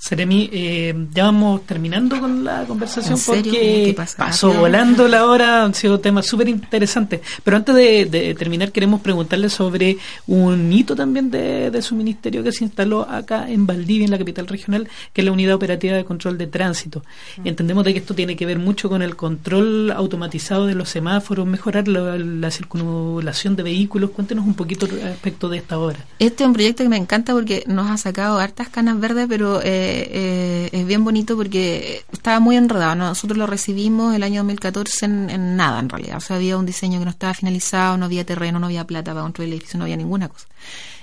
Seremi, 0.01 0.49
eh, 0.51 0.95
ya 1.13 1.25
vamos 1.25 1.63
terminando 1.67 2.19
con 2.19 2.43
la 2.43 2.63
conversación 2.63 3.19
porque 3.23 3.95
pasó 4.17 4.51
volando 4.51 5.07
la 5.07 5.27
hora, 5.27 5.63
han 5.63 5.75
sido 5.75 5.99
temas 5.99 6.25
súper 6.25 6.49
interesantes. 6.49 7.21
Pero 7.43 7.57
antes 7.57 7.75
de, 7.75 8.35
terminar, 8.35 8.71
queremos 8.71 9.01
preguntarle 9.01 9.47
sobre 9.47 9.99
un 10.25 10.73
hito 10.73 10.95
también 10.95 11.29
de, 11.29 11.79
su 11.83 11.93
ministerio 11.93 12.41
que 12.41 12.51
se 12.51 12.63
instaló 12.63 13.07
acá 13.07 13.47
en 13.47 13.67
Valdivia, 13.67 14.05
en 14.05 14.11
la 14.11 14.17
capital 14.17 14.47
regional, 14.47 14.89
que 15.13 15.21
es 15.21 15.25
la 15.25 15.33
Unidad 15.33 15.53
Operativa 15.53 15.95
de 15.95 16.03
Control 16.03 16.35
de 16.35 16.47
Tránsito. 16.47 17.03
Mm. 17.37 17.47
Entendemos 17.49 17.85
de 17.85 17.93
que 17.93 17.99
esto 17.99 18.15
tiene 18.15 18.35
que 18.35 18.47
ver 18.47 18.57
mucho 18.57 18.89
con 18.89 19.03
el 19.03 19.15
control 19.15 19.91
automatizado 19.91 20.65
de 20.65 20.73
los 20.73 20.89
semáforos, 20.89 21.45
mejorar 21.45 21.87
la, 21.87 22.49
circulación 22.49 23.55
de 23.55 23.61
vehículos. 23.61 24.09
Cuéntenos 24.09 24.47
un 24.47 24.55
poquito 24.55 24.87
respecto 24.87 25.47
de 25.47 25.57
esta 25.57 25.77
obra. 25.77 25.99
Este 26.17 26.43
es 26.43 26.47
un 26.47 26.53
proyecto 26.53 26.81
que 26.81 26.89
me 26.89 26.97
encanta 26.97 27.33
porque 27.33 27.63
nos 27.67 27.91
ha 27.91 27.97
sacado 27.97 28.39
hartas 28.39 28.67
canas 28.69 28.99
verdes, 28.99 29.27
pero... 29.29 29.61
Eh, 29.61 29.90
eh, 29.91 30.69
es 30.71 30.85
bien 30.85 31.03
bonito 31.03 31.35
porque 31.35 32.03
estaba 32.11 32.39
muy 32.39 32.55
enredado. 32.57 32.95
Nosotros 32.95 33.37
lo 33.37 33.47
recibimos 33.47 34.15
el 34.15 34.23
año 34.23 34.41
2014 34.41 35.05
en, 35.05 35.29
en, 35.29 35.55
nada, 35.55 35.79
en 35.79 35.89
realidad. 35.89 36.17
O 36.17 36.21
sea, 36.21 36.37
había 36.37 36.57
un 36.57 36.65
diseño 36.65 36.99
que 36.99 37.05
no 37.05 37.11
estaba 37.11 37.33
finalizado, 37.33 37.97
no 37.97 38.05
había 38.05 38.25
terreno, 38.25 38.59
no 38.59 38.67
había 38.67 38.85
plata 38.85 39.11
para 39.11 39.23
construir 39.23 39.49
el 39.49 39.55
edificio, 39.55 39.77
no 39.77 39.85
había 39.85 39.97
ninguna 39.97 40.29
cosa. 40.29 40.47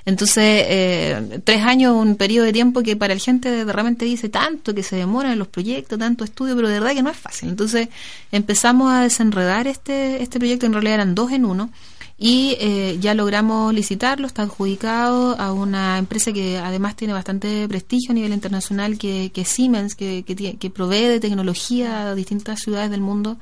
Entonces, 0.09 0.64
eh, 0.68 1.40
tres 1.44 1.62
años, 1.62 1.94
un 1.94 2.16
periodo 2.16 2.46
de 2.46 2.53
tiempo 2.55 2.83
que 2.83 2.96
para 2.96 3.12
la 3.12 3.20
gente 3.20 3.51
de 3.66 3.70
repente 3.70 4.07
dice 4.07 4.31
tanto, 4.31 4.74
que 4.74 4.83
se 4.83 4.96
demora 4.96 5.33
en 5.33 5.38
los 5.38 5.48
proyectos, 5.48 5.98
tanto 5.98 6.24
estudio, 6.24 6.57
pero 6.57 6.68
de 6.68 6.81
verdad 6.81 6.94
que 6.94 7.03
no 7.03 7.11
es 7.11 7.16
fácil. 7.18 7.51
Entonces, 7.51 7.88
empezamos 8.33 8.90
a 8.90 9.03
desenredar 9.03 9.66
este, 9.66 10.22
este 10.22 10.38
proyecto, 10.38 10.64
en 10.64 10.72
realidad 10.72 10.94
eran 10.94 11.14
dos 11.14 11.31
en 11.33 11.44
uno, 11.44 11.70
y 12.18 12.57
eh, 12.59 12.98
ya 13.00 13.14
logramos 13.14 13.72
licitarlo, 13.72 14.26
está 14.26 14.42
adjudicado 14.42 15.38
a 15.38 15.52
una 15.52 15.98
empresa 15.98 16.33
que 16.33 16.59
además 16.59 16.96
tiene 16.96 17.14
bastante 17.14 17.68
prestigio 17.68 18.11
a 18.11 18.14
nivel 18.14 18.33
internacional, 18.33 18.98
que, 18.98 19.31
que 19.33 19.44
Siemens, 19.44 19.94
que, 19.94 20.24
que, 20.24 20.57
que 20.59 20.70
provee 20.70 21.07
de 21.07 21.20
tecnología 21.20 22.09
a 22.09 22.14
distintas 22.16 22.61
ciudades 22.61 22.90
del 22.90 23.00
mundo. 23.02 23.38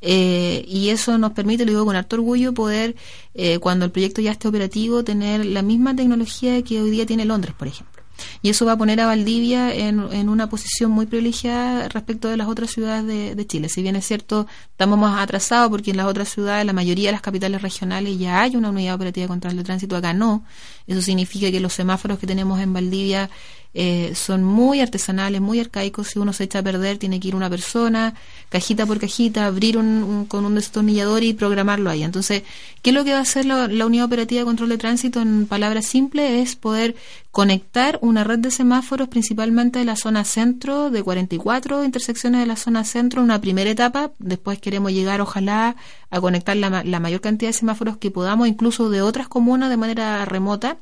Eh, 0.00 0.64
y 0.68 0.90
eso 0.90 1.18
nos 1.18 1.32
permite, 1.32 1.64
lo 1.64 1.72
digo 1.72 1.84
con 1.86 1.96
harto 1.96 2.16
orgullo, 2.16 2.52
poder, 2.54 2.94
eh, 3.34 3.58
cuando 3.58 3.84
el 3.86 3.90
proyecto 3.90 4.20
ya 4.20 4.32
esté 4.32 4.46
operativo, 4.46 5.02
tener 5.02 5.44
la 5.44 5.62
misma 5.62 5.96
tecnología 5.96 6.62
que 6.62 6.80
hoy 6.80 6.90
día 6.90 7.06
tiene 7.06 7.24
Londres, 7.24 7.54
por 7.58 7.66
ejemplo. 7.68 7.93
Y 8.42 8.50
eso 8.50 8.66
va 8.66 8.72
a 8.72 8.76
poner 8.78 9.00
a 9.00 9.06
Valdivia 9.06 9.74
en, 9.74 10.00
en 10.12 10.28
una 10.28 10.48
posición 10.48 10.90
muy 10.90 11.06
privilegiada 11.06 11.88
respecto 11.88 12.28
de 12.28 12.36
las 12.36 12.48
otras 12.48 12.70
ciudades 12.70 13.06
de, 13.06 13.34
de, 13.34 13.46
Chile. 13.46 13.68
Si 13.68 13.82
bien 13.82 13.96
es 13.96 14.06
cierto, 14.06 14.46
estamos 14.70 14.98
más 14.98 15.22
atrasados 15.22 15.70
porque 15.70 15.90
en 15.90 15.96
las 15.96 16.06
otras 16.06 16.28
ciudades, 16.28 16.64
la 16.66 16.72
mayoría 16.72 17.08
de 17.08 17.12
las 17.12 17.22
capitales 17.22 17.62
regionales 17.62 18.18
ya 18.18 18.42
hay 18.42 18.56
una 18.56 18.70
unidad 18.70 18.94
operativa 18.94 19.24
de 19.24 19.28
control 19.28 19.56
de 19.56 19.64
tránsito, 19.64 19.96
acá 19.96 20.12
no. 20.12 20.44
Eso 20.86 21.02
significa 21.02 21.50
que 21.50 21.60
los 21.60 21.72
semáforos 21.72 22.18
que 22.18 22.26
tenemos 22.26 22.60
en 22.60 22.72
Valdivia 22.72 23.30
eh, 23.76 24.12
son 24.14 24.44
muy 24.44 24.80
artesanales, 24.80 25.40
muy 25.40 25.58
arcaicos. 25.58 26.08
Si 26.08 26.18
uno 26.20 26.32
se 26.32 26.44
echa 26.44 26.60
a 26.60 26.62
perder, 26.62 26.98
tiene 26.98 27.18
que 27.18 27.28
ir 27.28 27.34
una 27.34 27.50
persona, 27.50 28.14
cajita 28.48 28.86
por 28.86 29.00
cajita, 29.00 29.46
abrir 29.46 29.76
un, 29.76 30.26
con 30.26 30.44
un 30.44 30.54
destornillador 30.54 31.24
y 31.24 31.34
programarlo 31.34 31.90
ahí. 31.90 32.04
Entonces, 32.04 32.44
¿qué 32.82 32.90
es 32.90 32.94
lo 32.94 33.02
que 33.02 33.12
va 33.12 33.18
a 33.18 33.22
hacer 33.22 33.46
la, 33.46 33.66
la, 33.66 33.86
unidad 33.86 34.06
operativa 34.06 34.40
de 34.40 34.44
control 34.44 34.68
de 34.68 34.78
tránsito? 34.78 35.20
En 35.20 35.46
palabras 35.46 35.86
simples, 35.86 36.48
es 36.48 36.54
poder 36.54 36.94
conectar 37.32 37.98
una 38.00 38.22
red 38.22 38.38
de 38.38 38.52
semáforos, 38.52 39.08
principalmente 39.08 39.80
de 39.80 39.84
la 39.84 39.96
zona 39.96 40.24
centro, 40.24 40.90
de 40.90 41.02
44 41.02 41.82
intersecciones 41.82 42.40
de 42.40 42.46
la 42.46 42.56
zona 42.56 42.84
centro, 42.84 43.20
en 43.20 43.24
una 43.24 43.40
primera 43.40 43.68
etapa. 43.68 44.12
Después 44.20 44.60
queremos 44.60 44.92
llegar, 44.92 45.20
ojalá, 45.20 45.74
a 46.10 46.20
conectar 46.20 46.56
la, 46.56 46.84
la 46.84 47.00
mayor 47.00 47.20
cantidad 47.20 47.48
de 47.48 47.54
semáforos 47.54 47.96
que 47.96 48.12
podamos, 48.12 48.46
incluso 48.46 48.88
de 48.88 49.02
otras 49.02 49.26
comunas 49.26 49.68
de 49.68 49.76
manera 49.76 50.24
remota 50.26 50.76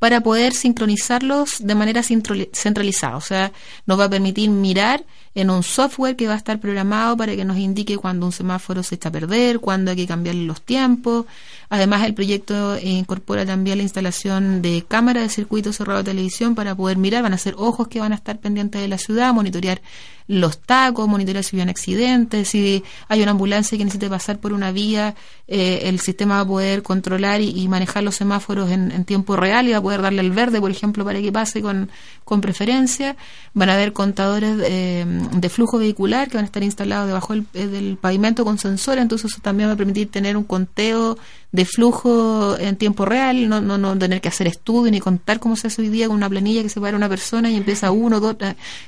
para 0.00 0.22
poder 0.22 0.54
sincronizarlos 0.54 1.58
de 1.60 1.74
manera 1.74 2.02
centralizada. 2.52 3.16
O 3.16 3.20
sea, 3.20 3.52
nos 3.86 3.98
va 3.98 4.04
a 4.04 4.10
permitir 4.10 4.48
mirar 4.50 5.04
en 5.34 5.48
un 5.48 5.62
software 5.62 6.16
que 6.16 6.26
va 6.26 6.34
a 6.34 6.36
estar 6.36 6.58
programado 6.58 7.16
para 7.16 7.36
que 7.36 7.44
nos 7.44 7.56
indique 7.56 7.96
cuando 7.96 8.26
un 8.26 8.32
semáforo 8.32 8.82
se 8.82 8.96
está 8.96 9.10
a 9.10 9.12
perder, 9.12 9.60
cuándo 9.60 9.92
hay 9.92 9.96
que 9.96 10.06
cambiarle 10.06 10.44
los 10.44 10.60
tiempos. 10.62 11.26
Además, 11.68 12.04
el 12.04 12.14
proyecto 12.14 12.76
incorpora 12.80 13.46
también 13.46 13.78
la 13.78 13.84
instalación 13.84 14.60
de 14.60 14.84
cámara 14.88 15.22
de 15.22 15.28
circuito 15.28 15.72
cerrado 15.72 15.98
de 15.98 16.10
televisión 16.10 16.56
para 16.56 16.74
poder 16.74 16.96
mirar. 16.96 17.22
Van 17.22 17.32
a 17.32 17.38
ser 17.38 17.54
ojos 17.58 17.86
que 17.86 18.00
van 18.00 18.12
a 18.12 18.16
estar 18.16 18.38
pendientes 18.40 18.80
de 18.80 18.88
la 18.88 18.98
ciudad, 18.98 19.32
monitorear 19.32 19.80
los 20.26 20.60
tacos, 20.60 21.08
monitorear 21.08 21.42
si 21.42 21.56
hay 21.56 21.62
un 21.62 21.70
accidente, 21.70 22.44
si 22.44 22.84
hay 23.08 23.20
una 23.20 23.32
ambulancia 23.32 23.76
que 23.76 23.84
necesite 23.84 24.08
pasar 24.08 24.38
por 24.38 24.52
una 24.52 24.70
vía, 24.70 25.16
eh, 25.48 25.80
el 25.84 25.98
sistema 25.98 26.36
va 26.36 26.40
a 26.42 26.46
poder 26.46 26.82
controlar 26.84 27.40
y, 27.40 27.50
y 27.50 27.66
manejar 27.66 28.04
los 28.04 28.14
semáforos 28.14 28.70
en, 28.70 28.92
en, 28.92 29.04
tiempo 29.04 29.34
real 29.34 29.66
y 29.66 29.72
va 29.72 29.78
a 29.78 29.82
poder 29.82 30.02
darle 30.02 30.20
el 30.20 30.30
verde, 30.30 30.60
por 30.60 30.70
ejemplo, 30.70 31.04
para 31.04 31.20
que 31.20 31.32
pase 31.32 31.60
con, 31.60 31.90
con 32.24 32.40
preferencia. 32.40 33.16
Van 33.54 33.70
a 33.70 33.74
haber 33.74 33.92
contadores 33.92 34.56
eh, 34.62 35.04
de 35.32 35.48
flujo 35.48 35.78
vehicular 35.78 36.28
que 36.28 36.36
van 36.36 36.44
a 36.44 36.46
estar 36.46 36.62
instalados 36.62 37.06
debajo 37.06 37.32
del, 37.32 37.46
eh, 37.54 37.66
del 37.66 37.96
pavimento 37.96 38.44
con 38.44 38.58
sensores, 38.58 39.02
entonces 39.02 39.32
eso 39.32 39.40
también 39.42 39.68
va 39.68 39.74
a 39.74 39.76
permitir 39.76 40.10
tener 40.10 40.36
un 40.36 40.44
conteo 40.44 41.18
de 41.52 41.64
flujo 41.64 42.56
en 42.58 42.76
tiempo 42.76 43.04
real, 43.04 43.48
no, 43.48 43.60
no, 43.60 43.78
no 43.78 43.98
tener 43.98 44.20
que 44.20 44.28
hacer 44.28 44.46
estudio 44.46 44.90
ni 44.90 45.00
contar 45.00 45.40
cómo 45.40 45.56
se 45.56 45.66
hace 45.66 45.82
hoy 45.82 45.88
día 45.88 46.06
con 46.06 46.16
una 46.16 46.28
planilla 46.28 46.62
que 46.62 46.68
se 46.68 46.80
para 46.80 46.96
una 46.96 47.08
persona 47.08 47.50
y 47.50 47.56
empieza 47.56 47.90
uno, 47.90 48.20
dos, 48.20 48.36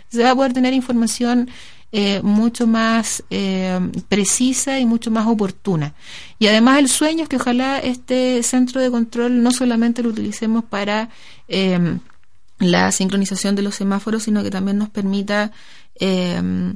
se 0.08 0.22
va 0.22 0.30
a 0.30 0.34
poder 0.34 0.52
tener 0.52 0.72
información 0.72 1.50
eh, 1.94 2.22
mucho 2.22 2.66
más 2.66 3.22
eh, 3.28 3.78
precisa 4.08 4.80
y 4.80 4.86
mucho 4.86 5.10
más 5.10 5.26
oportuna. 5.26 5.92
Y 6.38 6.46
además 6.46 6.78
el 6.78 6.88
sueño 6.88 7.24
es 7.24 7.28
que 7.28 7.36
ojalá 7.36 7.78
este 7.80 8.42
centro 8.42 8.80
de 8.80 8.90
control 8.90 9.42
no 9.42 9.50
solamente 9.50 10.02
lo 10.02 10.08
utilicemos 10.08 10.64
para 10.64 11.10
eh, 11.48 11.98
la 12.58 12.92
sincronización 12.92 13.56
de 13.56 13.62
los 13.62 13.74
semáforos, 13.74 14.22
sino 14.22 14.42
que 14.42 14.50
también 14.50 14.78
nos 14.78 14.88
permita 14.88 15.52
eh, 16.02 16.74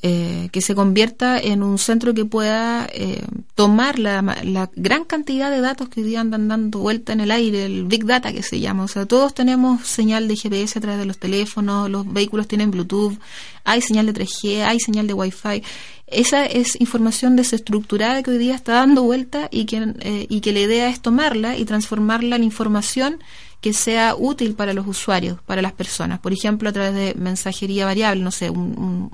eh, 0.00 0.48
que 0.52 0.60
se 0.60 0.76
convierta 0.76 1.40
en 1.40 1.60
un 1.60 1.76
centro 1.76 2.14
que 2.14 2.24
pueda 2.24 2.86
eh, 2.92 3.20
tomar 3.56 3.98
la, 3.98 4.22
la, 4.44 4.70
gran 4.76 5.04
cantidad 5.04 5.50
de 5.50 5.60
datos 5.60 5.88
que 5.88 6.02
hoy 6.02 6.06
día 6.06 6.20
andan 6.20 6.46
dando 6.46 6.78
vuelta 6.78 7.12
en 7.12 7.18
el 7.18 7.32
aire, 7.32 7.64
el 7.64 7.84
Big 7.84 8.04
Data 8.04 8.32
que 8.32 8.44
se 8.44 8.60
llama. 8.60 8.84
O 8.84 8.88
sea, 8.88 9.06
todos 9.06 9.34
tenemos 9.34 9.84
señal 9.88 10.28
de 10.28 10.36
GPS 10.36 10.78
a 10.78 10.82
través 10.82 11.00
de 11.00 11.06
los 11.06 11.18
teléfonos, 11.18 11.90
los 11.90 12.12
vehículos 12.12 12.46
tienen 12.46 12.70
Bluetooth, 12.70 13.18
hay 13.64 13.80
señal 13.80 14.06
de 14.06 14.14
3G, 14.14 14.62
hay 14.62 14.78
señal 14.78 15.08
de 15.08 15.14
Wi-Fi. 15.14 15.64
Esa 16.06 16.46
es 16.46 16.80
información 16.80 17.34
desestructurada 17.34 18.22
que 18.22 18.30
hoy 18.30 18.38
día 18.38 18.54
está 18.54 18.74
dando 18.74 19.02
vuelta 19.02 19.48
y 19.50 19.64
que, 19.64 19.94
eh, 19.98 20.26
y 20.28 20.42
que 20.42 20.52
la 20.52 20.60
idea 20.60 20.88
es 20.90 21.00
tomarla 21.00 21.58
y 21.58 21.64
transformarla 21.64 22.36
en 22.36 22.44
información 22.44 23.18
que 23.60 23.72
sea 23.72 24.14
útil 24.16 24.54
para 24.54 24.72
los 24.72 24.86
usuarios, 24.86 25.40
para 25.42 25.62
las 25.62 25.72
personas. 25.72 26.20
Por 26.20 26.32
ejemplo, 26.32 26.68
a 26.68 26.72
través 26.72 26.94
de 26.94 27.14
mensajería 27.14 27.86
variable, 27.86 28.22
no 28.22 28.30
sé, 28.30 28.50
un, 28.50 29.10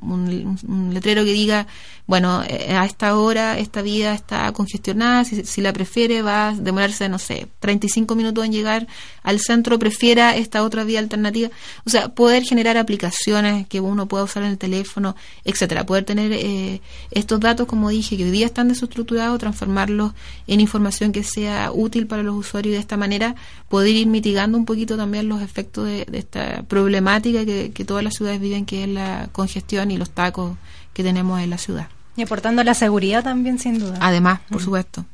letrero 0.93 1.25
que 1.25 1.33
diga, 1.33 1.67
bueno, 2.07 2.43
eh, 2.47 2.75
a 2.77 2.85
esta 2.85 3.17
hora 3.17 3.59
esta 3.59 3.81
vía 3.81 4.13
está 4.13 4.53
congestionada, 4.53 5.25
si, 5.25 5.45
si, 5.45 5.63
la 5.63 5.73
prefiere 5.73 6.21
va 6.21 6.51
a 6.51 6.55
demorarse, 6.55 7.09
no 7.09 7.19
sé, 7.19 7.49
35 7.61 8.15
minutos 8.15 8.45
en 8.45 8.53
llegar 8.53 8.87
al 9.23 9.41
centro, 9.41 9.79
prefiera 9.79 10.37
esta 10.37 10.63
otra 10.63 10.85
vía 10.85 10.99
alternativa. 10.99 11.49
O 11.87 11.91
sea, 11.91 12.11
poder 12.11 12.43
generar 12.43 12.77
aplicaciones 12.77 13.67
que 13.67 13.81
uno 13.81 14.07
pueda 14.07 14.25
usar 14.25 14.43
en 14.43 14.51
el 14.51 14.59
teléfono, 14.59 15.17
etcétera. 15.45 15.87
Poder 15.87 16.05
tener 16.05 16.33
eh, 16.33 16.83
estos 17.11 17.41
datos, 17.41 17.67
como 17.67 17.89
dije, 17.89 18.19
que 18.19 18.25
hoy 18.25 18.31
día 18.31 18.47
están 18.47 18.69
desestructurados, 18.69 19.39
transformarlos 19.39 20.13
en 20.47 20.61
información 20.61 21.13
que 21.13 21.23
sea 21.23 21.73
útil 21.73 22.07
para 22.07 22.23
los 22.23 22.37
usuarios 22.37 22.73
y 22.73 22.75
de 22.75 22.81
esta 22.81 22.99
manera 22.99 23.35
poder 23.71 23.95
ir 23.95 24.07
mitigando 24.07 24.34
un 24.59 24.65
poquito 24.65 24.97
también 24.97 25.29
los 25.29 25.43
efectos 25.43 25.87
de, 25.87 26.05
de 26.05 26.19
esta 26.19 26.63
problemática 26.63 27.45
que, 27.45 27.73
que 27.73 27.85
todas 27.85 28.03
las 28.03 28.15
ciudades 28.15 28.41
viven, 28.41 28.67
que 28.67 28.85
es 28.85 28.89
la 28.89 29.29
congestión 29.33 29.91
y 29.91 29.97
los 29.97 30.11
tacos 30.11 30.57
que 30.93 31.03
tenemos 31.03 31.41
en 31.41 31.51
la 31.51 31.59
ciudad. 31.59 31.89
Y 32.17 32.23
aportando 32.23 32.63
la 32.63 32.75
seguridad 32.75 33.25
también, 33.25 33.59
sin 33.59 33.79
duda. 33.79 33.99
Además, 34.01 34.41
por 34.49 34.61
mm. 34.61 34.65
supuesto. 34.65 35.05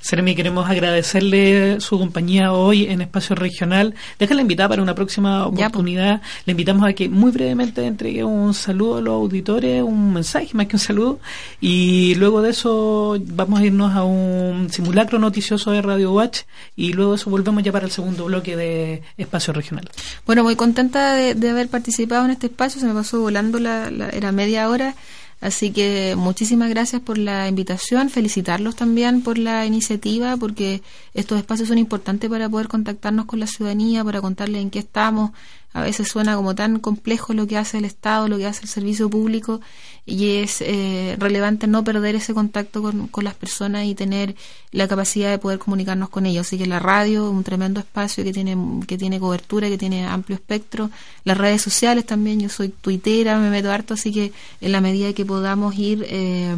Seremi, 0.00 0.34
queremos 0.34 0.68
agradecerle 0.70 1.80
su 1.80 1.98
compañía 1.98 2.52
hoy 2.52 2.86
en 2.86 3.00
Espacio 3.00 3.34
Regional. 3.34 3.94
Déjala 4.18 4.42
invitada 4.42 4.70
para 4.70 4.82
una 4.82 4.94
próxima 4.94 5.46
oportunidad. 5.46 6.16
Ya, 6.16 6.20
pues. 6.20 6.44
Le 6.46 6.50
invitamos 6.52 6.88
a 6.88 6.92
que 6.92 7.08
muy 7.08 7.30
brevemente 7.30 7.84
entregue 7.84 8.24
un 8.24 8.54
saludo 8.54 8.98
a 8.98 9.00
los 9.00 9.14
auditores, 9.14 9.82
un 9.82 10.12
mensaje 10.12 10.50
más 10.54 10.66
que 10.66 10.76
un 10.76 10.80
saludo. 10.80 11.20
Y 11.60 12.14
luego 12.14 12.42
de 12.42 12.50
eso 12.50 13.16
vamos 13.26 13.60
a 13.60 13.64
irnos 13.64 13.94
a 13.94 14.04
un 14.04 14.68
simulacro 14.70 15.18
noticioso 15.18 15.72
de 15.72 15.82
Radio 15.82 16.12
Watch 16.12 16.40
y 16.76 16.92
luego 16.92 17.12
de 17.12 17.16
eso 17.16 17.30
volvemos 17.30 17.62
ya 17.62 17.72
para 17.72 17.86
el 17.86 17.90
segundo 17.90 18.26
bloque 18.26 18.56
de 18.56 19.02
Espacio 19.16 19.52
Regional. 19.52 19.88
Bueno, 20.26 20.44
muy 20.44 20.56
contenta 20.56 21.14
de, 21.14 21.34
de 21.34 21.50
haber 21.50 21.68
participado 21.68 22.24
en 22.24 22.30
este 22.30 22.46
espacio. 22.46 22.80
Se 22.80 22.86
me 22.86 22.94
pasó 22.94 23.20
volando 23.20 23.58
la, 23.58 23.90
la 23.90 24.08
era 24.10 24.32
media 24.32 24.68
hora. 24.68 24.94
Así 25.40 25.70
que 25.70 26.14
muchísimas 26.16 26.68
gracias 26.68 27.00
por 27.00 27.16
la 27.16 27.46
invitación, 27.48 28.10
felicitarlos 28.10 28.74
también 28.74 29.22
por 29.22 29.38
la 29.38 29.66
iniciativa, 29.66 30.36
porque 30.36 30.82
estos 31.14 31.38
espacios 31.38 31.68
son 31.68 31.78
importantes 31.78 32.28
para 32.28 32.48
poder 32.48 32.66
contactarnos 32.66 33.26
con 33.26 33.38
la 33.38 33.46
ciudadanía, 33.46 34.02
para 34.04 34.20
contarles 34.20 34.62
en 34.62 34.70
qué 34.70 34.80
estamos, 34.80 35.30
a 35.72 35.82
veces 35.82 36.08
suena 36.08 36.34
como 36.34 36.54
tan 36.54 36.80
complejo 36.80 37.34
lo 37.34 37.46
que 37.46 37.58
hace 37.58 37.78
el 37.78 37.84
Estado, 37.84 38.28
lo 38.28 38.38
que 38.38 38.46
hace 38.46 38.62
el 38.62 38.68
servicio 38.68 39.10
público 39.10 39.60
y 40.08 40.36
es 40.36 40.62
eh, 40.62 41.16
relevante 41.18 41.66
no 41.66 41.84
perder 41.84 42.14
ese 42.14 42.32
contacto 42.32 42.80
con, 42.80 43.08
con, 43.08 43.24
las 43.24 43.34
personas 43.34 43.84
y 43.84 43.94
tener 43.94 44.34
la 44.72 44.88
capacidad 44.88 45.30
de 45.30 45.38
poder 45.38 45.58
comunicarnos 45.58 46.08
con 46.08 46.24
ellos. 46.24 46.46
Así 46.46 46.56
que 46.56 46.66
la 46.66 46.78
radio, 46.78 47.30
un 47.30 47.44
tremendo 47.44 47.80
espacio 47.80 48.24
que 48.24 48.32
tiene, 48.32 48.56
que 48.86 48.96
tiene 48.96 49.20
cobertura, 49.20 49.68
que 49.68 49.76
tiene 49.76 50.06
amplio 50.06 50.36
espectro. 50.36 50.90
Las 51.24 51.36
redes 51.36 51.60
sociales 51.60 52.06
también, 52.06 52.40
yo 52.40 52.48
soy 52.48 52.70
tuitera, 52.70 53.38
me 53.38 53.50
meto 53.50 53.70
harto, 53.70 53.94
así 53.94 54.10
que 54.10 54.32
en 54.62 54.72
la 54.72 54.80
medida 54.80 55.12
que 55.12 55.26
podamos 55.26 55.74
ir 55.76 56.06
eh, 56.08 56.56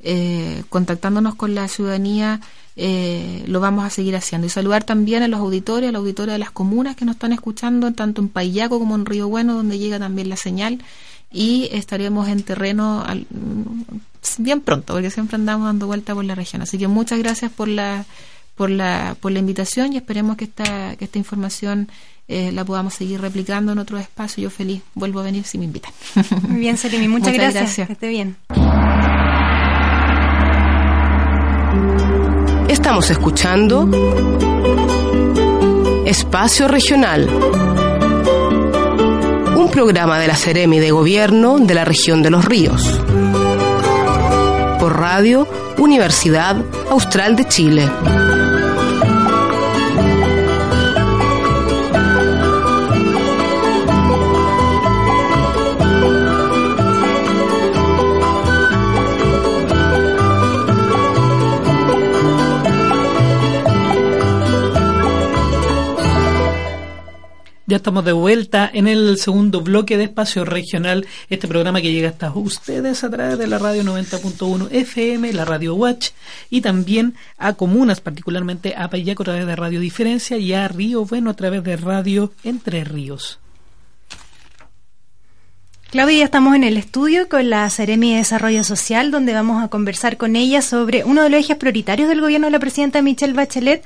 eh, 0.00 0.62
contactándonos 0.68 1.36
con 1.36 1.54
la 1.54 1.66
ciudadanía, 1.68 2.42
eh, 2.76 3.44
lo 3.46 3.60
vamos 3.60 3.84
a 3.84 3.90
seguir 3.90 4.16
haciendo. 4.16 4.46
Y 4.46 4.50
saludar 4.50 4.84
también 4.84 5.22
a 5.22 5.28
los 5.28 5.40
auditores, 5.40 5.88
a 5.88 5.92
la 5.92 5.98
auditoria 5.98 6.32
de 6.32 6.38
las 6.38 6.50
comunas 6.50 6.96
que 6.96 7.04
nos 7.04 7.16
están 7.16 7.32
escuchando, 7.32 7.92
tanto 7.92 8.20
en 8.20 8.28
Payaco 8.28 8.78
como 8.78 8.94
en 8.94 9.06
Río 9.06 9.28
Bueno, 9.28 9.54
donde 9.54 9.78
llega 9.78 9.98
también 9.98 10.28
la 10.28 10.36
señal. 10.36 10.82
Y 11.32 11.68
estaremos 11.72 12.28
en 12.28 12.42
terreno 12.42 13.02
al, 13.04 13.26
bien 14.38 14.60
pronto, 14.60 14.92
porque 14.92 15.10
siempre 15.10 15.34
andamos 15.34 15.66
dando 15.66 15.86
vuelta 15.86 16.14
por 16.14 16.24
la 16.24 16.34
región. 16.34 16.62
Así 16.62 16.78
que 16.78 16.86
muchas 16.86 17.18
gracias 17.18 17.50
por 17.50 17.68
la 17.68 18.04
por 18.54 18.70
la, 18.70 19.16
por 19.20 19.32
la 19.32 19.40
invitación 19.40 19.92
y 19.92 19.96
esperemos 19.96 20.36
que 20.36 20.44
esta, 20.44 20.96
que 20.96 21.04
esta 21.06 21.18
información 21.18 21.88
eh, 22.28 22.52
la 22.52 22.64
podamos 22.64 22.94
seguir 22.94 23.20
replicando 23.20 23.72
en 23.72 23.78
otros 23.78 24.00
espacios. 24.00 24.42
Yo 24.42 24.50
feliz 24.50 24.82
vuelvo 24.94 25.20
a 25.20 25.24
venir 25.24 25.44
si 25.44 25.58
me 25.58 25.64
invitan. 25.64 25.92
Muy 26.48 26.60
bien, 26.60 26.76
Selimi, 26.76 27.08
muchas, 27.08 27.34
gracias. 27.34 27.62
gracias. 27.62 27.86
Que 27.86 27.92
esté 27.94 28.08
bien. 28.08 28.36
Estamos 32.84 33.08
escuchando 33.08 33.88
Espacio 36.04 36.68
Regional, 36.68 37.30
un 39.56 39.70
programa 39.70 40.18
de 40.18 40.28
la 40.28 40.36
Ceremi 40.36 40.80
de 40.80 40.90
Gobierno 40.90 41.60
de 41.60 41.72
la 41.72 41.86
región 41.86 42.22
de 42.22 42.28
los 42.28 42.44
ríos, 42.44 43.00
por 44.78 44.98
Radio 44.98 45.48
Universidad 45.78 46.62
Austral 46.90 47.36
de 47.36 47.48
Chile. 47.48 47.88
Ya 67.66 67.78
estamos 67.78 68.04
de 68.04 68.12
vuelta 68.12 68.70
en 68.70 68.86
el 68.86 69.16
segundo 69.16 69.62
bloque 69.62 69.96
de 69.96 70.04
Espacio 70.04 70.44
Regional, 70.44 71.06
este 71.30 71.48
programa 71.48 71.80
que 71.80 71.92
llega 71.92 72.10
hasta 72.10 72.30
ustedes 72.30 73.02
a 73.04 73.10
través 73.10 73.38
de 73.38 73.46
la 73.46 73.58
radio 73.58 73.82
90.1 73.82 74.68
FM, 74.70 75.32
la 75.32 75.46
radio 75.46 75.74
Watch, 75.74 76.10
y 76.50 76.60
también 76.60 77.14
a 77.38 77.54
comunas, 77.54 78.02
particularmente 78.02 78.74
a 78.76 78.90
Payaco 78.90 79.22
a 79.22 79.24
través 79.24 79.46
de 79.46 79.56
Radio 79.56 79.80
Diferencia 79.80 80.36
y 80.36 80.52
a 80.52 80.68
Río 80.68 81.06
Bueno 81.06 81.30
a 81.30 81.36
través 81.36 81.64
de 81.64 81.76
Radio 81.78 82.32
Entre 82.42 82.84
Ríos. 82.84 83.40
Claudia, 85.94 86.18
ya 86.18 86.24
estamos 86.24 86.56
en 86.56 86.64
el 86.64 86.76
estudio 86.76 87.28
con 87.28 87.50
la 87.50 87.70
Seremi 87.70 88.10
de 88.10 88.16
Desarrollo 88.16 88.64
Social, 88.64 89.12
donde 89.12 89.32
vamos 89.32 89.62
a 89.62 89.68
conversar 89.68 90.16
con 90.16 90.34
ella 90.34 90.60
sobre 90.60 91.04
uno 91.04 91.22
de 91.22 91.30
los 91.30 91.38
ejes 91.38 91.56
prioritarios 91.56 92.08
del 92.08 92.20
gobierno 92.20 92.48
de 92.48 92.50
la 92.50 92.58
presidenta 92.58 93.00
Michelle 93.00 93.32
Bachelet, 93.32 93.84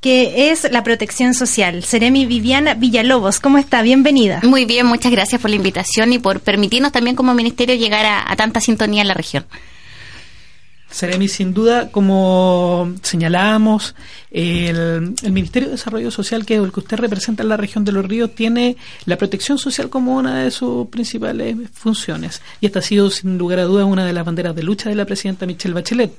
que 0.00 0.50
es 0.50 0.72
la 0.72 0.82
protección 0.82 1.34
social. 1.34 1.84
Seremi 1.84 2.24
Viviana 2.24 2.72
Villalobos, 2.72 3.40
¿cómo 3.40 3.58
está? 3.58 3.82
Bienvenida. 3.82 4.40
Muy 4.42 4.64
bien, 4.64 4.86
muchas 4.86 5.12
gracias 5.12 5.38
por 5.38 5.50
la 5.50 5.56
invitación 5.56 6.14
y 6.14 6.18
por 6.18 6.40
permitirnos 6.40 6.92
también 6.92 7.14
como 7.14 7.34
ministerio 7.34 7.74
llegar 7.74 8.06
a, 8.06 8.32
a 8.32 8.36
tanta 8.36 8.62
sintonía 8.62 9.02
en 9.02 9.08
la 9.08 9.14
región. 9.14 9.44
Seremi, 10.90 11.28
sin 11.28 11.54
duda, 11.54 11.90
como 11.90 12.92
señalábamos, 13.02 13.94
el, 14.32 15.14
Ministerio 15.30 15.68
de 15.68 15.76
Desarrollo 15.76 16.10
Social, 16.10 16.44
que 16.44 16.56
es 16.56 16.62
el 16.62 16.72
que 16.72 16.80
usted 16.80 16.98
representa 16.98 17.42
en 17.42 17.48
la 17.48 17.56
región 17.56 17.84
de 17.84 17.92
los 17.92 18.04
ríos, 18.04 18.34
tiene 18.34 18.76
la 19.04 19.16
protección 19.16 19.56
social 19.58 19.88
como 19.88 20.16
una 20.16 20.42
de 20.42 20.50
sus 20.50 20.88
principales 20.88 21.56
funciones. 21.72 22.42
Y 22.60 22.66
esta 22.66 22.80
ha 22.80 22.82
sido, 22.82 23.08
sin 23.10 23.38
lugar 23.38 23.60
a 23.60 23.64
dudas, 23.64 23.86
una 23.86 24.04
de 24.04 24.12
las 24.12 24.24
banderas 24.24 24.54
de 24.54 24.64
lucha 24.64 24.88
de 24.88 24.96
la 24.96 25.04
presidenta 25.04 25.46
Michelle 25.46 25.74
Bachelet. 25.74 26.12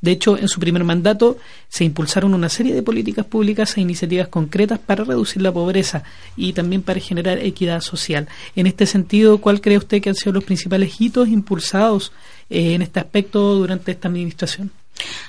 De 0.00 0.12
hecho, 0.12 0.38
en 0.38 0.48
su 0.48 0.60
primer 0.60 0.84
mandato 0.84 1.38
se 1.68 1.84
impulsaron 1.84 2.34
una 2.34 2.48
serie 2.48 2.74
de 2.74 2.82
políticas 2.82 3.26
públicas 3.26 3.76
e 3.76 3.80
iniciativas 3.80 4.28
concretas 4.28 4.78
para 4.78 5.04
reducir 5.04 5.42
la 5.42 5.52
pobreza 5.52 6.04
y 6.36 6.52
también 6.52 6.82
para 6.82 7.00
generar 7.00 7.38
equidad 7.38 7.80
social. 7.80 8.28
En 8.54 8.66
este 8.66 8.86
sentido, 8.86 9.38
¿cuál 9.38 9.60
cree 9.60 9.78
usted 9.78 10.00
que 10.00 10.10
han 10.10 10.16
sido 10.16 10.32
los 10.32 10.44
principales 10.44 11.00
hitos 11.00 11.28
impulsados 11.28 12.12
en 12.52 12.82
este 12.82 13.00
aspecto 13.00 13.54
durante 13.54 13.92
esta 13.92 14.08
administración? 14.08 14.70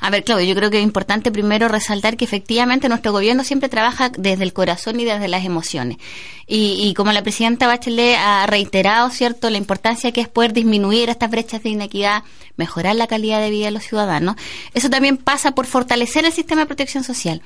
A 0.02 0.10
ver, 0.10 0.24
Claudio, 0.24 0.46
yo 0.46 0.56
creo 0.56 0.70
que 0.70 0.78
es 0.78 0.84
importante 0.84 1.32
primero 1.32 1.68
resaltar 1.68 2.18
que 2.18 2.26
efectivamente 2.26 2.90
nuestro 2.90 3.12
gobierno 3.12 3.44
siempre 3.44 3.70
trabaja 3.70 4.10
desde 4.10 4.44
el 4.44 4.54
corazón 4.54 5.00
y 5.00 5.06
desde 5.06 5.28
las 5.28 5.46
emociones. 5.46 5.98
Y, 6.46 6.94
como 6.96 7.14
la 7.14 7.24
presidenta 7.24 7.68
Bachelet 7.68 8.18
ha 8.20 8.46
reiterado, 8.46 9.10
¿cierto?, 9.10 9.50
la 9.50 9.58
importancia 9.58 10.12
que 10.12 10.20
es 10.20 10.28
poder 10.28 10.52
disminuir 10.52 11.10
estas 11.10 11.32
brechas 11.32 11.64
de 11.64 11.70
inequidad, 11.70 12.24
mejorar 12.58 12.98
la 12.98 13.08
calidad 13.08 13.40
de 13.40 13.50
vida 13.50 13.66
de 13.66 13.72
los 13.72 13.84
ciudadanos, 13.84 14.36
eso 14.74 14.90
también 14.90 15.18
pasa 15.18 15.56
por 15.56 15.66
fortalecer 15.66 16.26
el 16.26 16.34
sistema 16.34 16.62
de 16.62 16.68
protección 16.68 17.06
social. 17.06 17.42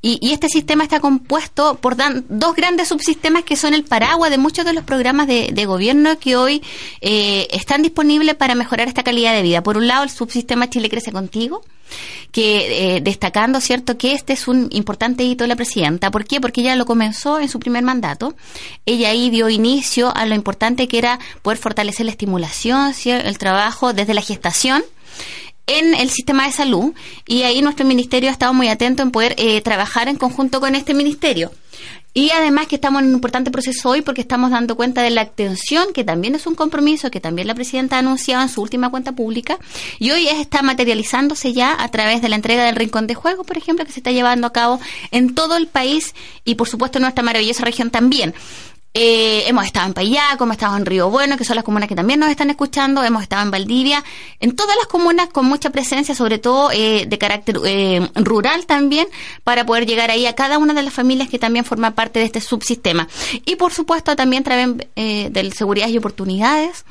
Y, 0.00 0.32
este 0.32 0.48
sistema 0.48 0.84
está 0.84 1.00
compuesto 1.00 1.74
por 1.74 1.96
dos 1.96 2.54
grandes 2.54 2.88
subsistemas 2.88 3.42
que 3.42 3.56
son 3.56 3.74
el 3.74 3.84
paraguas 3.84 4.30
de 4.30 4.38
muchos 4.38 4.64
de 4.64 4.72
los 4.72 4.84
programas 4.84 5.26
de, 5.26 5.66
gobierno 5.66 6.16
que 6.20 6.36
hoy 6.36 6.62
eh, 7.00 7.48
están 7.50 7.82
disponibles 7.82 8.36
para 8.36 8.54
mejorar 8.54 8.86
esta 8.86 9.02
calidad 9.02 9.34
de 9.34 9.42
vida. 9.42 9.64
Por 9.64 9.76
un 9.76 9.88
lado, 9.88 10.04
el 10.04 10.10
subsistema 10.10 10.70
Chile 10.70 10.88
Crece 10.88 11.10
Contigo, 11.10 11.62
que 12.32 12.96
eh, 12.96 13.00
destacando, 13.00 13.60
¿cierto?, 13.60 13.96
que 13.96 14.12
este 14.12 14.32
es 14.34 14.48
un 14.48 14.68
importante 14.72 15.24
hito 15.24 15.44
de 15.44 15.48
la 15.48 15.56
presidenta. 15.56 16.10
¿Por 16.10 16.26
qué? 16.26 16.40
Porque 16.40 16.60
ella 16.60 16.76
lo 16.76 16.84
comenzó 16.84 17.40
en 17.40 17.48
su 17.48 17.58
primer 17.58 17.82
mandato. 17.82 18.34
Ella 18.84 19.10
ahí 19.10 19.30
dio 19.30 19.48
inicio 19.48 20.14
a 20.14 20.26
lo 20.26 20.34
importante 20.34 20.88
que 20.88 20.98
era 20.98 21.18
poder 21.42 21.58
fortalecer 21.58 22.04
la 22.04 22.12
estimulación, 22.12 22.92
el 23.06 23.38
trabajo 23.38 23.92
desde 23.92 24.12
la 24.14 24.22
gestación 24.22 24.84
en 25.66 25.94
el 25.94 26.10
sistema 26.10 26.46
de 26.46 26.52
salud 26.52 26.94
y 27.26 27.42
ahí 27.42 27.60
nuestro 27.60 27.84
ministerio 27.86 28.28
ha 28.28 28.32
estado 28.32 28.54
muy 28.54 28.68
atento 28.68 29.02
en 29.02 29.10
poder 29.10 29.34
eh, 29.36 29.60
trabajar 29.62 30.08
en 30.08 30.16
conjunto 30.16 30.60
con 30.60 30.74
este 30.74 30.94
ministerio. 30.94 31.50
Y 32.16 32.30
además 32.30 32.66
que 32.66 32.76
estamos 32.76 33.02
en 33.02 33.08
un 33.08 33.14
importante 33.16 33.50
proceso 33.50 33.90
hoy 33.90 34.00
porque 34.00 34.22
estamos 34.22 34.50
dando 34.50 34.74
cuenta 34.74 35.02
de 35.02 35.10
la 35.10 35.20
atención, 35.20 35.92
que 35.92 36.02
también 36.02 36.34
es 36.34 36.46
un 36.46 36.54
compromiso 36.54 37.10
que 37.10 37.20
también 37.20 37.46
la 37.46 37.54
presidenta 37.54 37.96
ha 37.96 37.98
anunciado 37.98 38.42
en 38.42 38.48
su 38.48 38.62
última 38.62 38.90
cuenta 38.90 39.12
pública, 39.12 39.58
y 39.98 40.12
hoy 40.12 40.26
está 40.28 40.62
materializándose 40.62 41.52
ya 41.52 41.76
a 41.78 41.90
través 41.90 42.22
de 42.22 42.30
la 42.30 42.36
entrega 42.36 42.64
del 42.64 42.74
Rincón 42.74 43.06
de 43.06 43.14
Juego, 43.14 43.44
por 43.44 43.58
ejemplo, 43.58 43.84
que 43.84 43.92
se 43.92 44.00
está 44.00 44.12
llevando 44.12 44.46
a 44.46 44.52
cabo 44.54 44.80
en 45.10 45.34
todo 45.34 45.58
el 45.58 45.66
país 45.66 46.14
y 46.46 46.54
por 46.54 46.70
supuesto 46.70 46.96
en 46.96 47.02
nuestra 47.02 47.22
maravillosa 47.22 47.66
región 47.66 47.90
también. 47.90 48.32
Eh, 48.98 49.46
hemos 49.46 49.66
estado 49.66 49.88
en 49.88 49.92
Payaco, 49.92 50.44
hemos 50.44 50.54
estado 50.54 50.74
en 50.74 50.86
Río 50.86 51.10
Bueno, 51.10 51.36
que 51.36 51.44
son 51.44 51.54
las 51.56 51.66
comunas 51.66 51.86
que 51.86 51.94
también 51.94 52.18
nos 52.18 52.30
están 52.30 52.48
escuchando, 52.48 53.04
hemos 53.04 53.22
estado 53.22 53.42
en 53.42 53.50
Valdivia, 53.50 54.02
en 54.40 54.56
todas 54.56 54.74
las 54.74 54.86
comunas 54.86 55.28
con 55.28 55.44
mucha 55.44 55.68
presencia, 55.68 56.14
sobre 56.14 56.38
todo 56.38 56.70
eh, 56.72 57.04
de 57.06 57.18
carácter 57.18 57.58
eh, 57.66 58.08
rural 58.14 58.64
también, 58.64 59.06
para 59.44 59.66
poder 59.66 59.84
llegar 59.84 60.10
ahí 60.10 60.24
a 60.24 60.34
cada 60.34 60.56
una 60.56 60.72
de 60.72 60.82
las 60.82 60.94
familias 60.94 61.28
que 61.28 61.38
también 61.38 61.66
forman 61.66 61.92
parte 61.92 62.20
de 62.20 62.24
este 62.24 62.40
subsistema. 62.40 63.06
Y 63.44 63.56
por 63.56 63.74
supuesto 63.74 64.16
también 64.16 64.40
a 64.40 64.44
través 64.44 64.76
de 64.96 65.52
seguridad 65.54 65.88
y 65.88 65.98
oportunidades 65.98 66.86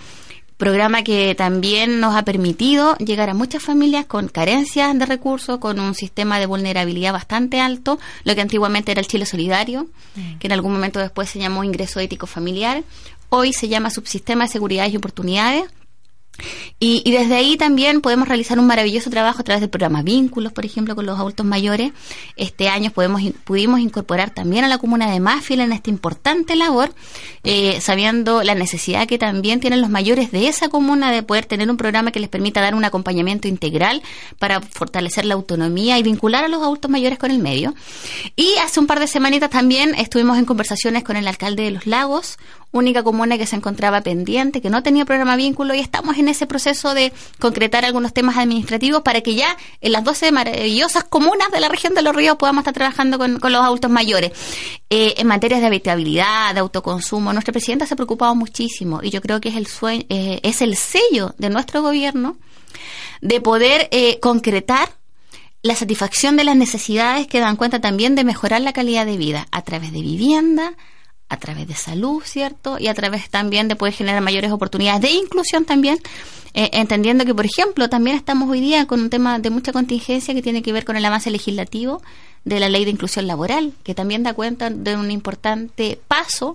programa 0.57 1.03
que 1.03 1.35
también 1.35 1.99
nos 1.99 2.15
ha 2.15 2.23
permitido 2.23 2.95
llegar 2.97 3.29
a 3.29 3.33
muchas 3.33 3.61
familias 3.61 4.05
con 4.05 4.29
carencias 4.29 4.97
de 4.97 5.05
recursos, 5.05 5.59
con 5.59 5.79
un 5.79 5.95
sistema 5.95 6.39
de 6.39 6.45
vulnerabilidad 6.45 7.13
bastante 7.13 7.59
alto, 7.59 7.99
lo 8.23 8.35
que 8.35 8.41
antiguamente 8.41 8.91
era 8.91 9.01
el 9.01 9.07
Chile 9.07 9.25
Solidario, 9.25 9.87
mm. 10.15 10.37
que 10.37 10.47
en 10.47 10.53
algún 10.53 10.73
momento 10.73 10.99
después 10.99 11.29
se 11.29 11.39
llamó 11.39 11.63
ingreso 11.63 11.99
ético 11.99 12.27
familiar, 12.27 12.83
hoy 13.29 13.51
se 13.51 13.67
llama 13.67 13.89
subsistema 13.89 14.45
de 14.45 14.51
seguridad 14.51 14.87
y 14.89 14.95
oportunidades, 14.95 15.65
y, 16.79 17.09
desde 17.11 17.35
ahí 17.35 17.57
también 17.57 18.01
podemos 18.01 18.27
realizar 18.27 18.59
un 18.59 18.67
maravilloso 18.67 19.09
trabajo 19.09 19.41
a 19.41 19.43
través 19.43 19.61
del 19.61 19.69
programa 19.69 20.01
Vínculos, 20.03 20.51
por 20.51 20.65
ejemplo, 20.65 20.95
con 20.95 21.05
los 21.05 21.17
adultos 21.17 21.45
mayores. 21.45 21.93
Este 22.35 22.67
año 22.67 22.91
podemos, 22.91 23.21
pudimos 23.43 23.79
incorporar 23.79 24.31
también 24.31 24.65
a 24.65 24.67
la 24.67 24.77
comuna 24.77 25.09
de 25.09 25.19
Máfil 25.19 25.61
en 25.61 25.71
esta 25.71 25.89
importante 25.89 26.55
labor, 26.55 26.93
eh, 27.43 27.79
sabiendo 27.81 28.43
la 28.43 28.55
necesidad 28.55 29.07
que 29.07 29.17
también 29.17 29.59
tienen 29.59 29.81
los 29.81 29.89
mayores 29.89 30.31
de 30.31 30.47
esa 30.47 30.69
comuna 30.69 31.11
de 31.11 31.23
poder 31.23 31.45
tener 31.45 31.69
un 31.69 31.77
programa 31.77 32.11
que 32.11 32.19
les 32.19 32.29
permita 32.29 32.61
dar 32.61 32.75
un 32.75 32.83
acompañamiento 32.83 33.47
integral 33.47 34.01
para 34.37 34.61
fortalecer 34.61 35.25
la 35.25 35.35
autonomía 35.35 35.97
y 35.97 36.03
vincular 36.03 36.43
a 36.43 36.47
los 36.49 36.61
adultos 36.61 36.91
mayores 36.91 37.17
con 37.17 37.31
el 37.31 37.39
medio. 37.39 37.73
Y 38.35 38.53
hace 38.63 38.79
un 38.79 38.87
par 38.87 38.99
de 38.99 39.07
semanitas 39.07 39.49
también 39.49 39.95
estuvimos 39.95 40.37
en 40.37 40.45
conversaciones 40.45 41.03
con 41.03 41.15
el 41.15 41.27
alcalde 41.27 41.63
de 41.63 41.71
Los 41.71 41.87
Lagos, 41.87 42.37
única 42.75 43.03
comuna 43.03 43.37
que 43.37 43.45
se 43.45 43.55
encontraba 43.55 44.01
pendiente, 44.01 44.61
que 44.61 44.69
no 44.69 44.83
tenía 44.83 45.05
programa 45.05 45.35
vínculo 45.35 45.73
y 45.73 45.79
estamos 45.79 46.17
en 46.17 46.27
ese 46.27 46.45
proceso 46.45 46.93
de 46.93 47.13
concretar 47.39 47.85
algunos 47.85 48.13
temas 48.13 48.37
administrativos 48.37 49.01
para 49.01 49.21
que 49.21 49.35
ya 49.35 49.55
en 49.81 49.91
las 49.93 50.03
12 50.03 50.31
maravillosas 50.31 51.05
comunas 51.05 51.49
de 51.51 51.59
la 51.61 51.69
región 51.69 51.93
de 51.93 52.01
los 52.01 52.15
ríos 52.15 52.35
podamos 52.35 52.61
estar 52.61 52.73
trabajando 52.73 53.17
con, 53.17 53.39
los 53.41 53.61
adultos 53.61 53.89
mayores. 53.89 54.31
Eh, 54.89 55.15
en 55.17 55.27
materias 55.27 55.61
de 55.61 55.67
habitabilidad, 55.67 56.53
de 56.53 56.59
autoconsumo, 56.59 57.31
nuestra 57.31 57.53
presidenta 57.53 57.85
se 57.85 57.93
ha 57.93 57.97
preocupado 57.97 58.35
muchísimo 58.35 58.99
y 59.01 59.09
yo 59.09 59.21
creo 59.21 59.39
que 59.39 59.49
es 59.49 59.55
el, 59.55 59.67
sueño, 59.67 60.03
eh, 60.09 60.39
es 60.43 60.61
el 60.61 60.75
sello 60.75 61.33
de 61.37 61.49
nuestro 61.49 61.81
gobierno 61.81 62.37
de 63.21 63.39
poder 63.39 63.87
eh, 63.91 64.19
concretar 64.19 64.89
la 65.61 65.75
satisfacción 65.75 66.35
de 66.35 66.43
las 66.43 66.55
necesidades 66.55 67.25
que 67.25 67.39
dan 67.39 67.55
cuenta 67.55 67.79
también 67.79 68.15
de 68.15 68.23
mejorar 68.23 68.61
la 68.61 68.73
calidad 68.73 69.05
de 69.05 69.17
vida 69.17 69.47
a 69.51 69.63
través 69.63 69.91
de 69.93 70.01
vivienda, 70.01 70.73
a 71.29 71.37
través 71.37 71.67
de 71.67 71.75
salud, 71.75 72.21
¿cierto? 72.23 72.77
Y 72.79 72.87
a 72.87 72.93
través 72.93 73.29
también 73.29 73.67
de 73.67 73.75
poder 73.75 73.93
generar 73.93 74.21
mayores 74.21 74.51
oportunidades 74.51 75.01
de 75.01 75.11
inclusión 75.11 75.65
también, 75.65 75.97
eh, 76.53 76.69
entendiendo 76.73 77.25
que, 77.25 77.33
por 77.33 77.45
ejemplo, 77.45 77.89
también 77.89 78.15
estamos 78.15 78.49
hoy 78.49 78.61
día 78.61 78.85
con 78.85 79.01
un 79.01 79.09
tema 79.09 79.39
de 79.39 79.49
mucha 79.49 79.71
contingencia 79.71 80.33
que 80.33 80.41
tiene 80.41 80.61
que 80.61 80.71
ver 80.71 80.85
con 80.85 80.95
el 80.95 81.05
avance 81.05 81.31
legislativo 81.31 82.01
de 82.43 82.59
la 82.59 82.69
ley 82.69 82.85
de 82.85 82.91
inclusión 82.91 83.27
laboral, 83.27 83.73
que 83.83 83.95
también 83.95 84.23
da 84.23 84.33
cuenta 84.33 84.69
de 84.69 84.95
un 84.95 85.11
importante 85.11 85.99
paso 86.07 86.53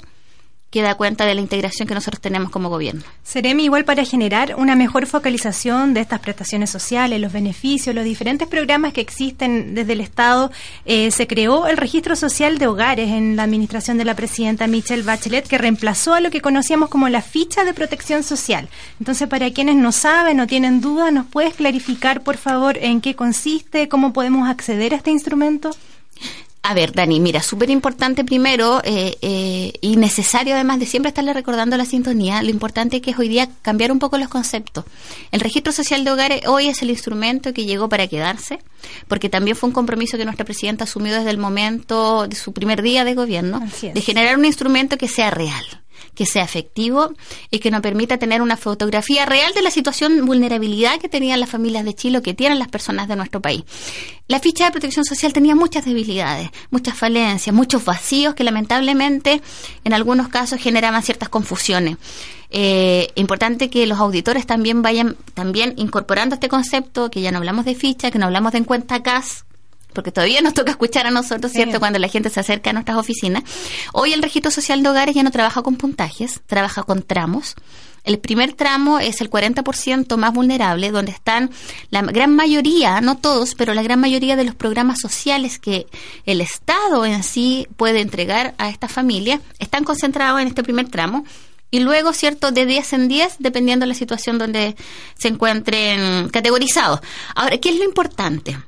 que 0.71 0.83
da 0.83 0.95
cuenta 0.95 1.27
de 1.27 1.35
la 1.35 1.41
integración 1.41 1.89
que 1.89 1.95
nosotros 1.95 2.21
tenemos 2.21 2.51
como 2.51 2.69
gobierno. 2.69 3.03
Seremi, 3.25 3.65
igual 3.65 3.85
para 3.85 4.05
generar 4.05 4.55
una 4.57 4.77
mejor 4.77 5.07
focalización 5.07 5.95
de 5.95 6.01
estas 6.01 6.21
prestaciones 6.21 6.71
sociales, 6.71 7.21
los 7.21 7.33
beneficios, 7.33 7.95
los 7.95 8.05
diferentes 8.05 8.47
programas 8.47 8.93
que 8.93 9.01
existen 9.01 9.75
desde 9.75 9.95
el 9.95 10.01
Estado, 10.01 10.53
eh, 10.85 11.11
se 11.11 11.27
creó 11.27 11.67
el 11.67 11.77
registro 11.77 12.15
social 12.15 12.59
de 12.59 12.69
hogares 12.69 13.11
en 13.11 13.35
la 13.35 13.43
administración 13.43 13.99
de 13.99 14.05
la 14.05 14.15
presidenta 14.15 14.69
Michelle 14.69 15.03
Bachelet, 15.03 15.49
que 15.49 15.59
reemplazó 15.59 16.15
a 16.15 16.21
lo 16.21 16.31
que 16.31 16.41
conocíamos 16.41 16.89
como 16.89 17.09
la 17.09 17.23
ficha 17.23 17.65
de 17.65 17.75
protección 17.75 18.23
social. 18.23 18.69
Entonces, 19.01 19.29
para 19.29 19.51
quienes 19.51 19.75
no 19.75 19.91
saben 19.91 20.39
o 20.39 20.47
tienen 20.47 20.81
dudas, 20.81 21.13
¿nos 21.13 21.27
puedes 21.27 21.55
clarificar, 21.55 22.23
por 22.23 22.37
favor, 22.37 22.79
en 22.79 23.01
qué 23.01 23.17
consiste, 23.17 23.89
cómo 23.89 24.13
podemos 24.13 24.49
acceder 24.49 24.95
a 24.95 24.99
este 24.99 25.11
instrumento? 25.11 25.71
A 26.63 26.75
ver, 26.75 26.93
Dani, 26.93 27.21
mira, 27.21 27.43
súper 27.43 27.71
importante 27.71 28.23
primero 28.23 28.83
eh, 28.85 29.17
eh, 29.23 29.73
y 29.81 29.97
necesario 29.97 30.55
además 30.55 30.79
de 30.79 30.87
siempre 30.87 31.09
estarle 31.09 31.33
recordando 31.33 31.77
la 31.79 31.87
sintonía, 31.87 32.43
lo 32.43 32.51
importante 32.51 32.97
es 32.97 33.03
que 33.03 33.13
es 33.13 33.19
hoy 33.19 33.29
día 33.29 33.49
cambiar 33.63 33.91
un 33.91 33.99
poco 33.99 34.19
los 34.19 34.29
conceptos. 34.29 34.85
El 35.33 35.41
registro 35.41 35.73
social 35.73 36.05
de 36.05 36.11
hogares 36.11 36.47
hoy 36.47 36.69
es 36.69 36.83
el 36.83 36.91
instrumento 36.91 37.55
que 37.55 37.65
llegó 37.65 37.89
para 37.89 38.07
quedarse, 38.09 38.59
porque 39.09 39.31
también 39.31 39.57
fue 39.57 39.69
un 39.69 39.73
compromiso 39.73 40.19
que 40.19 40.25
nuestra 40.25 40.45
presidenta 40.45 40.85
asumió 40.85 41.15
desde 41.15 41.31
el 41.31 41.39
momento 41.39 42.29
de 42.29 42.37
su 42.37 42.53
primer 42.53 42.83
día 42.83 43.05
de 43.05 43.15
gobierno, 43.15 43.63
de 43.81 44.01
generar 44.03 44.37
un 44.37 44.45
instrumento 44.45 44.99
que 44.99 45.09
sea 45.09 45.31
real 45.31 45.80
que 46.15 46.27
sea 46.27 46.45
efectivo 46.45 47.13
y 47.51 47.59
que 47.59 47.71
nos 47.71 47.81
permita 47.81 48.19
tener 48.19 48.43
una 48.43 48.57
fotografía 48.57 49.27
real 49.27 49.53
de 49.55 49.63
la 49.63 49.71
situación 49.71 50.25
vulnerabilidad 50.27 50.99
que 50.99 51.09
tenían 51.09 51.41
las 51.41 51.51
familias 51.51 51.85
de 51.85 51.95
Chile 51.95 52.19
o 52.19 52.23
que 52.23 52.35
tienen 52.35 52.59
las 52.59 52.69
personas 52.69 53.09
de 53.09 53.17
nuestro 53.17 53.41
país. 53.41 53.65
La 54.29 54.39
ficha 54.39 54.65
de 54.67 54.71
protección 54.71 55.05
social 55.05 55.33
tenía 55.33 55.55
muchas 55.55 55.85
debilidades, 55.85 56.51
muchas 56.71 56.97
falencias, 56.97 57.55
muchos 57.55 57.85
vacíos 57.85 58.35
que 58.35 58.45
lamentablemente 58.45 59.43
en 59.85 59.93
algunos 59.93 60.29
casos 60.29 60.61
generaban 60.61 61.03
ciertas 61.03 61.29
confusiones. 61.29 61.97
Eh, 62.53 63.09
importante 63.15 63.71
que 63.71 63.87
los 63.87 63.99
auditores 63.99 64.45
también 64.45 64.83
vayan 64.83 65.17
también 65.35 65.75
incorporando 65.77 66.35
este 66.35 66.49
concepto, 66.49 67.11
que 67.11 67.21
ya 67.21 67.31
no 67.31 67.39
hablamos 67.39 67.65
de 67.65 67.75
ficha, 67.75 68.11
que 68.11 68.19
no 68.19 68.27
hablamos 68.27 68.53
de 68.53 68.59
en 68.59 68.65
cuenta 68.65 69.03
CAS, 69.03 69.45
porque 69.93 70.13
todavía 70.13 70.41
nos 70.41 70.55
toca 70.55 70.71
escuchar 70.71 71.07
a 71.07 71.11
nosotros, 71.11 71.53
¿cierto? 71.53 71.81
Cuando 71.81 71.99
la 71.99 72.09
gente 72.09 72.31
se 72.31 72.41
acerca 72.41 72.71
a 72.71 72.73
nuestras 72.73 72.97
oficinas. 72.97 73.43
Hoy 73.93 74.13
el 74.13 74.23
registro 74.23 74.51
social 74.51 74.83
de 74.83 74.89
hogares 74.89 75.15
ya 75.15 75.23
no 75.23 75.31
trabaja 75.31 75.63
con 75.63 75.77
puntajes, 75.77 76.41
trabaja 76.47 76.83
con 76.83 77.03
tramos. 77.03 77.57
El 78.05 78.19
primer 78.19 78.55
tramo 78.55 78.99
es 78.99 79.21
el 79.21 79.31
40% 79.31 80.17
más 80.17 80.33
vulnerable, 80.33 80.91
donde 80.91 81.13
están 81.13 81.51
la 81.91 82.03
gran 82.03 82.35
mayoría, 82.35 83.01
no 83.01 83.19
todos, 83.19 83.55
pero 83.55 83.75
la 83.75 83.83
gran 83.83 84.01
mayoría 84.01 84.37
de 84.37 84.45
los 84.45 84.55
programas 84.55 84.99
sociales 85.01 85.59
que 85.59 85.87
el 86.25 86.41
Estado 86.41 87.05
en 87.05 87.23
sí 87.23 87.69
puede 87.77 88.01
entregar 88.01 88.55
a 88.59 88.71
esta 88.71 88.89
familia, 88.89 89.41
están 89.59 89.85
concentrados 89.85 90.41
en 90.41 90.49
este 90.49 90.63
primer 90.63 90.89
tramo. 90.89 91.25
Y 91.73 91.81
luego, 91.81 92.13
¿cierto?, 92.13 92.51
de 92.51 92.67
10 92.67 92.93
en 92.95 93.09
10, 93.09 93.37
dependiendo 93.39 93.85
de 93.85 93.89
la 93.89 93.95
situación 93.95 94.39
donde 94.39 94.75
se 95.17 95.29
encuentren 95.29 96.29
categorizados. 96.31 97.01
Ahora, 97.37 97.59
¿qué 97.59 97.69
es 97.69 97.77
lo 97.77 97.85
importante? 97.85 98.59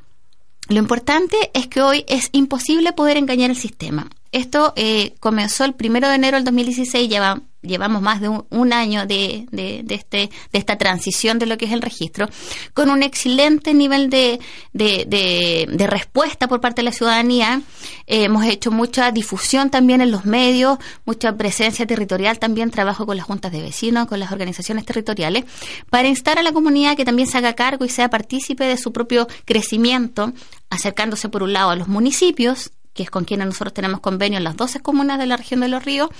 Lo 0.72 0.78
importante 0.78 1.36
es 1.52 1.66
que 1.66 1.82
hoy 1.82 2.04
es 2.08 2.30
imposible 2.32 2.94
poder 2.94 3.18
engañar 3.18 3.50
el 3.50 3.56
sistema. 3.56 4.08
Esto 4.32 4.72
eh, 4.76 5.14
comenzó 5.20 5.66
el 5.66 5.74
primero 5.74 6.08
de 6.08 6.14
enero 6.14 6.38
del 6.38 6.44
2016, 6.44 7.10
lleva, 7.10 7.42
llevamos 7.62 8.02
más 8.02 8.20
de 8.20 8.28
un, 8.28 8.72
año 8.72 9.06
de, 9.06 9.46
de, 9.50 9.84
este, 9.88 10.30
de 10.52 10.58
esta 10.58 10.76
transición 10.76 11.38
de 11.38 11.46
lo 11.46 11.56
que 11.56 11.66
es 11.66 11.72
el 11.72 11.82
registro, 11.82 12.28
con 12.74 12.90
un 12.90 13.02
excelente 13.02 13.74
nivel 13.74 14.10
de, 14.10 14.40
de 14.72 15.86
respuesta 15.86 16.48
por 16.48 16.60
parte 16.60 16.82
de 16.82 16.84
la 16.84 16.92
ciudadanía. 16.92 17.62
Eh, 18.06 18.24
hemos 18.24 18.44
hecho 18.44 18.70
mucha 18.70 19.10
difusión 19.10 19.70
también 19.70 20.00
en 20.00 20.10
los 20.10 20.24
medios, 20.24 20.78
mucha 21.04 21.36
presencia 21.36 21.86
territorial 21.86 22.38
también, 22.38 22.70
trabajo 22.70 23.06
con 23.06 23.16
las 23.16 23.26
juntas 23.26 23.52
de 23.52 23.62
vecinos, 23.62 24.06
con 24.06 24.20
las 24.20 24.32
organizaciones 24.32 24.84
territoriales, 24.84 25.44
para 25.90 26.08
instar 26.08 26.38
a 26.38 26.42
la 26.42 26.52
comunidad 26.52 26.96
que 26.96 27.04
también 27.04 27.28
se 27.28 27.38
haga 27.38 27.54
cargo 27.54 27.84
y 27.84 27.88
sea 27.88 28.10
partícipe 28.10 28.64
de 28.64 28.76
su 28.76 28.92
propio 28.92 29.28
crecimiento, 29.44 30.32
acercándose 30.70 31.28
por 31.28 31.42
un 31.42 31.52
lado 31.52 31.70
a 31.70 31.76
los 31.76 31.88
municipios, 31.88 32.72
que 32.94 33.02
es 33.02 33.10
con 33.10 33.24
quienes 33.24 33.46
nosotros 33.46 33.72
tenemos 33.72 34.00
convenio 34.00 34.38
en 34.38 34.44
las 34.44 34.56
12 34.56 34.80
comunas 34.80 35.18
de 35.18 35.26
la 35.26 35.36
región 35.36 35.60
de 35.60 35.68
los 35.68 35.84
ríos, 35.84 36.10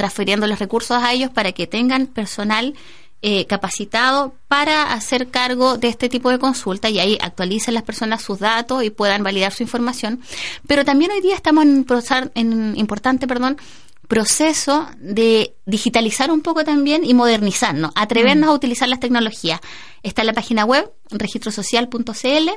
transfiriendo 0.00 0.46
los 0.46 0.58
recursos 0.58 0.96
a 1.02 1.12
ellos 1.12 1.30
para 1.30 1.52
que 1.52 1.66
tengan 1.66 2.06
personal 2.06 2.72
eh, 3.20 3.44
capacitado 3.44 4.32
para 4.48 4.94
hacer 4.94 5.28
cargo 5.28 5.76
de 5.76 5.88
este 5.88 6.08
tipo 6.08 6.30
de 6.30 6.38
consulta 6.38 6.88
y 6.88 7.00
ahí 7.00 7.18
actualicen 7.20 7.74
las 7.74 7.82
personas 7.82 8.22
sus 8.22 8.38
datos 8.38 8.82
y 8.82 8.88
puedan 8.88 9.22
validar 9.22 9.52
su 9.52 9.62
información. 9.62 10.22
Pero 10.66 10.86
también 10.86 11.10
hoy 11.10 11.20
día 11.20 11.34
estamos 11.34 11.64
en 11.64 11.84
un 11.86 12.30
en 12.34 12.78
importante 12.78 13.26
perdón, 13.26 13.58
proceso 14.08 14.88
de 14.96 15.52
digitalizar 15.66 16.30
un 16.30 16.40
poco 16.40 16.64
también 16.64 17.04
y 17.04 17.12
modernizarnos, 17.12 17.92
atrevernos 17.94 18.48
mm. 18.48 18.50
a 18.52 18.54
utilizar 18.54 18.88
las 18.88 19.00
tecnologías. 19.00 19.60
Está 20.02 20.22
en 20.22 20.28
la 20.28 20.32
página 20.32 20.64
web 20.64 20.90
registrosocial.cl 21.10 22.48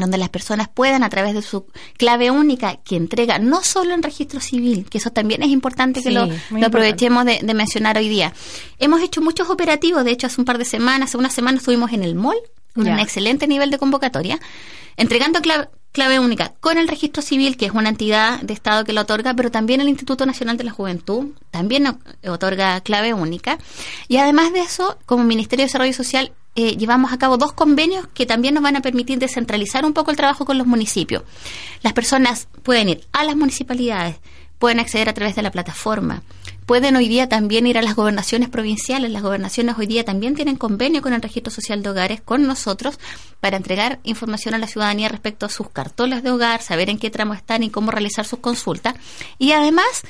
donde 0.00 0.18
las 0.18 0.28
personas 0.28 0.68
puedan 0.68 1.02
a 1.02 1.08
través 1.08 1.34
de 1.34 1.42
su 1.42 1.66
clave 1.96 2.30
única 2.30 2.76
que 2.76 2.96
entrega 2.96 3.38
no 3.38 3.62
solo 3.62 3.94
en 3.94 4.02
registro 4.02 4.40
civil, 4.40 4.86
que 4.88 4.98
eso 4.98 5.10
también 5.10 5.42
es 5.42 5.50
importante 5.50 6.02
que 6.02 6.10
lo, 6.10 6.28
aprovechemos 6.64 7.24
de, 7.24 7.42
mencionar 7.54 7.98
hoy 7.98 8.08
día. 8.08 8.32
Hemos 8.78 9.02
hecho 9.02 9.20
muchos 9.20 9.50
operativos, 9.50 10.04
de 10.04 10.12
hecho 10.12 10.26
hace 10.26 10.40
un 10.40 10.44
par 10.44 10.58
de 10.58 10.64
semanas, 10.64 11.10
hace 11.10 11.18
una 11.18 11.30
semana 11.30 11.58
estuvimos 11.58 11.92
en 11.92 12.02
el 12.02 12.14
MOL, 12.14 12.36
con 12.74 12.88
un 12.88 12.98
excelente 12.98 13.46
nivel 13.46 13.70
de 13.70 13.78
convocatoria, 13.78 14.38
entregando 14.96 15.40
clave, 15.40 15.68
clave 15.92 16.18
única 16.18 16.54
con 16.60 16.78
el 16.78 16.88
registro 16.88 17.22
civil, 17.22 17.56
que 17.56 17.66
es 17.66 17.72
una 17.72 17.88
entidad 17.88 18.40
de 18.40 18.54
Estado 18.54 18.84
que 18.84 18.92
lo 18.92 19.02
otorga, 19.02 19.34
pero 19.34 19.50
también 19.50 19.80
el 19.80 19.88
Instituto 19.88 20.26
Nacional 20.26 20.56
de 20.56 20.64
la 20.64 20.70
Juventud 20.70 21.30
también 21.50 21.98
otorga 22.26 22.80
clave 22.80 23.12
única. 23.12 23.58
Y 24.08 24.18
además 24.18 24.52
de 24.52 24.60
eso, 24.60 24.98
como 25.06 25.24
Ministerio 25.24 25.64
de 25.64 25.66
Desarrollo 25.66 25.92
Social, 25.92 26.32
eh, 26.56 26.76
llevamos 26.76 27.12
a 27.12 27.18
cabo 27.18 27.36
dos 27.36 27.52
convenios 27.52 28.06
que 28.12 28.26
también 28.26 28.54
nos 28.54 28.62
van 28.62 28.76
a 28.76 28.82
permitir 28.82 29.18
descentralizar 29.18 29.84
un 29.84 29.92
poco 29.92 30.10
el 30.10 30.16
trabajo 30.16 30.44
con 30.44 30.58
los 30.58 30.66
municipios. 30.66 31.22
Las 31.82 31.92
personas 31.92 32.48
pueden 32.62 32.88
ir 32.88 33.06
a 33.12 33.24
las 33.24 33.36
municipalidades, 33.36 34.16
pueden 34.58 34.80
acceder 34.80 35.08
a 35.08 35.14
través 35.14 35.36
de 35.36 35.42
la 35.42 35.52
plataforma, 35.52 36.22
pueden 36.66 36.94
hoy 36.96 37.08
día 37.08 37.28
también 37.28 37.66
ir 37.66 37.78
a 37.78 37.82
las 37.82 37.96
gobernaciones 37.96 38.48
provinciales. 38.48 39.10
Las 39.10 39.22
gobernaciones 39.22 39.76
hoy 39.78 39.86
día 39.86 40.04
también 40.04 40.34
tienen 40.34 40.56
convenio 40.56 41.02
con 41.02 41.12
el 41.12 41.22
Registro 41.22 41.50
Social 41.52 41.82
de 41.82 41.90
Hogares, 41.90 42.20
con 42.20 42.46
nosotros, 42.46 43.00
para 43.40 43.56
entregar 43.56 43.98
información 44.04 44.54
a 44.54 44.58
la 44.58 44.66
ciudadanía 44.66 45.08
respecto 45.08 45.46
a 45.46 45.48
sus 45.48 45.70
cartolas 45.70 46.22
de 46.22 46.30
hogar, 46.30 46.62
saber 46.62 46.90
en 46.90 46.98
qué 46.98 47.10
tramo 47.10 47.34
están 47.34 47.62
y 47.62 47.70
cómo 47.70 47.90
realizar 47.90 48.24
sus 48.24 48.38
consultas. 48.38 48.94
Y 49.38 49.52
además, 49.52 50.02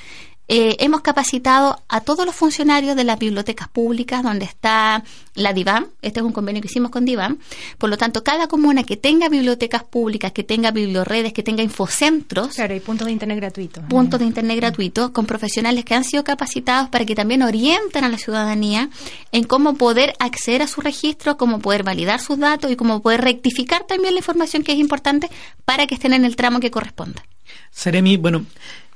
eh, 0.53 0.75
hemos 0.81 1.03
capacitado 1.03 1.81
a 1.89 2.01
todos 2.01 2.27
los 2.27 2.35
funcionarios 2.35 2.97
de 2.97 3.05
las 3.05 3.21
bibliotecas 3.21 3.69
públicas 3.69 4.25
donde 4.25 4.47
está 4.47 5.05
la 5.35 5.53
DIVAM, 5.53 5.87
este 6.03 6.19
es 6.19 6.27
un 6.27 6.33
convenio 6.33 6.61
que 6.61 6.67
hicimos 6.67 6.91
con 6.91 7.05
DIVAM, 7.05 7.39
por 7.79 7.89
lo 7.89 7.97
tanto, 7.97 8.25
cada 8.25 8.49
comuna 8.49 8.83
que 8.83 8.97
tenga 8.97 9.29
bibliotecas 9.29 9.85
públicas, 9.85 10.33
que 10.33 10.43
tenga 10.43 10.73
biblioredes, 10.73 11.33
que 11.33 11.45
tenga 11.45 11.63
infocentros. 11.63 12.57
Claro, 12.57 12.75
y 12.75 12.81
puntos 12.81 13.07
de 13.07 13.13
internet 13.13 13.39
gratuitos. 13.39 13.85
Puntos 13.85 14.19
de 14.19 14.27
internet 14.27 14.57
gratuitos 14.57 15.11
con 15.11 15.25
profesionales 15.25 15.85
que 15.85 15.95
han 15.95 16.03
sido 16.03 16.25
capacitados 16.25 16.89
para 16.89 17.05
que 17.05 17.15
también 17.15 17.43
orienten 17.43 18.03
a 18.03 18.09
la 18.09 18.19
ciudadanía 18.19 18.91
en 19.31 19.45
cómo 19.45 19.75
poder 19.75 20.15
acceder 20.19 20.63
a 20.63 20.67
su 20.67 20.81
registro, 20.81 21.37
cómo 21.37 21.61
poder 21.61 21.85
validar 21.85 22.19
sus 22.19 22.41
datos 22.41 22.73
y 22.73 22.75
cómo 22.75 23.03
poder 23.03 23.21
rectificar 23.21 23.85
también 23.85 24.15
la 24.15 24.19
información 24.19 24.65
que 24.65 24.73
es 24.73 24.79
importante 24.79 25.31
para 25.65 25.87
que 25.87 25.95
estén 25.95 26.13
en 26.13 26.25
el 26.25 26.35
tramo 26.35 26.59
que 26.59 26.73
corresponda. 26.73 27.23
Seremi, 27.71 28.17
bueno, 28.17 28.47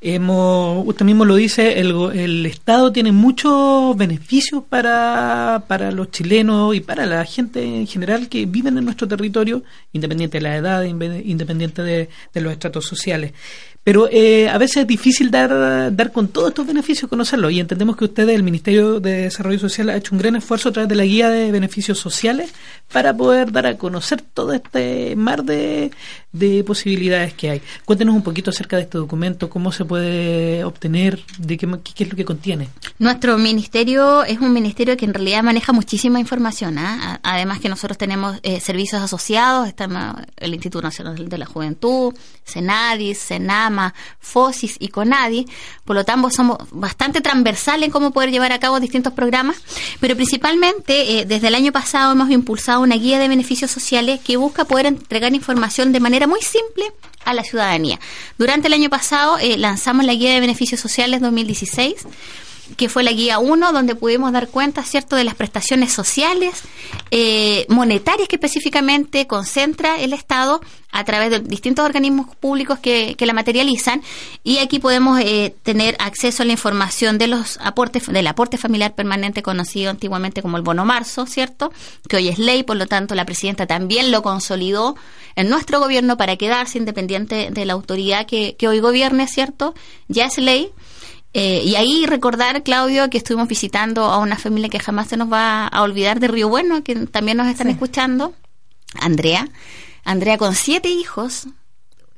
hemos, 0.05 0.87
usted 0.87 1.07
mismo 1.07 1.25
lo 1.25 1.35
dice, 1.35 1.81
el, 1.81 1.95
el 2.13 2.45
Estado 2.45 2.93
tiene 2.93 3.11
muchos 3.11 3.97
beneficios 3.97 4.63
para, 4.69 5.65
para 5.67 5.91
los 5.91 6.11
chilenos 6.11 6.75
y 6.75 6.81
para 6.81 7.07
la 7.07 7.25
gente 7.25 7.65
en 7.65 7.87
general 7.87 8.29
que 8.29 8.45
viven 8.45 8.77
en 8.77 8.85
nuestro 8.85 9.09
territorio, 9.09 9.63
independiente 9.95 10.39
de 10.39 10.43
la 10.43 10.57
edad, 10.57 10.85
independiente 10.85 11.83
de, 11.83 12.11
de 12.35 12.41
los 12.43 12.53
estratos 12.53 12.85
sociales. 12.85 13.33
Pero 13.85 14.09
eh, 14.11 14.49
a 14.49 14.57
veces 14.57 14.79
es 14.79 14.87
difícil 14.87 15.31
dar, 15.31 15.95
dar 15.95 16.11
con 16.11 16.29
todos 16.29 16.49
estos 16.49 16.67
beneficios, 16.67 17.09
conocerlos. 17.09 17.53
Y 17.53 17.61
entendemos 17.61 17.97
que 17.97 18.07
ustedes, 18.07 18.35
el 18.35 18.43
Ministerio 18.43 18.99
de 18.99 19.25
Desarrollo 19.25 19.59
Social, 19.59 19.91
ha 19.91 19.97
hecho 19.97 20.15
un 20.15 20.21
gran 20.21 20.37
esfuerzo 20.37 20.71
a 20.71 20.73
través 20.73 20.89
de 20.89 20.95
la 20.95 21.05
guía 21.05 21.29
de 21.29 21.53
beneficios 21.53 21.99
sociales 21.99 22.53
para 22.91 23.15
poder 23.15 23.53
dar 23.53 23.67
a 23.67 23.77
conocer 23.77 24.23
todo 24.23 24.55
este 24.55 25.15
mar 25.17 25.45
de, 25.45 25.91
de 26.33 26.65
posibilidades 26.65 27.33
que 27.35 27.51
hay. 27.51 27.63
Cuéntenos 27.85 28.15
un 28.15 28.23
poquito 28.23 28.51
acerca 28.51 28.77
de 28.77 28.83
este 28.83 28.99
documento, 28.99 29.49
cómo 29.51 29.71
se 29.71 29.85
puede 29.85 30.65
obtener, 30.65 31.23
de 31.39 31.57
qué, 31.57 31.69
qué 31.95 32.05
es 32.05 32.11
lo 32.11 32.17
que 32.17 32.25
contiene. 32.25 32.69
Nuestro 32.99 33.39
ministerio 33.39 34.25
es 34.25 34.41
un 34.41 34.53
ministerio 34.53 34.97
que 34.97 35.05
en 35.05 35.15
realidad 35.15 35.43
maneja 35.43 35.73
muchísima 35.73 36.19
información. 36.19 36.79
¿ah? 36.79 37.21
Además 37.23 37.61
que 37.61 37.69
nosotros 37.69 37.97
tenemos 37.99 38.39
eh, 38.43 38.61
servicios 38.61 39.01
asociados, 39.01 39.69
está 39.69 40.27
el 40.37 40.55
Instituto 40.55 40.83
Nacional 40.83 41.29
de 41.29 41.39
la 41.39 41.47
Juventud, 41.47 42.15
CENADIS, 42.45 43.19
CENAM, 43.19 43.74
FOSIS 44.21 44.77
y 44.79 44.89
CONADI, 44.89 45.47
por 45.85 45.97
lo 45.97 46.05
tanto 46.05 46.31
somos 46.31 46.59
bastante 46.71 47.21
transversales 47.21 47.87
en 47.87 47.91
cómo 47.91 48.13
poder 48.13 48.31
llevar 48.31 48.53
a 48.53 48.61
cabo 48.61 48.81
distintos 48.81 49.13
programas, 49.13 49.57
pero 50.01 50.15
principalmente 50.15 51.19
eh, 51.19 51.25
desde 51.25 51.49
el 51.49 51.55
año 51.55 51.73
pasado 51.73 52.13
hemos 52.13 52.31
impulsado 52.31 52.81
una 52.81 52.97
guía 52.97 53.19
de 53.19 53.29
beneficios 53.29 53.71
sociales 53.71 54.21
que 54.25 54.37
busca 54.37 54.65
poder 54.65 54.87
entregar 54.87 55.35
información 55.35 55.93
de 55.93 56.01
manera 56.01 56.27
muy 56.27 56.41
simple 56.41 56.85
a 57.25 57.35
la 57.35 57.43
ciudadanía. 57.43 57.99
Durante 58.39 58.69
el 58.69 58.75
año 58.75 58.91
pasado 58.91 59.39
eh, 59.39 59.57
lanzamos 59.57 60.05
la 60.05 60.15
guía 60.15 60.33
de 60.35 60.41
beneficios 60.41 60.81
sociales 60.81 61.21
2016 61.21 62.07
que 62.77 62.89
fue 62.89 63.03
la 63.03 63.13
guía 63.13 63.39
1, 63.39 63.73
donde 63.73 63.95
pudimos 63.95 64.33
dar 64.33 64.49
cuenta, 64.49 64.83
¿cierto?, 64.83 65.17
de 65.17 65.25
las 65.25 65.35
prestaciones 65.35 65.93
sociales, 65.93 66.63
eh, 67.11 67.67
monetarias 67.69 68.29
que 68.29 68.37
específicamente 68.37 69.27
concentra 69.27 69.99
el 70.01 70.13
Estado 70.13 70.61
a 70.91 71.05
través 71.05 71.31
de 71.31 71.41
distintos 71.41 71.85
organismos 71.85 72.35
públicos 72.37 72.79
que, 72.79 73.17
que 73.17 73.27
la 73.27 73.33
materializan. 73.33 74.03
Y 74.45 74.59
aquí 74.59 74.79
podemos 74.79 75.21
eh, 75.21 75.55
tener 75.63 75.97
acceso 75.99 76.43
a 76.43 76.47
la 76.47 76.53
información 76.53 77.19
de 77.19 77.27
los 77.27 77.59
aportes, 77.61 78.07
del 78.07 78.27
aporte 78.27 78.59
familiar 78.59 78.95
permanente 78.95 79.43
conocido 79.43 79.91
antiguamente 79.91 80.41
como 80.41 80.57
el 80.57 80.63
bono 80.63 80.85
marzo, 80.85 81.27
¿cierto?, 81.27 81.73
que 82.09 82.17
hoy 82.17 82.29
es 82.29 82.39
ley, 82.39 82.63
por 82.63 82.77
lo 82.77 82.87
tanto 82.87 83.15
la 83.15 83.27
presidenta 83.27 83.67
también 83.67 84.11
lo 84.11 84.23
consolidó 84.23 84.97
en 85.37 85.49
nuestro 85.49 85.81
gobierno 85.81 86.17
para 86.17 86.37
quedarse 86.37 86.79
independiente 86.79 87.49
de 87.51 87.65
la 87.65 87.73
autoridad 87.73 88.27
que, 88.27 88.57
que 88.57 88.69
hoy 88.69 88.81
gobierne, 88.81 89.27
¿cierto? 89.27 89.75
Ya 90.09 90.27
es 90.27 90.39
ley. 90.39 90.71
Eh, 91.37 91.63
y 91.65 91.75
ahí 91.75 92.07
recordar, 92.07 92.63
Claudio, 92.63 93.11
que 93.11 93.19
estuvimos 93.19 93.49
visitando 93.49 94.05
a 94.05 94.19
una 94.19 94.39
familia 94.39 94.69
que 94.69 94.79
jamás 94.79 95.09
se 95.09 95.17
nos 95.17 95.31
va 95.31 95.67
a 95.67 95.83
olvidar 95.83 96.21
de 96.21 96.29
Río 96.29 96.49
Bueno, 96.49 96.85
que 96.85 96.95
también 97.07 97.37
nos 97.37 97.49
están 97.49 97.69
escuchando, 97.69 98.35
Andrea. 98.95 99.49
Andrea 100.05 100.39
con 100.39 100.55
siete 100.55 100.91
hijos, 100.91 101.49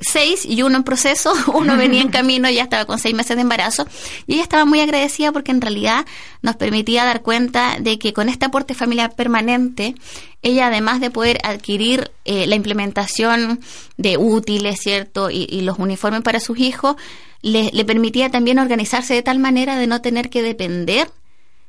seis 0.00 0.44
y 0.44 0.62
uno 0.62 0.76
en 0.76 0.84
proceso, 0.84 1.32
uno 1.54 1.76
venía 1.76 2.02
en 2.02 2.08
camino, 2.08 2.50
ya 2.50 2.62
estaba 2.62 2.84
con 2.84 2.98
seis 2.98 3.14
meses 3.14 3.36
de 3.36 3.42
embarazo, 3.42 3.86
y 4.26 4.34
ella 4.34 4.42
estaba 4.42 4.64
muy 4.64 4.80
agradecida 4.80 5.32
porque 5.32 5.52
en 5.52 5.60
realidad 5.60 6.06
nos 6.42 6.56
permitía 6.56 7.04
dar 7.04 7.22
cuenta 7.22 7.76
de 7.80 7.98
que 7.98 8.12
con 8.12 8.28
este 8.28 8.46
aporte 8.46 8.74
familiar 8.74 9.14
permanente, 9.14 9.94
ella 10.42 10.68
además 10.68 11.00
de 11.00 11.10
poder 11.10 11.38
adquirir 11.44 12.10
eh, 12.24 12.46
la 12.46 12.54
implementación 12.54 13.60
de 13.96 14.16
útiles, 14.18 14.78
¿cierto? 14.80 15.30
Y, 15.30 15.46
y 15.50 15.62
los 15.62 15.78
uniformes 15.78 16.22
para 16.22 16.40
sus 16.40 16.58
hijos, 16.58 16.96
le, 17.42 17.70
le 17.72 17.84
permitía 17.84 18.30
también 18.30 18.58
organizarse 18.58 19.14
de 19.14 19.22
tal 19.22 19.38
manera 19.38 19.76
de 19.76 19.86
no 19.86 20.00
tener 20.00 20.30
que 20.30 20.42
depender 20.42 21.08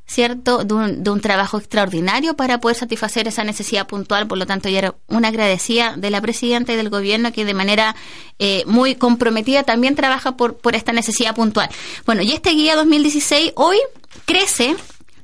¿cierto?, 0.08 0.64
de 0.64 0.74
un, 0.74 1.04
de 1.04 1.10
un, 1.10 1.22
trabajo 1.22 1.58
extraordinario 1.58 2.36
para 2.36 2.60
poder 2.60 2.78
satisfacer 2.78 3.28
esa 3.28 3.44
necesidad 3.44 3.88
puntual. 3.88 4.28
Por 4.28 4.38
lo 4.38 4.46
tanto, 4.46 4.70
ella 4.70 4.80
era 4.80 4.96
una 5.08 5.28
agradecida 5.28 5.96
de 5.98 6.10
la 6.10 6.22
presidenta 6.22 6.74
y 6.74 6.78
del 6.78 6.90
gobierno 6.90 7.34
que 7.34 7.44
de 7.44 7.54
manera 7.54 7.96
eh, 8.40 8.64
muy 8.66 8.96
comprometida 8.96 9.64
también 9.64 9.96
trabaja 9.96 10.38
por, 10.38 10.58
por 10.58 10.76
esta 10.76 10.94
necesidad 10.94 11.36
puntual. 11.36 11.70
Bueno, 12.06 12.22
y 12.22 12.32
esta 12.32 12.52
guía 12.52 12.76
2016 12.76 13.52
hoy 13.56 13.78
crece 14.26 14.76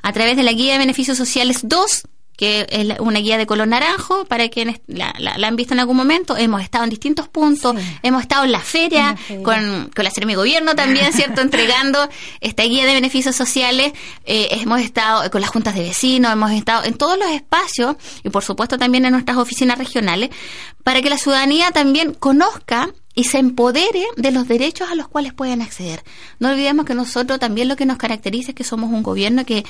a 0.01 0.11
través 0.11 0.35
de 0.35 0.43
la 0.43 0.51
guía 0.51 0.73
de 0.73 0.79
beneficios 0.79 1.17
sociales 1.17 1.61
2 1.63 2.03
que 2.37 2.65
es 2.69 2.99
una 2.99 3.19
guía 3.19 3.37
de 3.37 3.45
color 3.45 3.67
naranjo 3.67 4.25
para 4.25 4.49
quienes 4.49 4.81
la, 4.87 5.13
la, 5.19 5.37
la, 5.37 5.47
han 5.47 5.55
visto 5.55 5.73
en 5.73 5.79
algún 5.79 5.97
momento. 5.97 6.35
Hemos 6.35 6.61
estado 6.61 6.83
en 6.83 6.89
distintos 6.89 7.27
puntos, 7.27 7.75
sí. 7.77 7.97
hemos 8.03 8.21
estado 8.21 8.43
en 8.45 8.51
la 8.51 8.59
feria, 8.59 9.09
en 9.09 9.15
la 9.15 9.17
feria. 9.17 9.43
Con, 9.43 9.91
con 9.95 10.03
la 10.03 10.11
mi 10.25 10.35
Gobierno 10.35 10.75
también, 10.75 11.11
¿cierto? 11.13 11.41
Entregando 11.41 12.09
esta 12.41 12.63
guía 12.63 12.85
de 12.85 12.93
beneficios 12.93 13.35
sociales. 13.35 13.93
Eh, 14.25 14.47
hemos 14.51 14.81
estado 14.81 15.29
con 15.29 15.41
las 15.41 15.49
juntas 15.49 15.75
de 15.75 15.81
vecinos, 15.81 16.31
hemos 16.31 16.51
estado 16.51 16.83
en 16.85 16.95
todos 16.95 17.17
los 17.17 17.29
espacios 17.29 17.95
y 18.23 18.29
por 18.29 18.43
supuesto 18.43 18.77
también 18.77 19.05
en 19.05 19.11
nuestras 19.11 19.37
oficinas 19.37 19.77
regionales 19.77 20.29
para 20.83 21.01
que 21.01 21.09
la 21.09 21.17
ciudadanía 21.17 21.71
también 21.71 22.13
conozca 22.13 22.89
y 23.15 23.25
se 23.25 23.37
empodere 23.37 24.05
de 24.17 24.31
los 24.31 24.47
derechos 24.47 24.89
a 24.89 24.95
los 24.95 25.07
cuales 25.07 25.33
pueden 25.33 25.61
acceder. 25.61 26.03
No 26.39 26.49
olvidemos 26.49 26.85
que 26.85 26.95
nosotros 26.95 27.39
también 27.39 27.67
lo 27.67 27.75
que 27.75 27.85
nos 27.85 27.97
caracteriza 27.97 28.51
es 28.51 28.55
que 28.55 28.63
somos 28.63 28.91
un 28.91 29.03
gobierno 29.03 29.45
que, 29.45 29.65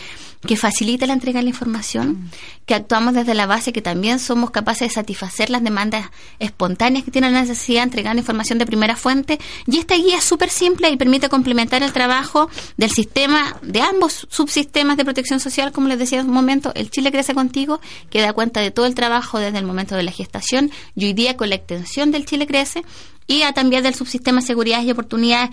que 0.48 0.56
facilita 0.56 1.06
la 1.06 1.14
entrega 1.14 1.40
de 1.40 1.44
la 1.44 1.50
información, 1.50 2.12
mm. 2.12 2.30
que 2.66 2.76
actuamos 2.76 3.14
desde 3.14 3.34
la 3.34 3.46
base 3.46 3.74
que 3.74 3.82
también 3.82 4.20
somos 4.20 4.52
capaces 4.52 4.90
de 4.90 4.94
satisfacer 4.94 5.50
las 5.50 5.64
demandas 5.64 6.10
espontáneas 6.40 7.04
que 7.04 7.12
tienen 7.12 7.34
la 7.34 7.42
necesidad 7.42 7.82
de 7.82 7.84
entregar 7.84 8.18
información 8.18 8.60
de 8.60 8.66
primera 8.66 8.96
fuente. 8.96 9.40
Y 9.68 9.78
esta 9.78 9.96
guía 9.96 10.18
es 10.18 10.24
súper 10.24 10.50
simple 10.50 10.90
y 10.90 10.98
permite 10.98 11.30
complementar 11.30 11.84
el 11.84 11.92
trabajo 11.92 12.50
del 12.78 12.92
sistema, 12.92 13.58
de 13.62 13.82
ambos 13.82 14.28
subsistemas 14.30 14.98
de 14.98 15.04
protección 15.04 15.40
social, 15.40 15.72
como 15.72 15.88
les 15.88 16.00
decía 16.00 16.20
en 16.20 16.28
un 16.28 16.34
momento, 16.34 16.72
el 16.76 16.90
Chile 16.90 17.12
Crece 17.12 17.34
Contigo, 17.34 17.82
que 18.10 18.22
da 18.22 18.34
cuenta 18.34 18.62
de 18.62 18.72
todo 18.72 18.86
el 18.86 18.96
trabajo 18.96 19.40
desde 19.40 19.58
el 19.58 19.66
momento 19.66 19.96
de 19.96 20.04
la 20.04 20.12
gestación 20.12 20.72
y 20.96 21.06
hoy 21.06 21.14
día 21.14 21.36
con 21.36 21.50
la 21.50 21.56
extensión 21.56 22.12
del 22.12 22.26
Chile 22.26 22.48
Crece 22.48 22.84
y 23.28 23.44
a 23.44 23.54
también 23.54 23.84
del 23.84 23.96
subsistema 23.96 24.42
de 24.42 24.48
seguridad 24.48 24.84
y 24.84 24.92
oportunidades 24.92 25.50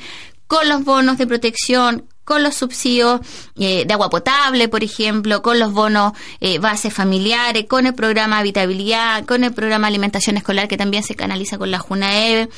con 0.47 0.69
los 0.69 0.85
bonos 0.85 1.17
de 1.17 1.29
protección, 1.29 2.07
con 2.25 2.43
los 2.43 2.57
subsidios 2.57 3.21
eh, 3.57 3.85
de 3.87 3.95
agua 3.95 4.11
potable, 4.11 4.69
por 4.69 4.83
ejemplo, 4.83 5.43
con 5.43 5.59
los 5.59 5.73
bonos 5.73 6.13
eh, 6.41 6.59
bases 6.59 6.93
familiares, 6.93 7.67
con 7.69 7.87
el 7.87 7.95
programa 7.95 8.39
Habitabilidad, 8.39 9.25
con 9.27 9.45
el 9.45 9.53
programa 9.53 9.87
Alimentación 9.87 10.37
Escolar 10.37 10.67
que 10.67 10.77
también 10.77 11.03
se 11.03 11.15
canaliza 11.15 11.57
con 11.57 11.71
la 11.71 11.79
JUNAEB 11.79 12.49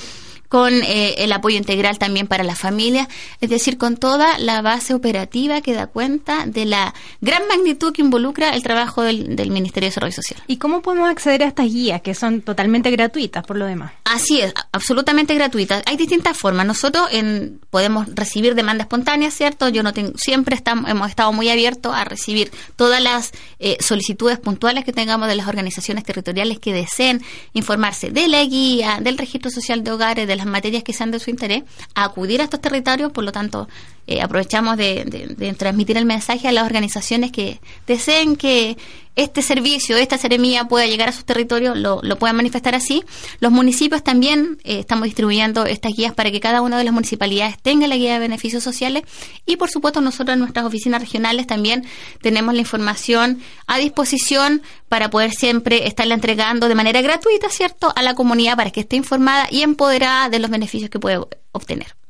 con 0.52 0.74
eh, 0.74 1.14
el 1.24 1.32
apoyo 1.32 1.56
integral 1.56 1.98
también 1.98 2.26
para 2.26 2.44
la 2.44 2.54
familia, 2.54 3.08
es 3.40 3.48
decir, 3.48 3.78
con 3.78 3.96
toda 3.96 4.38
la 4.38 4.60
base 4.60 4.92
operativa 4.92 5.62
que 5.62 5.72
da 5.72 5.86
cuenta 5.86 6.44
de 6.44 6.66
la 6.66 6.92
gran 7.22 7.48
magnitud 7.48 7.94
que 7.94 8.02
involucra 8.02 8.50
el 8.50 8.62
trabajo 8.62 9.00
del, 9.00 9.34
del, 9.34 9.50
Ministerio 9.50 9.86
de 9.86 9.92
Desarrollo 9.92 10.12
Social. 10.12 10.42
¿Y 10.46 10.58
cómo 10.58 10.82
podemos 10.82 11.08
acceder 11.08 11.42
a 11.42 11.46
estas 11.46 11.72
guías 11.72 12.02
que 12.02 12.14
son 12.14 12.42
totalmente 12.42 12.90
gratuitas 12.90 13.46
por 13.46 13.56
lo 13.56 13.64
demás? 13.64 13.92
Así 14.04 14.42
es, 14.42 14.52
absolutamente 14.72 15.34
gratuitas. 15.34 15.82
Hay 15.86 15.96
distintas 15.96 16.36
formas. 16.36 16.66
Nosotros 16.66 17.08
en, 17.12 17.58
podemos 17.70 18.14
recibir 18.14 18.54
demanda 18.54 18.82
espontánea, 18.82 19.30
¿cierto? 19.30 19.70
Yo 19.70 19.82
no 19.82 19.94
tengo, 19.94 20.12
siempre 20.18 20.54
estamos, 20.54 20.90
hemos 20.90 21.08
estado 21.08 21.32
muy 21.32 21.48
abiertos 21.48 21.94
a 21.94 22.04
recibir 22.04 22.52
todas 22.76 23.02
las 23.02 23.32
eh, 23.58 23.78
solicitudes 23.80 24.38
puntuales 24.38 24.84
que 24.84 24.92
tengamos 24.92 25.28
de 25.28 25.36
las 25.36 25.48
organizaciones 25.48 26.04
territoriales 26.04 26.58
que 26.58 26.74
deseen 26.74 27.22
informarse 27.54 28.10
de 28.10 28.28
la 28.28 28.44
guía, 28.44 28.98
del 29.00 29.16
registro 29.16 29.50
social 29.50 29.82
de 29.82 29.92
hogares, 29.92 30.28
de 30.28 30.36
las 30.36 30.41
materias 30.46 30.82
que 30.82 30.92
sean 30.92 31.10
de 31.10 31.18
su 31.18 31.30
interés, 31.30 31.62
acudir 31.94 32.40
a 32.40 32.44
estos 32.44 32.60
territorios, 32.60 33.12
por 33.12 33.24
lo 33.24 33.32
tanto, 33.32 33.68
eh, 34.06 34.20
aprovechamos 34.20 34.76
de, 34.76 35.54
transmitir 35.56 35.96
el 35.96 36.04
mensaje 36.04 36.48
a 36.48 36.52
las 36.52 36.64
organizaciones 36.64 37.30
que 37.30 37.60
deseen 37.86 38.36
que 38.36 38.76
este 39.14 39.42
servicio, 39.42 39.96
esta 39.96 40.16
seremía 40.16 40.64
pueda 40.64 40.86
llegar 40.86 41.08
a 41.08 41.12
sus 41.12 41.24
territorios, 41.24 41.76
lo, 41.76 42.00
lo 42.02 42.18
puedan 42.18 42.34
manifestar 42.34 42.74
así. 42.74 43.04
Los 43.40 43.52
municipios 43.52 44.02
también 44.02 44.58
eh, 44.64 44.80
estamos 44.80 45.04
distribuyendo 45.04 45.66
estas 45.66 45.92
guías 45.94 46.14
para 46.14 46.30
que 46.30 46.40
cada 46.40 46.62
una 46.62 46.78
de 46.78 46.84
las 46.84 46.94
municipalidades 46.94 47.60
tenga 47.60 47.86
la 47.86 47.96
guía 47.96 48.14
de 48.14 48.18
beneficios 48.20 48.64
sociales 48.64 49.04
y, 49.46 49.56
por 49.56 49.70
supuesto, 49.70 50.00
nosotros 50.00 50.34
en 50.34 50.40
nuestras 50.40 50.64
oficinas 50.64 51.00
regionales 51.00 51.46
también 51.46 51.84
tenemos 52.22 52.54
la 52.54 52.60
información 52.60 53.40
a 53.66 53.78
disposición 53.78 54.62
para 54.88 55.10
poder 55.10 55.32
siempre 55.32 55.86
estarla 55.86 56.14
entregando 56.14 56.68
de 56.68 56.74
manera 56.74 57.02
gratuita, 57.02 57.50
¿cierto?, 57.50 57.92
a 57.94 58.02
la 58.02 58.14
comunidad 58.14 58.56
para 58.56 58.70
que 58.70 58.80
esté 58.80 58.96
informada 58.96 59.46
y 59.50 59.62
empoderada 59.62 60.28
de 60.28 60.38
los 60.38 60.50
beneficios 60.50 60.90
que 60.90 60.98
puede 60.98 61.20
obtener. 61.52 62.01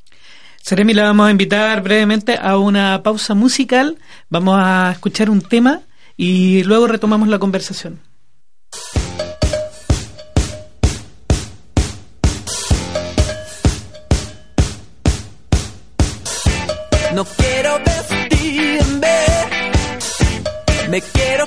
Seremi, 0.62 0.94
la 0.94 1.02
vamos 1.02 1.26
a 1.26 1.32
invitar 1.32 1.82
brevemente 1.82 2.38
a 2.40 2.56
una 2.56 3.02
pausa 3.02 3.34
musical. 3.34 3.98
Vamos 4.28 4.54
a 4.62 4.92
escuchar 4.92 5.28
un 5.28 5.42
tema 5.42 5.80
y 6.16 6.62
luego 6.62 6.86
retomamos 6.86 7.28
la 7.28 7.40
conversación. 7.40 7.98
No 17.12 17.24
quiero 17.24 17.80
vestirme, 17.84 19.16
me 20.90 21.00
quiero 21.02 21.41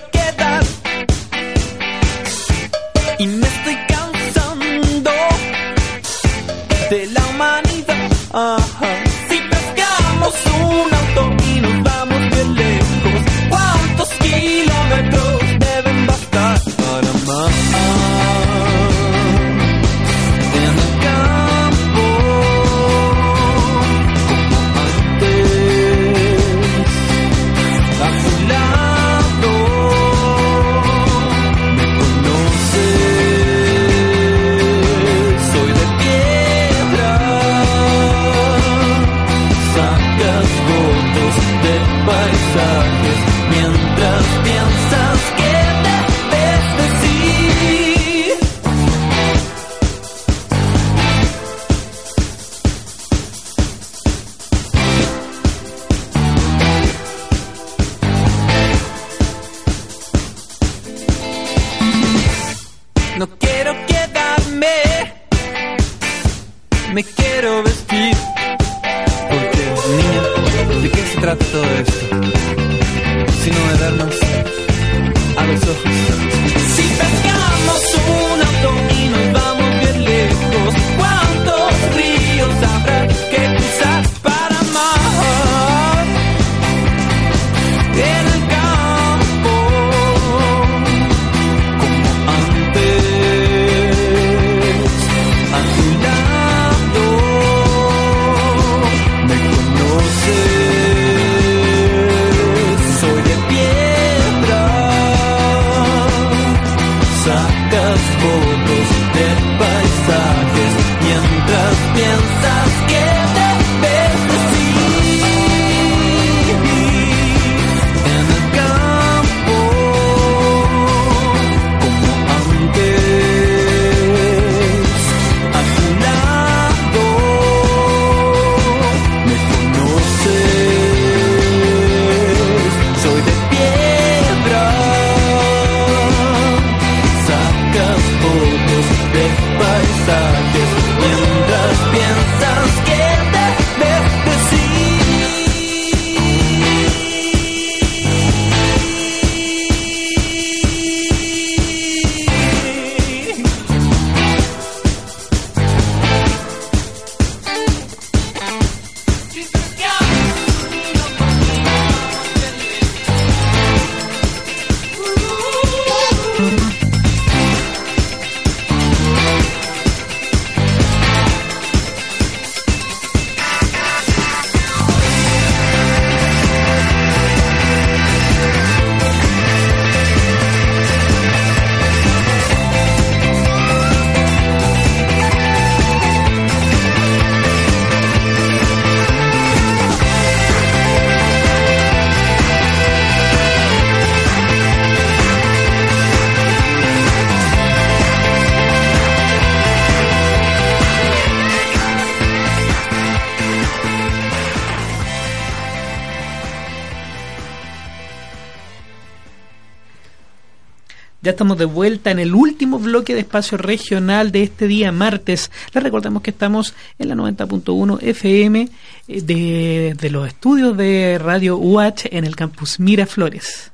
Ya 211.26 211.32
estamos 211.32 211.58
de 211.58 211.66
vuelta 211.66 212.12
en 212.12 212.20
el 212.20 212.36
último 212.36 212.78
bloque 212.78 213.16
de 213.16 213.22
espacio 213.22 213.58
regional 213.58 214.32
de 214.32 214.44
este 214.44 214.68
día 214.68 214.92
martes. 214.92 215.50
Les 215.74 215.84
recordamos 215.84 216.22
que 216.22 216.30
estamos 216.30 216.76
en 217.00 217.10
la 217.10 217.16
90.1 217.16 217.98
FM 218.00 218.70
eh, 219.08 219.22
de, 219.24 219.96
de 220.00 220.10
los 220.12 220.28
estudios 220.28 220.78
de 220.78 221.18
Radio 221.18 221.58
UH 221.58 222.10
en 222.12 222.26
el 222.26 222.36
campus 222.36 222.80
Miraflores. 222.80 223.72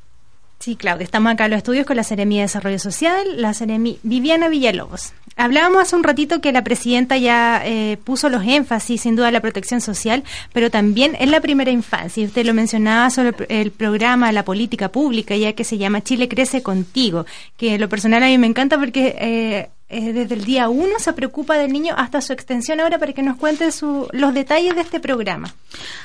Sí, 0.62 0.76
Claudia, 0.76 1.04
estamos 1.04 1.34
acá 1.34 1.46
en 1.46 1.52
los 1.52 1.58
estudios 1.58 1.88
con 1.88 1.96
la 1.96 2.04
Seremía 2.04 2.42
de 2.42 2.44
Desarrollo 2.44 2.78
Social, 2.78 3.42
la 3.42 3.56
Seremi 3.56 3.98
Viviana 4.04 4.48
Villalobos. 4.48 5.12
Hablábamos 5.36 5.82
hace 5.82 5.96
un 5.96 6.04
ratito 6.04 6.40
que 6.40 6.52
la 6.52 6.64
presidenta 6.64 7.18
ya 7.18 7.64
eh, 7.66 7.98
puso 8.04 8.30
los 8.30 8.46
énfasis, 8.46 9.02
sin 9.02 9.16
duda, 9.16 9.30
en 9.30 9.34
la 9.34 9.40
protección 9.40 9.82
social, 9.82 10.24
pero 10.54 10.70
también 10.70 11.18
en 11.20 11.32
la 11.32 11.42
primera 11.42 11.72
infancia. 11.72 12.24
Usted 12.24 12.46
lo 12.46 12.54
mencionaba 12.54 13.10
sobre 13.10 13.34
el, 13.50 13.72
programa, 13.72 14.32
la 14.32 14.46
política 14.46 14.90
pública, 14.90 15.36
ya 15.36 15.54
que 15.54 15.64
se 15.64 15.80
llama 15.80 16.02
Chile 16.02 16.30
Crece 16.30 16.62
Contigo, 16.62 17.26
que 17.58 17.80
lo 17.80 17.90
personal 17.90 18.22
a 18.22 18.28
mí 18.28 18.38
me 18.38 18.46
encanta 18.46 18.78
porque 18.78 19.16
eh, 19.20 19.70
eh, 19.92 20.14
desde 20.14 20.36
el 20.36 20.46
día 20.46 20.70
uno 20.70 21.00
se 21.00 21.14
preocupa 21.14 21.58
del 21.58 21.72
niño 21.72 21.94
hasta 21.98 22.22
su 22.22 22.34
extensión 22.34 22.80
ahora 22.80 22.98
para 22.98 23.14
que 23.14 23.22
nos 23.22 23.38
cuente 23.38 23.72
su, 23.72 24.08
los 24.12 24.34
detalles 24.34 24.76
de 24.76 24.82
este 24.82 25.00
programa. 25.00 25.54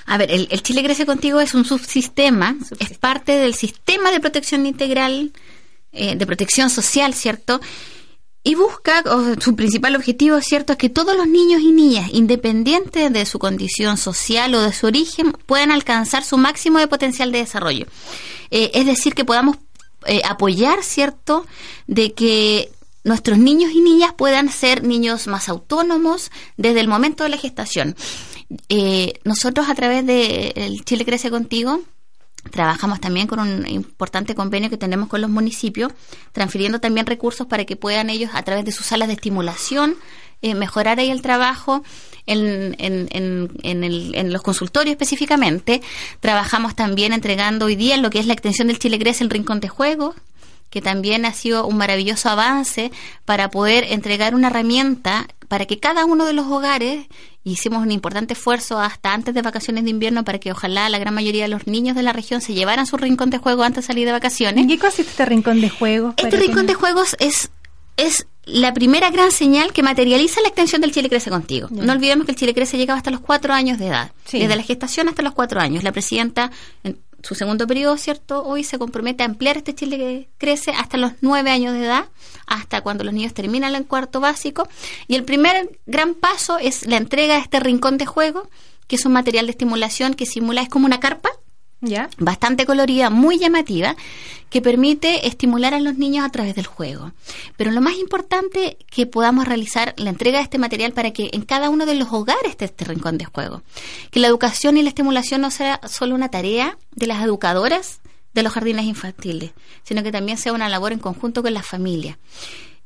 A 0.05 0.19
ver, 0.19 0.31
el, 0.31 0.49
el 0.51 0.63
Chile 0.63 0.83
Crece 0.83 1.07
Contigo 1.07 1.41
es 1.41 1.55
un 1.55 1.65
subsistema, 1.65 2.57
es 2.79 2.99
parte 2.99 3.33
del 3.33 3.55
sistema 3.55 4.11
de 4.11 4.21
protección 4.21 4.67
integral, 4.67 5.33
eh, 5.93 6.17
de 6.17 6.27
protección 6.27 6.69
social, 6.69 7.15
¿cierto? 7.15 7.61
Y 8.43 8.55
busca, 8.55 9.03
o 9.07 9.41
su 9.41 9.57
principal 9.57 9.97
objetivo, 9.97 10.41
¿cierto?, 10.41 10.75
es 10.75 10.79
que 10.79 10.89
todos 10.89 11.17
los 11.17 11.27
niños 11.27 11.63
y 11.63 11.73
niñas, 11.73 12.11
independiente 12.13 13.11
de 13.11 13.27
su 13.27 13.39
condición 13.39 13.97
social 13.97 14.55
o 14.55 14.61
de 14.61 14.73
su 14.73 14.87
origen, 14.87 15.33
puedan 15.47 15.73
alcanzar 15.73 16.23
su 16.23 16.37
máximo 16.37 16.79
de 16.79 16.87
potencial 16.87 17.33
de 17.33 17.39
desarrollo. 17.39 17.87
Eh, 18.51 18.71
es 18.75 18.87
decir, 18.87 19.15
que 19.15 19.25
podamos 19.25 19.57
eh, 20.07 20.23
apoyar, 20.25 20.85
¿cierto?, 20.85 21.47
de 21.89 22.13
que 22.13 22.71
nuestros 23.07 23.39
niños 23.39 23.71
y 23.73 23.81
niñas 23.81 24.13
puedan 24.17 24.51
ser 24.51 24.83
niños 24.85 25.27
más 25.27 25.49
autónomos 25.49 26.31
desde 26.57 26.81
el 26.81 26.89
momento 26.89 27.25
de 27.25 27.31
la 27.31 27.39
gestación. 27.39 27.97
Eh, 28.69 29.15
nosotros 29.25 29.69
a 29.69 29.75
través 29.75 30.05
de 30.07 30.53
el 30.57 30.85
Chile 30.85 31.05
Crece 31.05 31.31
Contigo 31.31 31.81
trabajamos 32.51 33.01
también 33.01 33.27
con 33.27 33.41
un 33.41 33.67
importante 33.67 34.35
convenio 34.35 34.71
que 34.71 34.77
tenemos 34.77 35.09
con 35.09 35.21
los 35.21 35.31
municipios, 35.31 35.93
transfiriendo 36.33 36.79
también 36.81 37.07
recursos 37.07 37.47
para 37.47 37.65
que 37.65 37.77
puedan 37.77 38.11
ellos 38.11 38.31
a 38.35 38.43
través 38.43 38.65
de 38.65 38.73
sus 38.73 38.87
salas 38.87 39.09
de 39.09 39.15
estimulación 39.15 39.97
eh, 40.43 40.55
mejorar 40.55 41.01
ahí 41.01 41.11
el 41.11 41.23
trabajo 41.23 41.83
en, 42.27 42.77
en, 42.79 43.09
en, 43.11 43.51
en, 43.63 43.85
el- 43.85 44.15
en 44.15 44.33
los 44.33 44.43
consultorios 44.43 44.93
específicamente. 44.93 45.81
Trabajamos 46.21 46.77
también 46.77 47.13
entregando 47.13 47.67
hoy 47.67 47.75
día 47.75 47.97
lo 47.97 48.11
que 48.11 48.19
es 48.21 48.27
la 48.27 48.35
extensión 48.35 48.69
del 48.69 48.79
Chile 48.79 48.99
Crece 48.99 49.25
el 49.25 49.31
Rincón 49.31 49.61
de 49.61 49.69
Juegos, 49.69 50.15
que 50.77 50.83
también 50.83 51.25
ha 51.25 51.33
sido 51.33 51.67
un 51.67 51.79
maravilloso 51.79 52.29
avance 52.29 52.93
para 53.25 53.49
poder 53.51 53.85
entregar 53.89 54.35
una 54.35 54.49
herramienta 54.49 55.27
para 55.49 55.65
que 55.65 55.79
cada 55.79 56.05
uno 56.05 56.27
de 56.27 56.35
los 56.35 56.45
hogares 56.49 57.07
hicimos 57.45 57.81
un 57.81 57.93
importante 57.93 58.35
esfuerzo 58.35 58.79
hasta 58.79 59.15
antes 59.15 59.33
de 59.35 59.41
vacaciones 59.41 59.85
de 59.85 59.91
invierno 59.91 60.23
para 60.23 60.39
que 60.39 60.53
ojalá 60.53 60.91
la 60.91 60.99
gran 60.99 61.15
mayoría 61.15 61.45
de 61.45 61.49
los 61.49 61.67
niños 61.67 61.97
de 61.97 62.03
la 62.03 62.13
región 62.13 62.43
se 62.43 62.53
llevaran 62.53 62.85
su 62.87 62.99
rincón 62.99 63.31
de 63.31 63.39
juego 63.39 63.63
antes 63.63 63.85
de 63.85 63.87
salir 63.87 64.05
de 64.05 64.13
vacaciones. 64.13 64.61
¿En 64.61 64.69
qué 64.69 64.79
consiste 64.79 65.11
este 65.13 65.25
rincón 65.25 65.63
de 65.63 65.71
juegos? 65.71 66.13
Este 66.19 66.37
rincón 66.37 66.67
no- 66.67 66.73
de 66.73 66.75
juegos 66.75 67.17
es, 67.21 67.49
es 67.97 68.27
la 68.45 68.75
primera 68.75 69.11
gran 69.11 69.31
señal 69.33 69.73
que 69.73 69.83
materializa 69.83 70.43
la 70.43 70.49
extensión 70.49 70.83
del 70.83 70.93
Chile 70.93 71.09
Crece 71.09 71.31
contigo. 71.31 71.69
No 71.71 71.91
olvidemos 71.91 72.27
que 72.27 72.33
el 72.33 72.37
Chile 72.39 72.53
Crece 72.53 72.77
llegaba 72.77 72.99
hasta 72.99 73.11
los 73.11 73.21
cuatro 73.21 73.55
años 73.55 73.79
de 73.79 73.87
edad. 73.87 74.13
Sí. 74.27 74.41
Desde 74.41 74.55
la 74.57 74.63
gestación 74.63 75.09
hasta 75.09 75.23
los 75.23 75.33
cuatro 75.33 75.59
años. 75.59 75.83
La 75.85 75.91
presidenta, 75.93 76.51
en 76.85 76.99
su 77.27 77.35
segundo 77.35 77.67
periodo, 77.67 77.97
¿cierto? 77.97 78.45
Hoy 78.45 78.63
se 78.63 78.79
compromete 78.79 79.25
a 79.25 79.27
ampliar 79.27 79.57
este 79.57 79.75
Chile 79.75 80.29
Crece 80.39 80.71
hasta 80.71 80.97
los 80.97 81.13
nueve 81.23 81.51
años 81.51 81.75
de 81.75 81.85
edad, 81.85 82.05
hasta 82.47 82.83
cuando 82.83 83.03
los 83.03 83.13
niños 83.13 83.35
terminan 83.35 83.75
el 83.75 83.85
cuarto 83.85 84.21
básico. 84.21 84.69
Y 85.09 85.17
el 85.17 85.25
primer 85.25 85.77
gran 85.87 86.15
paso 86.15 86.59
es 86.59 86.87
la 86.87 86.97
entrega 86.97 87.35
de 87.35 87.41
este 87.41 87.59
rincón 87.59 87.99
de 87.99 88.07
juego, 88.07 88.49
que 88.87 88.95
es 88.95 89.05
un 89.05 89.13
material 89.13 89.47
de 89.47 89.51
estimulación 89.51 90.15
que 90.15 90.25
simula, 90.25 90.63
es 90.63 90.69
como 90.69 90.87
una 90.87 91.01
carpa, 91.01 91.31
¿Ya? 91.87 92.09
bastante 92.19 92.67
colorida, 92.67 93.11
muy 93.11 93.39
llamativa, 93.39 93.97
que 94.51 94.63
permite 94.63 95.27
estimular 95.27 95.75
a 95.75 95.81
los 95.81 95.97
niños 95.97 96.25
a 96.25 96.31
través 96.31 96.55
del 96.55 96.67
juego. 96.67 97.13
Pero 97.57 97.71
lo 97.71 97.81
más 97.81 97.97
importante 97.97 98.79
que 98.91 99.07
podamos 99.07 99.47
realizar 99.47 99.95
la 99.97 100.11
entrega 100.11 100.39
de 100.39 100.45
este 100.45 100.59
material 100.59 100.93
para 100.93 101.13
que 101.13 101.31
en 101.33 101.43
cada 101.43 101.71
uno 101.71 101.87
de 101.87 101.95
los 101.95 102.13
hogares 102.13 102.51
esté 102.51 102.67
este 102.67 102.85
rincón 102.85 103.19
de 103.19 103.25
juego. 103.25 103.63
Que 104.11 104.21
la 104.21 104.29
educación 104.29 104.77
y 104.77 104.83
la 104.83 104.89
estimulación 104.89 105.41
no 105.41 105.51
sea 105.51 105.81
solo 105.89 106.15
una 106.15 106.31
tarea 106.31 106.79
de 106.93 107.07
las 107.07 107.23
educadoras 107.23 108.01
de 108.35 108.43
los 108.43 108.53
jardines 108.53 108.85
infantiles, 108.85 109.53
sino 109.83 110.03
que 110.03 110.13
también 110.13 110.39
sea 110.39 110.53
una 110.53 110.69
labor 110.69 110.93
en 110.93 110.99
conjunto 110.99 111.43
con 111.43 111.55
las 111.55 111.67
familias. 111.67 112.19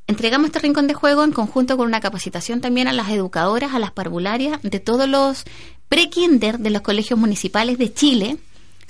Entregamos 0.07 0.46
este 0.46 0.61
rincón 0.61 0.86
de 0.86 0.94
juego 0.94 1.22
en 1.22 1.32
conjunto 1.32 1.76
con 1.76 1.86
una 1.86 2.01
capacitación 2.01 2.61
también 2.61 2.88
a 2.88 2.92
las 2.92 3.11
educadoras, 3.11 3.74
a 3.74 3.78
las 3.78 3.92
parvularias 3.92 4.61
de 4.62 4.80
todos 4.80 5.09
los 5.09 5.44
pre-kinder 5.88 6.59
de 6.59 6.70
los 6.70 6.82
colegios 6.82 7.18
municipales 7.18 7.78
de 7.78 7.92
Chile. 7.92 8.36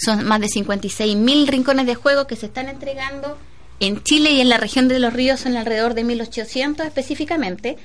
Son 0.02 0.24
más 0.24 0.40
de 0.40 0.48
56 0.48 1.16
mil 1.16 1.46
rincones 1.46 1.86
de 1.86 1.94
juego 1.94 2.26
que 2.26 2.36
se 2.36 2.46
están 2.46 2.68
entregando 2.68 3.36
en 3.80 4.02
Chile 4.02 4.30
y 4.30 4.40
en 4.40 4.48
la 4.48 4.58
región 4.58 4.88
de 4.88 4.98
los 4.98 5.12
ríos 5.12 5.40
son 5.40 5.56
alrededor 5.56 5.94
de 5.94 6.04
1.800 6.04 6.84
específicamente, 6.84 7.78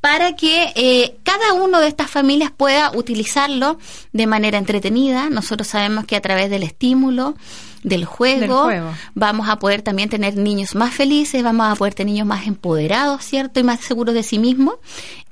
para 0.00 0.34
que 0.34 0.72
eh, 0.76 1.18
cada 1.24 1.52
uno 1.54 1.80
de 1.80 1.88
estas 1.88 2.10
familias 2.10 2.50
pueda 2.50 2.92
utilizarlo 2.92 3.78
de 4.12 4.26
manera 4.26 4.56
entretenida. 4.56 5.28
Nosotros 5.28 5.68
sabemos 5.68 6.06
que 6.06 6.16
a 6.16 6.22
través 6.22 6.48
del 6.48 6.62
estímulo, 6.62 7.36
del 7.82 8.04
juego, 8.04 8.70
vamos 9.14 9.48
a 9.48 9.58
poder 9.58 9.82
también 9.82 10.08
tener 10.08 10.36
niños 10.36 10.74
más 10.74 10.94
felices, 10.94 11.42
vamos 11.42 11.70
a 11.70 11.76
poder 11.76 11.94
tener 11.94 12.12
niños 12.12 12.26
más 12.26 12.46
empoderados, 12.46 13.24
¿cierto? 13.24 13.60
Y 13.60 13.62
más 13.62 13.80
seguros 13.80 14.14
de 14.14 14.22
sí 14.22 14.38
mismos. 14.38 14.76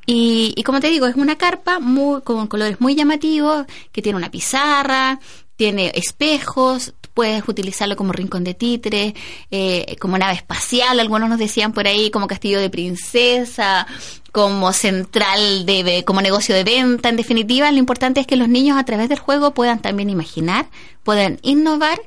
Y, 0.07 0.55
y 0.57 0.63
como 0.63 0.81
te 0.81 0.89
digo, 0.89 1.07
es 1.07 1.17
una 1.17 1.37
carpa 1.37 1.79
muy, 1.81 2.23
con 2.23 2.47
colores 2.47 2.81
muy 2.81 2.95
llamativos, 2.95 3.67
que 3.93 4.01
tiene 4.01 4.17
una 4.17 4.31
pizarra, 4.31 5.21
tiene 5.59 5.91
espejos, 5.97 6.95
puedes 7.15 7.43
utilizarlo 7.49 7.97
como 7.97 8.13
rincón 8.13 8.45
de 8.45 8.55
títere, 8.55 9.13
eh, 9.51 9.97
como 9.99 10.17
nave 10.17 10.35
espacial, 10.35 11.01
algunos 11.01 11.29
nos 11.29 11.41
decían 11.41 11.73
por 11.73 11.89
ahí, 11.89 12.13
como 12.13 12.29
castillo 12.29 12.61
de 12.61 12.71
princesa, 12.71 13.89
como 14.31 14.73
central 14.73 15.67
de, 15.67 16.05
como 16.07 16.23
negocio 16.23 16.55
de 16.55 16.63
venta. 16.63 17.09
En 17.09 17.17
definitiva, 17.17 17.73
lo 17.73 17.79
importante 17.79 18.21
es 18.21 18.27
que 18.29 18.37
los 18.37 18.49
niños 18.49 18.79
a 18.79 18.85
través 18.85 19.09
del 19.09 19.19
juego 19.19 19.53
puedan 19.53 19.83
también 19.83 20.11
imaginar, 20.11 20.71
puedan 21.03 21.41
innovar 21.43 21.99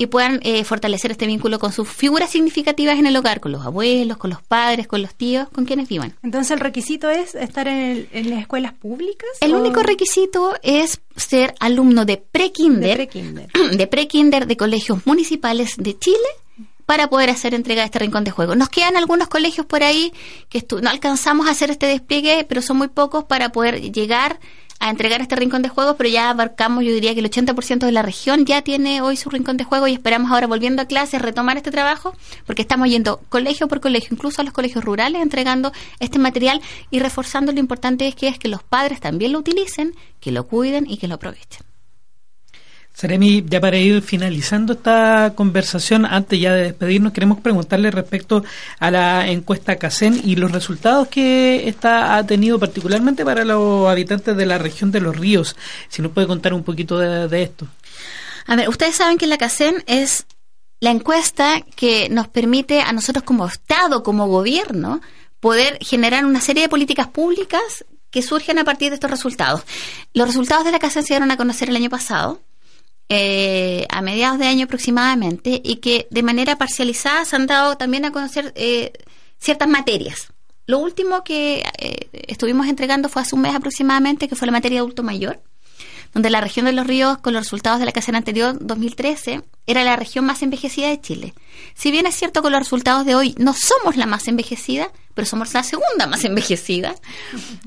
y 0.00 0.06
puedan 0.06 0.38
eh, 0.44 0.62
fortalecer 0.62 1.10
este 1.10 1.26
vínculo 1.26 1.58
con 1.58 1.72
sus 1.72 1.88
figuras 1.88 2.30
significativas 2.30 2.98
en 2.98 3.06
el 3.06 3.16
hogar, 3.16 3.40
con 3.40 3.50
los 3.50 3.66
abuelos, 3.66 4.16
con 4.16 4.30
los 4.30 4.40
padres, 4.40 4.86
con 4.86 5.02
los 5.02 5.14
tíos, 5.16 5.48
con 5.48 5.64
quienes 5.64 5.88
vivan. 5.88 6.14
Entonces, 6.22 6.52
¿el 6.52 6.60
requisito 6.60 7.10
es 7.10 7.34
estar 7.34 7.66
en, 7.66 8.08
las 8.30 8.40
escuelas 8.40 8.72
públicas? 8.74 9.28
El 9.40 9.54
único 9.54 9.82
requisito 9.82 10.54
es 10.62 11.00
ser 11.16 11.54
alumno 11.58 12.04
de 12.04 12.16
pre-kinder, 12.16 13.08
de 13.72 13.86
pre-kinder 13.88 14.46
de, 14.46 14.56
colegios 14.56 15.04
municipales 15.04 15.74
de 15.76 15.98
Chile 15.98 16.28
para 16.86 17.10
poder 17.10 17.28
hacer 17.28 17.52
entrega 17.52 17.82
de 17.82 17.86
este 17.86 17.98
rincón 17.98 18.22
de 18.22 18.30
juego. 18.30 18.54
Nos 18.54 18.68
quedan 18.68 18.96
algunos 18.96 19.28
colegios 19.28 19.66
por 19.66 19.82
ahí 19.82 20.12
que 20.48 20.64
no 20.80 20.88
alcanzamos 20.88 21.48
a 21.48 21.50
hacer 21.50 21.70
este 21.70 21.86
despliegue, 21.86 22.46
pero 22.48 22.62
son 22.62 22.78
muy 22.78 22.88
pocos 22.88 23.24
para 23.24 23.50
poder 23.50 23.92
llegar 23.92 24.38
a 24.80 24.90
entregar 24.90 25.20
este 25.20 25.36
rincón 25.36 25.62
de 25.62 25.68
juegos, 25.68 25.96
pero 25.96 26.08
ya 26.08 26.30
abarcamos, 26.30 26.84
yo 26.84 26.92
diría 26.92 27.14
que 27.14 27.20
el 27.20 27.30
80% 27.30 27.86
de 27.86 27.92
la 27.92 28.02
región 28.02 28.44
ya 28.44 28.62
tiene 28.62 29.00
hoy 29.00 29.16
su 29.16 29.30
rincón 29.30 29.56
de 29.56 29.64
juego 29.64 29.88
y 29.88 29.94
esperamos 29.94 30.30
ahora 30.30 30.46
volviendo 30.46 30.82
a 30.82 30.86
clases 30.86 31.20
retomar 31.20 31.56
este 31.56 31.70
trabajo, 31.70 32.14
porque 32.46 32.62
estamos 32.62 32.88
yendo 32.88 33.20
colegio 33.28 33.68
por 33.68 33.80
colegio, 33.80 34.10
incluso 34.12 34.40
a 34.40 34.44
los 34.44 34.52
colegios 34.52 34.84
rurales, 34.84 35.22
entregando 35.22 35.72
este 36.00 36.18
material 36.18 36.60
y 36.90 37.00
reforzando 37.00 37.52
lo 37.52 37.60
importante 37.60 38.06
es 38.06 38.14
que 38.14 38.28
es 38.28 38.38
que 38.38 38.48
los 38.48 38.62
padres 38.62 39.00
también 39.00 39.32
lo 39.32 39.40
utilicen, 39.40 39.94
que 40.20 40.32
lo 40.32 40.46
cuiden 40.46 40.88
y 40.88 40.98
que 40.98 41.08
lo 41.08 41.16
aprovechen. 41.16 41.67
Seremi, 42.98 43.44
ya 43.46 43.60
para 43.60 43.78
ir 43.78 44.02
finalizando 44.02 44.72
esta 44.72 45.32
conversación, 45.36 46.04
antes 46.04 46.40
ya 46.40 46.52
de 46.52 46.64
despedirnos, 46.64 47.12
queremos 47.12 47.38
preguntarle 47.38 47.92
respecto 47.92 48.42
a 48.80 48.90
la 48.90 49.28
encuesta 49.28 49.76
CACEN 49.76 50.20
y 50.24 50.34
los 50.34 50.50
resultados 50.50 51.06
que 51.06 51.68
esta 51.68 52.16
ha 52.16 52.26
tenido 52.26 52.58
particularmente 52.58 53.24
para 53.24 53.44
los 53.44 53.88
habitantes 53.88 54.36
de 54.36 54.46
la 54.46 54.58
región 54.58 54.90
de 54.90 55.00
los 55.00 55.16
ríos. 55.16 55.54
Si 55.88 56.02
nos 56.02 56.10
puede 56.10 56.26
contar 56.26 56.52
un 56.52 56.64
poquito 56.64 56.98
de, 56.98 57.40
esto. 57.40 57.68
A 58.48 58.56
ver, 58.56 58.68
ustedes 58.68 58.96
saben 58.96 59.16
que 59.16 59.28
la 59.28 59.38
CACEN 59.38 59.84
es 59.86 60.26
la 60.80 60.90
encuesta 60.90 61.60
que 61.76 62.08
nos 62.08 62.26
permite 62.26 62.80
a 62.80 62.90
nosotros 62.90 63.22
como 63.22 63.46
Estado, 63.46 64.02
como 64.02 64.26
gobierno, 64.26 65.00
poder 65.38 65.78
generar 65.82 66.24
una 66.24 66.40
serie 66.40 66.64
de 66.64 66.68
políticas 66.68 67.06
públicas 67.06 67.84
que 68.10 68.22
surgen 68.22 68.58
a 68.58 68.64
partir 68.64 68.88
de 68.90 68.94
estos 68.94 69.12
resultados. 69.12 69.62
Los 70.14 70.26
resultados 70.26 70.64
de 70.64 70.72
la 70.72 70.80
CACEN 70.80 71.04
se 71.04 71.14
dieron 71.14 71.30
a 71.30 71.36
conocer 71.36 71.68
el 71.68 71.76
año 71.76 71.90
pasado 71.90 72.40
eh, 73.08 73.86
a 73.88 74.02
mediados 74.02 74.38
de 74.38 74.46
año 74.46 74.64
aproximadamente 74.64 75.60
y 75.64 75.76
que 75.76 76.06
de 76.10 76.22
manera 76.22 76.56
parcializada 76.56 77.24
se 77.24 77.36
han 77.36 77.46
dado 77.46 77.76
también 77.76 78.04
a 78.04 78.12
conocer 78.12 78.52
eh, 78.54 78.92
ciertas 79.38 79.68
materias. 79.68 80.32
Lo 80.66 80.78
último 80.78 81.24
que 81.24 81.64
eh, 81.78 82.08
estuvimos 82.28 82.66
entregando 82.66 83.08
fue 83.08 83.22
hace 83.22 83.34
un 83.34 83.40
mes 83.40 83.54
aproximadamente, 83.54 84.28
que 84.28 84.36
fue 84.36 84.46
la 84.46 84.52
materia 84.52 84.76
de 84.76 84.80
adulto 84.80 85.02
mayor, 85.02 85.40
donde 86.18 86.30
la 86.30 86.40
región 86.40 86.66
de 86.66 86.72
los 86.72 86.84
ríos, 86.84 87.18
con 87.18 87.32
los 87.32 87.44
resultados 87.44 87.78
de 87.78 87.86
la 87.86 87.92
casera 87.92 88.18
anterior, 88.18 88.58
2013, 88.60 89.40
era 89.68 89.84
la 89.84 89.94
región 89.94 90.24
más 90.24 90.42
envejecida 90.42 90.88
de 90.88 91.00
Chile. 91.00 91.32
Si 91.74 91.92
bien 91.92 92.06
es 92.06 92.16
cierto 92.16 92.42
que 92.42 92.50
los 92.50 92.58
resultados 92.58 93.06
de 93.06 93.14
hoy 93.14 93.36
no 93.38 93.54
somos 93.54 93.96
la 93.96 94.04
más 94.04 94.26
envejecida, 94.26 94.90
pero 95.14 95.26
somos 95.26 95.54
la 95.54 95.62
segunda 95.62 96.08
más 96.08 96.24
envejecida. 96.24 96.96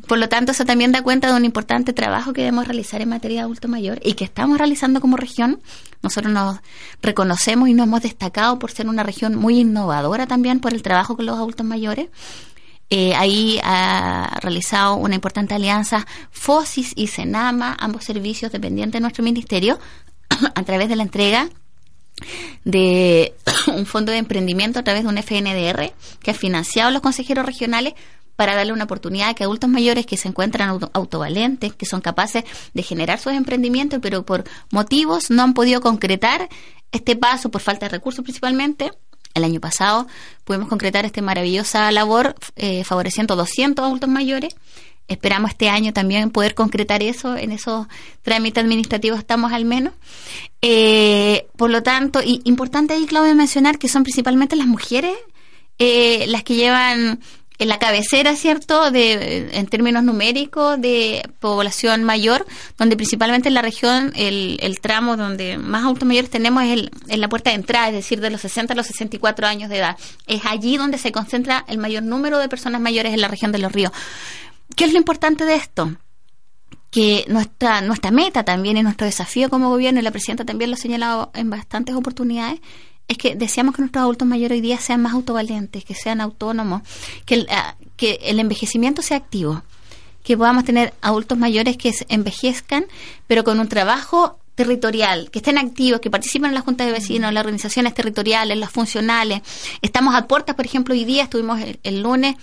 Por 0.06 0.18
lo 0.18 0.28
tanto, 0.28 0.52
eso 0.52 0.66
también 0.66 0.91
da 0.91 1.02
cuenta 1.02 1.30
de 1.30 1.34
un 1.34 1.45
importante 1.45 1.93
trabajo 1.93 2.34
que 2.34 2.41
debemos 2.41 2.68
realizar 2.68 3.02
en 3.02 3.08
materia 3.08 3.38
de 3.38 3.43
adulto 3.43 3.70
mayor 3.70 4.02
y 4.04 4.16
que 4.16 4.26
estamos 4.26 4.58
realizando 4.58 4.99
como 4.99 5.16
región. 5.16 5.62
Nosotros 6.04 6.34
nos 6.34 6.60
reconocemos 7.02 7.70
y 7.70 7.74
nos 7.74 7.88
hemos 7.88 8.02
destacado 8.02 8.60
por 8.60 8.72
ser 8.72 8.89
una 8.89 9.04
región 9.04 9.36
muy 9.36 9.60
innovadora 9.60 10.28
también 10.28 10.60
por 10.60 10.74
el 10.74 10.82
trabajo 10.82 11.16
con 11.16 11.26
los 11.26 11.38
adultos 11.38 11.66
mayores. 11.66 12.10
Eh, 12.94 13.14
ahí 13.16 13.58
ha 13.64 14.38
realizado 14.42 14.96
una 14.96 15.16
importante 15.16 15.54
alianza 15.54 16.06
FOSIS 16.30 16.92
y 16.98 17.08
Senama, 17.08 17.74
ambos 17.80 18.04
servicios 18.04 18.52
dependientes 18.52 19.00
de 19.00 19.00
nuestro 19.00 19.24
ministerio, 19.24 19.80
a 20.56 20.64
través 20.64 20.89
de 20.89 20.98
la 20.98 21.04
entrega 21.04 21.50
de 22.66 23.34
un 23.68 23.86
fondo 23.86 24.12
de 24.12 24.18
emprendimiento 24.18 24.78
a 24.78 24.84
través 24.84 25.04
de 25.04 25.10
un 25.10 25.18
FNDR 25.18 25.94
que 26.22 26.32
ha 26.32 26.34
financiado 26.34 26.92
los 26.92 27.02
consejeros 27.02 27.46
regionales 27.46 27.94
para 28.36 28.56
darle 28.56 28.74
una 28.74 28.84
oportunidad 28.84 29.30
a 29.30 29.34
que 29.36 29.46
adultos 29.46 29.70
mayores 29.70 30.06
que 30.06 30.18
se 30.18 30.28
encuentran 30.28 30.78
autovalentes, 30.92 31.74
que 31.74 31.86
son 31.86 32.02
capaces 32.02 32.44
de 32.74 32.84
generar 32.84 33.20
sus 33.20 33.32
emprendimientos, 33.32 34.00
pero 34.02 34.26
por 34.26 34.44
motivos 34.70 35.30
no 35.30 35.44
han 35.44 35.54
podido 35.54 35.80
concretar 35.80 36.50
este 36.92 37.16
paso 37.16 37.50
por 37.52 37.62
falta 37.62 37.86
de 37.86 37.92
recursos 37.92 38.24
principalmente. 38.24 38.92
El 39.34 39.44
año 39.44 39.60
pasado 39.60 40.08
pudimos 40.44 40.68
concretar 40.70 41.06
esta 41.06 41.22
maravillosa 41.22 41.92
labor 41.92 42.36
eh, 42.56 42.84
favoreciendo 42.84 43.36
200 43.36 43.86
adultos 43.86 44.10
mayores 44.10 44.56
Esperamos 45.12 45.52
este 45.52 45.68
año 45.68 45.92
también 45.92 46.30
poder 46.30 46.56
concretar 46.56 47.04
eso, 47.04 47.36
en 47.36 47.52
esos 47.52 47.86
trámites 48.22 48.64
administrativos 48.64 49.20
estamos 49.20 49.52
al 49.52 49.66
menos. 49.66 49.94
Eh, 50.62 51.48
por 51.58 51.70
lo 51.70 51.84
tanto, 51.84 52.22
y 52.24 52.40
importante 52.46 52.94
ahí, 52.94 53.06
Claudia, 53.06 53.36
mencionar 53.36 53.78
que 53.78 53.90
son 53.90 54.04
principalmente 54.04 54.56
las 54.56 54.68
mujeres 54.68 55.14
eh, 55.80 56.26
las 56.28 56.44
que 56.44 56.56
llevan 56.56 57.20
en 57.62 57.70
la 57.70 57.78
cabecera, 57.78 58.36
¿cierto?, 58.36 58.89
de, 58.89 59.49
en 59.51 59.68
términos 59.68 60.03
numéricos 60.03 60.82
de 60.82 61.22
población 61.39 62.03
mayor, 62.03 62.43
donde 62.80 62.95
principalmente 62.95 63.49
en 63.49 63.53
la 63.53 63.62
región 63.62 64.12
el, 64.16 64.57
el 64.62 64.80
tramo 64.80 65.16
donde 65.16 65.59
más 65.59 65.84
adultos 65.84 66.07
mayores 66.07 66.32
tenemos 66.32 66.64
es 66.64 66.72
el, 66.72 66.91
en 67.07 67.22
la 67.22 67.30
puerta 67.30 67.51
de 67.51 67.57
entrada, 67.57 67.89
es 67.89 67.93
decir, 67.93 68.20
de 68.20 68.32
los 68.32 68.41
60 68.41 68.74
a 68.74 68.76
los 68.76 68.88
64 68.88 69.45
años 69.45 69.70
de 69.70 69.78
edad. 69.78 69.95
Es 70.26 70.41
allí 70.45 70.76
donde 70.78 70.97
se 70.97 71.12
concentra 71.12 71.64
el 71.68 71.78
mayor 71.78 72.01
número 72.01 72.39
de 72.39 72.49
personas 72.49 72.82
mayores 72.82 73.14
en 73.14 73.22
la 73.22 73.28
región 73.28 73.51
de 73.51 73.59
los 73.59 73.72
ríos. 73.72 73.91
¿Qué 74.76 74.86
es 74.86 74.91
lo 74.91 74.97
importante 74.97 75.45
de 75.45 75.55
esto? 75.55 75.95
que 76.89 77.24
nuestra 77.30 77.80
nuestra 77.80 78.12
meta 78.12 78.43
también 78.43 78.76
y 78.76 78.84
nuestro 78.84 79.05
desafío 79.05 79.49
como 79.49 79.70
gobierno, 79.70 80.01
y 80.01 80.03
la 80.03 80.12
presidenta 80.12 80.43
también 80.43 80.72
lo 80.72 80.76
ha 80.76 80.78
señalado 80.78 81.32
en 81.34 81.49
bastantes 81.49 81.95
oportunidades, 81.95 82.59
es 83.08 83.18
que 83.18 83.36
deseamos 83.36 83.76
que 83.76 83.82
nuestros 83.82 84.02
adultos 84.02 84.28
mayores 84.28 84.56
hoy 84.56 84.62
día 84.62 84.78
sean 84.78 85.02
más 85.02 85.14
autovalentes, 85.14 85.84
que 85.84 85.95
sean 85.95 86.22
autónomos, 86.22 86.82
que 87.26 87.36
el, 87.36 87.47
ah, 87.49 87.76
que 87.97 88.20
el 88.24 88.39
envejecimiento 88.39 89.02
sea 89.02 89.18
activo, 89.18 89.64
que 90.24 90.38
podamos 90.38 90.64
tener 90.64 90.93
adultos 91.02 91.38
mayores 91.38 91.78
que 91.78 91.93
envejezcan, 92.10 92.86
pero 93.28 93.43
con 93.43 93.60
un 93.60 93.68
trabajo 93.68 94.39
territorial, 94.56 95.30
que 95.32 95.39
estén 95.39 95.58
activos, 95.58 96.02
que 96.02 96.10
participen 96.10 96.49
en 96.49 96.56
las 96.56 96.64
juntas 96.64 96.88
de 96.88 96.93
vecinos, 96.93 97.30
en 97.30 97.34
las 97.34 97.41
organizaciones 97.41 97.93
territoriales, 97.93 98.58
las 98.58 98.70
funcionales. 98.70 99.41
Estamos 99.82 100.14
a 100.16 100.28
puertas, 100.28 100.56
por 100.56 100.66
ejemplo, 100.66 100.93
hoy 100.93 101.06
día 101.06 101.24
estuvimos 101.24 101.60
el 101.84 102.02
lunes 102.02 102.36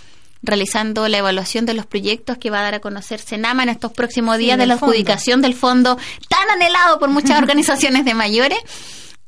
realizando 0.43 1.09
la 1.09 1.19
evaluación 1.19 1.67
de 1.67 1.75
los 1.75 1.87
proyectos 1.87 2.39
que 2.39 2.51
va 2.51 2.61
a 2.61 2.63
dar 2.63 2.75
a 2.75 2.81
conocer 2.81 3.21
Senama 3.21 3.63
en 3.63 3.71
estos 3.71 3.93
próximos 3.93 4.39
días 4.39 4.59
de 4.59 4.67
la 4.67 4.75
adjudicación 4.75 5.43
del 5.43 5.55
fondo 5.55 5.99
tan 6.29 6.51
anhelado 6.51 6.99
por 6.99 7.09
muchas 7.09 7.39
organizaciones 7.43 8.05
de 8.05 8.15
mayores 8.15 8.59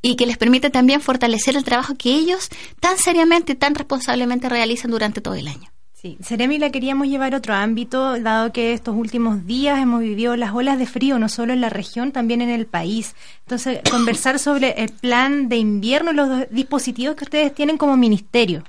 y 0.03 0.17
que 0.17 0.27
les 0.27 0.39
permite 0.39 0.71
también 0.71 1.01
fortalecer 1.01 1.57
el 1.57 1.65
trabajo 1.65 1.95
que 1.95 2.11
ellos 2.15 2.49
tan 2.81 2.99
seriamente 2.99 3.53
y 3.53 3.57
tan 3.57 3.75
responsablemente 3.75 4.49
realizan 4.49 4.91
durante 4.91 5.21
todo 5.21 5.35
el 5.35 5.49
año. 5.49 5.71
Sí, 6.01 6.17
Seremi 6.23 6.59
la 6.59 6.71
queríamos 6.71 7.09
llevar 7.09 7.35
a 7.35 7.37
otro 7.37 7.53
ámbito, 7.53 8.19
dado 8.21 8.53
que 8.53 8.73
estos 8.73 8.97
últimos 8.97 9.45
días 9.47 9.79
hemos 9.79 10.01
vivido 10.01 10.35
las 10.35 10.55
olas 10.55 10.79
de 10.79 10.87
frío, 10.87 11.19
no 11.19 11.29
solo 11.29 11.53
en 11.53 11.61
la 11.61 11.69
región, 11.69 12.11
también 12.11 12.41
en 12.41 12.49
el 12.49 12.65
país. 12.65 13.15
Entonces, 13.41 13.81
conversar 13.91 14.39
sobre 14.39 14.83
el 14.83 14.89
plan 14.93 15.51
de 15.51 15.57
invierno 15.57 16.13
y 16.13 16.15
los 16.15 16.51
dispositivos 16.51 17.17
que 17.17 17.25
ustedes 17.25 17.55
tienen 17.55 17.77
como 17.77 17.99
ministerio. 17.99 18.65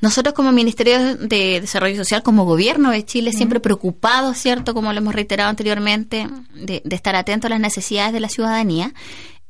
Nosotros 0.00 0.34
como 0.34 0.52
Ministerio 0.52 1.16
de 1.16 1.60
Desarrollo 1.60 1.96
Social, 1.96 2.22
como 2.22 2.44
gobierno 2.44 2.90
de 2.90 3.04
Chile, 3.04 3.32
siempre 3.32 3.60
preocupados, 3.60 4.36
¿cierto? 4.36 4.74
Como 4.74 4.92
lo 4.92 4.98
hemos 4.98 5.14
reiterado 5.14 5.50
anteriormente, 5.50 6.28
de, 6.54 6.82
estar 6.90 7.14
atentos 7.14 7.48
a 7.48 7.50
las 7.50 7.60
necesidades 7.60 8.12
de 8.12 8.20
la 8.20 8.28
ciudadanía, 8.28 8.92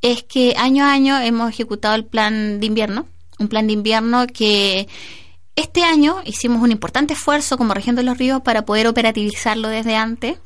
es 0.03 0.23
que 0.23 0.55
año 0.57 0.85
a 0.85 0.93
año 0.93 1.19
hemos 1.19 1.51
ejecutado 1.51 1.95
el 1.95 2.05
plan 2.05 2.61
de 2.61 2.67
invierno, 2.67 3.07
un 3.39 3.49
plan 3.49 3.67
de 3.67 3.73
invierno 3.73 4.27
que 4.27 4.89
este 5.57 5.83
año 5.83 6.23
hicimos 6.25 6.63
un 6.63 6.71
importante 6.71 7.15
esfuerzo 7.15 7.59
como 7.59 7.75
región 7.75 7.97
de 7.97 8.03
los 8.03 8.17
ríos 8.17 8.41
para 8.43 8.65
poder 8.65 8.87
operativizarlo 8.87 9.69
desde 9.69 9.97
antes. 9.97 10.39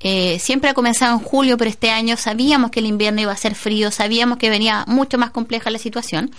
Eh, 0.00 0.38
siempre 0.38 0.70
ha 0.70 0.74
comenzado 0.74 1.14
en 1.14 1.24
julio, 1.24 1.56
pero 1.56 1.70
este 1.70 1.90
año 1.90 2.16
sabíamos 2.16 2.70
que 2.70 2.80
el 2.80 2.86
invierno 2.86 3.20
iba 3.20 3.32
a 3.32 3.36
ser 3.36 3.54
frío, 3.54 3.90
sabíamos 3.90 4.38
que 4.38 4.50
venía 4.50 4.84
mucho 4.86 5.18
más 5.18 5.30
compleja 5.30 5.70
la 5.70 5.78
situación. 5.78 6.30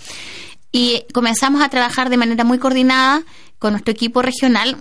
Y 0.72 1.06
comenzamos 1.14 1.62
a 1.62 1.70
trabajar 1.70 2.10
de 2.10 2.18
manera 2.18 2.44
muy 2.44 2.58
coordinada 2.58 3.24
con 3.60 3.74
nuestro 3.74 3.92
equipo 3.92 4.22
regional 4.22 4.78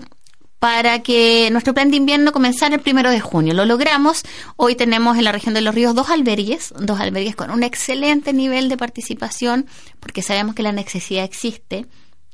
para 0.60 1.02
que 1.02 1.48
nuestro 1.50 1.72
plan 1.72 1.90
de 1.90 1.96
invierno 1.96 2.32
comenzara 2.32 2.74
el 2.74 2.82
primero 2.82 3.10
de 3.10 3.18
junio. 3.18 3.54
Lo 3.54 3.64
logramos. 3.64 4.22
Hoy 4.56 4.76
tenemos 4.76 5.16
en 5.16 5.24
la 5.24 5.32
región 5.32 5.54
de 5.54 5.62
los 5.62 5.74
ríos 5.74 5.94
dos 5.94 6.10
albergues, 6.10 6.74
dos 6.78 7.00
albergues 7.00 7.34
con 7.34 7.50
un 7.50 7.62
excelente 7.62 8.34
nivel 8.34 8.68
de 8.68 8.76
participación, 8.76 9.66
porque 10.00 10.22
sabemos 10.22 10.54
que 10.54 10.62
la 10.62 10.72
necesidad 10.72 11.24
existe. 11.24 11.86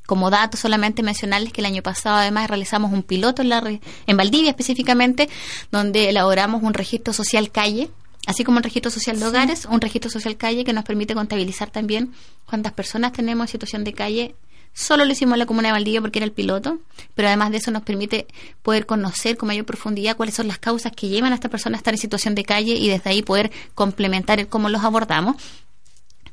Como 0.06 0.28
dato 0.28 0.56
solamente 0.56 1.04
mencionarles 1.04 1.52
que 1.52 1.60
el 1.60 1.66
año 1.66 1.82
pasado 1.82 2.16
además 2.16 2.48
realizamos 2.48 2.92
un 2.92 3.04
piloto 3.04 3.42
en, 3.42 3.48
la, 3.48 3.62
en 4.06 4.16
Valdivia 4.16 4.50
específicamente, 4.50 5.28
donde 5.70 6.08
elaboramos 6.08 6.64
un 6.64 6.74
registro 6.74 7.12
social 7.12 7.52
calle, 7.52 7.90
así 8.26 8.42
como 8.42 8.56
un 8.56 8.64
registro 8.64 8.90
social 8.90 9.20
de 9.20 9.26
hogares, 9.26 9.66
un 9.70 9.80
registro 9.80 10.10
social 10.10 10.36
calle 10.36 10.64
que 10.64 10.72
nos 10.72 10.84
permite 10.84 11.14
contabilizar 11.14 11.70
también 11.70 12.12
cuántas 12.44 12.72
personas 12.72 13.12
tenemos 13.12 13.44
en 13.44 13.52
situación 13.52 13.84
de 13.84 13.92
calle 13.92 14.34
Solo 14.78 15.06
lo 15.06 15.12
hicimos 15.12 15.32
en 15.32 15.38
la 15.38 15.46
comuna 15.46 15.68
de 15.68 15.72
Valdivia 15.72 16.02
porque 16.02 16.18
era 16.18 16.26
el 16.26 16.32
piloto, 16.32 16.80
pero 17.14 17.28
además 17.28 17.50
de 17.50 17.56
eso 17.56 17.70
nos 17.70 17.82
permite 17.82 18.26
poder 18.62 18.84
conocer 18.84 19.38
con 19.38 19.46
mayor 19.46 19.64
profundidad 19.64 20.18
cuáles 20.18 20.34
son 20.34 20.48
las 20.48 20.58
causas 20.58 20.92
que 20.94 21.08
llevan 21.08 21.32
a 21.32 21.36
esta 21.36 21.48
persona 21.48 21.76
a 21.76 21.78
estar 21.78 21.94
en 21.94 21.98
situación 21.98 22.34
de 22.34 22.44
calle 22.44 22.74
y 22.74 22.86
desde 22.86 23.08
ahí 23.08 23.22
poder 23.22 23.50
complementar 23.74 24.38
el 24.38 24.48
cómo 24.48 24.68
los 24.68 24.84
abordamos. 24.84 25.36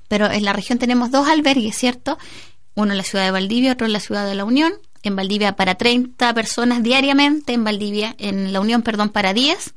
Pero 0.10 0.30
en 0.30 0.44
la 0.44 0.52
región 0.52 0.78
tenemos 0.78 1.10
dos 1.10 1.26
albergues, 1.30 1.78
¿cierto? 1.78 2.18
Uno 2.76 2.92
en 2.92 2.98
la 2.98 3.06
ciudad 3.06 3.24
de 3.24 3.32
Valdivia, 3.32 3.72
otro 3.72 3.88
en 3.88 3.94
la 3.94 4.02
ciudad 4.02 4.28
de 4.28 4.36
La 4.36 4.44
Unión. 4.44 4.74
En 5.04 5.16
Valdivia 5.16 5.56
para 5.56 5.76
30 5.76 6.34
personas 6.34 6.84
diariamente, 6.84 7.54
en 7.54 7.64
Valdivia, 7.64 8.14
en 8.18 8.52
La 8.52 8.60
Unión, 8.60 8.82
perdón, 8.82 9.08
para 9.08 9.34
10 9.34 9.74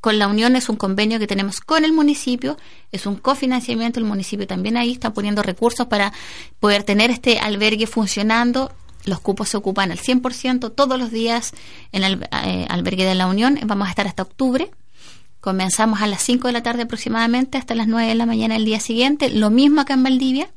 con 0.00 0.18
la 0.18 0.28
Unión 0.28 0.56
es 0.56 0.68
un 0.68 0.76
convenio 0.76 1.18
que 1.18 1.26
tenemos 1.26 1.60
con 1.60 1.84
el 1.84 1.92
municipio, 1.92 2.56
es 2.92 3.06
un 3.06 3.16
cofinanciamiento, 3.16 3.98
el 3.98 4.06
municipio 4.06 4.46
también 4.46 4.76
ahí 4.76 4.92
está 4.92 5.12
poniendo 5.12 5.42
recursos 5.42 5.86
para 5.86 6.12
poder 6.60 6.84
tener 6.84 7.10
este 7.10 7.38
albergue 7.38 7.86
funcionando. 7.86 8.72
Los 9.04 9.20
cupos 9.20 9.48
se 9.48 9.56
ocupan 9.56 9.92
al 9.92 9.98
100% 9.98 10.74
todos 10.74 10.98
los 10.98 11.10
días 11.10 11.52
en 11.92 12.04
el 12.04 12.28
eh, 12.44 12.66
albergue 12.68 13.04
de 13.04 13.14
la 13.14 13.26
Unión. 13.26 13.58
Vamos 13.64 13.86
a 13.86 13.90
estar 13.90 14.06
hasta 14.06 14.22
octubre. 14.22 14.70
Comenzamos 15.40 16.02
a 16.02 16.08
las 16.08 16.22
5 16.22 16.48
de 16.48 16.52
la 16.52 16.62
tarde 16.62 16.82
aproximadamente 16.82 17.56
hasta 17.56 17.76
las 17.76 17.86
9 17.86 18.08
de 18.08 18.14
la 18.16 18.26
mañana 18.26 18.56
el 18.56 18.64
día 18.64 18.80
siguiente. 18.80 19.30
Lo 19.30 19.50
mismo 19.50 19.80
acá 19.80 19.94
en 19.94 20.02
Valdivia. 20.02 20.50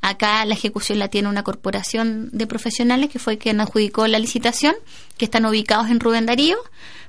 Acá 0.00 0.44
la 0.44 0.54
ejecución 0.54 0.98
la 0.98 1.08
tiene 1.08 1.28
una 1.28 1.44
corporación 1.44 2.28
de 2.32 2.46
profesionales 2.46 3.10
que 3.10 3.18
fue 3.18 3.38
quien 3.38 3.60
adjudicó 3.60 4.06
la 4.06 4.18
licitación, 4.18 4.74
que 5.16 5.24
están 5.24 5.46
ubicados 5.46 5.88
en 5.88 5.98
Rubén 5.98 6.26
Darío 6.26 6.58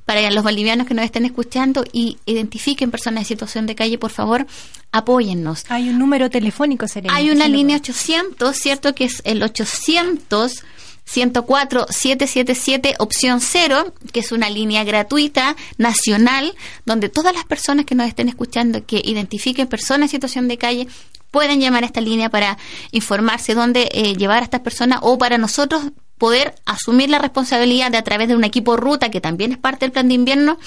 para 0.06 0.30
los 0.32 0.44
bolivianos 0.44 0.88
que 0.88 0.94
nos 0.94 1.06
estén 1.06 1.26
escuchando 1.26 1.84
y 1.92 2.18
identifiquen 2.26 2.92
personas 2.92 3.22
en 3.22 3.26
situación 3.26 3.66
de 3.66 3.76
calle, 3.76 3.98
por 3.98 4.12
favor, 4.12 4.46
apóyennos. 4.92 5.66
Hay 5.70 5.90
un 5.90 6.00
número 6.00 6.30
telefónico, 6.30 6.88
Serena. 6.88 7.16
Hay 7.16 7.32
una 7.32 7.48
línea 7.48 7.78
800, 7.78 8.56
¿cierto? 8.56 8.96
Que 8.96 9.06
es 9.06 9.22
el 9.26 9.44
800 9.44 10.64
104 11.06 11.86
777 11.90 12.96
opción 12.98 13.40
0, 13.40 13.94
que 14.12 14.22
es 14.22 14.32
una 14.32 14.50
línea 14.50 14.84
gratuita 14.84 15.56
nacional 15.78 16.56
donde 16.86 17.10
todas 17.10 17.34
las 17.34 17.46
personas 17.46 17.86
que 17.86 17.94
nos 17.94 18.08
estén 18.08 18.28
escuchando 18.28 18.86
que 18.86 19.02
identifiquen 19.06 19.68
personas 19.68 20.08
en 20.08 20.10
situación 20.10 20.48
de 20.48 20.58
calle 20.58 20.88
pueden 21.30 21.60
llamar 21.60 21.84
a 21.84 21.88
esta 21.88 22.02
línea 22.02 22.30
para 22.30 22.58
informarse 22.92 23.54
dónde 23.54 23.90
eh, 23.92 24.16
llevar 24.16 24.42
a 24.42 24.46
estas 24.46 24.62
personas 24.62 25.00
o 25.02 25.18
para 25.18 25.38
nosotros 25.38 25.84
poder 26.26 26.56
asumir 26.66 27.08
la 27.12 27.20
responsabilidad 27.20 27.92
de 27.92 28.00
a 28.00 28.04
través 28.04 28.28
de 28.28 28.36
un 28.36 28.44
equipo 28.44 28.78
ruta 28.78 29.12
que 29.12 29.22
también 29.22 29.52
es 29.52 29.60
parte 29.60 29.86
del 29.86 29.92
plan 29.92 30.08
de 30.08 30.16
invierno, 30.16 30.58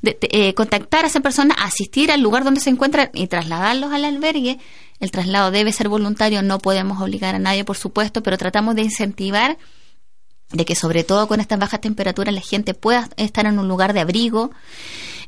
de, 0.00 0.16
eh, 0.20 0.54
contactar 0.54 1.04
a 1.04 1.08
esa 1.08 1.18
persona, 1.18 1.56
asistir 1.58 2.12
al 2.12 2.20
lugar 2.20 2.44
donde 2.44 2.60
se 2.60 2.70
encuentran 2.70 3.10
y 3.12 3.26
trasladarlos 3.26 3.92
al 3.92 4.04
albergue. 4.04 4.60
El 5.00 5.10
traslado 5.10 5.50
debe 5.50 5.72
ser 5.72 5.88
voluntario, 5.88 6.40
no 6.42 6.60
podemos 6.60 7.02
obligar 7.02 7.34
a 7.34 7.40
nadie, 7.40 7.64
por 7.64 7.76
supuesto, 7.76 8.22
pero 8.22 8.38
tratamos 8.38 8.76
de 8.76 8.82
incentivar 8.82 9.58
de 10.52 10.64
que 10.64 10.76
sobre 10.76 11.02
todo 11.02 11.26
con 11.26 11.40
estas 11.40 11.58
bajas 11.58 11.80
temperaturas 11.80 12.32
la 12.32 12.40
gente 12.40 12.74
pueda 12.74 13.08
estar 13.16 13.44
en 13.46 13.58
un 13.58 13.66
lugar 13.66 13.94
de 13.94 14.00
abrigo 14.00 14.52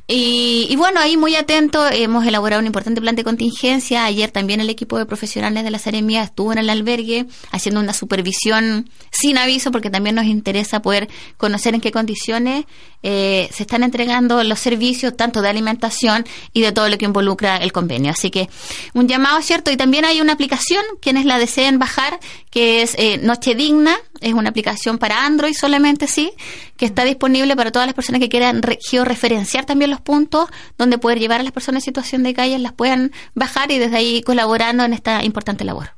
y, 0.07 0.75
bueno, 0.75 0.99
ahí 0.99 1.15
muy 1.15 1.35
atento, 1.35 1.87
hemos 1.87 2.25
elaborado 2.25 2.59
un 2.59 2.65
importante 2.65 2.99
plan 2.99 3.15
de 3.15 3.23
contingencia. 3.23 4.03
Ayer 4.03 4.29
también 4.29 4.59
el 4.59 4.69
equipo 4.69 4.97
de 4.97 5.05
profesionales 5.05 5.63
de 5.63 5.71
la 5.71 5.79
Seremia 5.79 6.23
estuvo 6.23 6.51
en 6.51 6.57
el 6.57 6.69
albergue 6.69 7.27
haciendo 7.51 7.79
una 7.79 7.93
supervisión 7.93 8.89
sin 9.09 9.37
aviso 9.37 9.71
porque 9.71 9.89
también 9.89 10.15
nos 10.15 10.25
interesa 10.25 10.81
poder 10.81 11.07
conocer 11.37 11.75
en 11.75 11.81
qué 11.81 11.91
condiciones 11.91 12.65
eh, 13.03 13.49
se 13.53 13.63
están 13.63 13.83
entregando 13.83 14.43
los 14.43 14.59
servicios 14.59 15.15
tanto 15.15 15.41
de 15.41 15.49
alimentación 15.49 16.25
y 16.53 16.61
de 16.61 16.71
todo 16.71 16.89
lo 16.89 16.97
que 16.97 17.05
involucra 17.05 17.57
el 17.57 17.71
convenio. 17.71 18.11
Así 18.11 18.29
que 18.31 18.49
un 18.93 19.07
llamado, 19.07 19.41
¿cierto? 19.41 19.71
Y 19.71 19.77
también 19.77 20.03
hay 20.03 20.19
una 20.19 20.33
aplicación, 20.33 20.83
quienes 21.01 21.25
la 21.25 21.39
deseen 21.39 21.79
bajar, 21.79 22.19
que 22.49 22.81
es 22.81 22.95
eh, 22.97 23.17
Noche 23.17 23.55
Digna, 23.55 23.97
es 24.21 24.33
una 24.33 24.49
aplicación 24.49 24.97
para 24.97 25.25
Android 25.25 25.53
solamente, 25.53 26.07
sí, 26.07 26.31
que 26.77 26.85
está 26.85 27.03
disponible 27.03 27.55
para 27.55 27.71
todas 27.71 27.87
las 27.87 27.95
personas 27.95 28.21
que 28.21 28.29
quieran 28.29 28.61
georreferenciar 28.79 29.65
también 29.65 29.91
los 29.91 30.01
puntos 30.01 30.49
donde 30.77 30.97
poder 30.97 31.19
llevar 31.19 31.39
a 31.39 31.43
las 31.43 31.51
personas 31.51 31.83
en 31.83 31.85
situación 31.85 32.23
de 32.23 32.33
calle, 32.33 32.57
las 32.59 32.73
puedan 32.73 33.11
bajar 33.33 33.71
y 33.71 33.79
desde 33.79 33.97
ahí 33.97 34.21
colaborando 34.21 34.83
en 34.83 34.93
esta 34.93 35.23
importante 35.23 35.65
labor. 35.65 35.89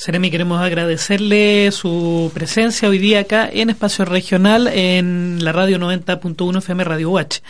Seremi, 0.00 0.30
queremos 0.30 0.62
agradecerle 0.62 1.70
su 1.72 2.30
presencia 2.32 2.88
hoy 2.88 2.96
día 2.96 3.20
acá 3.20 3.50
en 3.52 3.68
Espacio 3.68 4.06
Regional 4.06 4.66
en 4.66 5.44
la 5.44 5.52
radio 5.52 5.78
90.1 5.78 6.56
FM 6.56 6.84
Radio 6.84 7.10
Watch. 7.10 7.40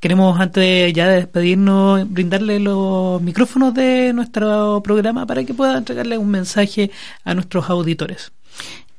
Queremos 0.00 0.40
antes 0.40 0.92
ya 0.92 1.06
de 1.06 1.18
despedirnos 1.18 2.10
brindarle 2.10 2.58
los 2.58 3.22
micrófonos 3.22 3.72
de 3.72 4.12
nuestro 4.12 4.82
programa 4.82 5.26
para 5.26 5.44
que 5.44 5.54
pueda 5.54 5.78
entregarle 5.78 6.18
un 6.18 6.28
mensaje 6.28 6.90
a 7.22 7.34
nuestros 7.34 7.70
auditores. 7.70 8.32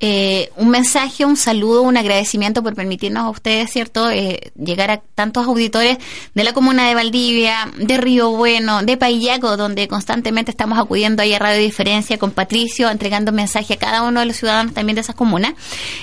Eh, 0.06 0.50
un 0.56 0.68
mensaje, 0.68 1.24
un 1.24 1.34
saludo, 1.34 1.80
un 1.80 1.96
agradecimiento 1.96 2.62
por 2.62 2.74
permitirnos 2.74 3.24
a 3.24 3.30
ustedes, 3.30 3.70
¿cierto?, 3.70 4.10
eh, 4.10 4.52
llegar 4.54 4.90
a 4.90 4.98
tantos 4.98 5.46
auditores 5.46 5.96
de 6.34 6.44
la 6.44 6.52
comuna 6.52 6.86
de 6.86 6.94
Valdivia, 6.94 7.70
de 7.78 7.96
Río 7.96 8.32
Bueno, 8.32 8.82
de 8.82 8.98
Payaco, 8.98 9.56
donde 9.56 9.88
constantemente 9.88 10.50
estamos 10.50 10.78
acudiendo 10.78 11.22
ahí 11.22 11.32
a 11.32 11.38
Radio 11.38 11.62
Diferencia 11.62 12.18
con 12.18 12.32
Patricio, 12.32 12.90
entregando 12.90 13.32
mensaje 13.32 13.72
a 13.72 13.76
cada 13.78 14.02
uno 14.02 14.20
de 14.20 14.26
los 14.26 14.36
ciudadanos 14.36 14.74
también 14.74 14.94
de 14.96 15.00
esas 15.00 15.16
comunas, 15.16 15.54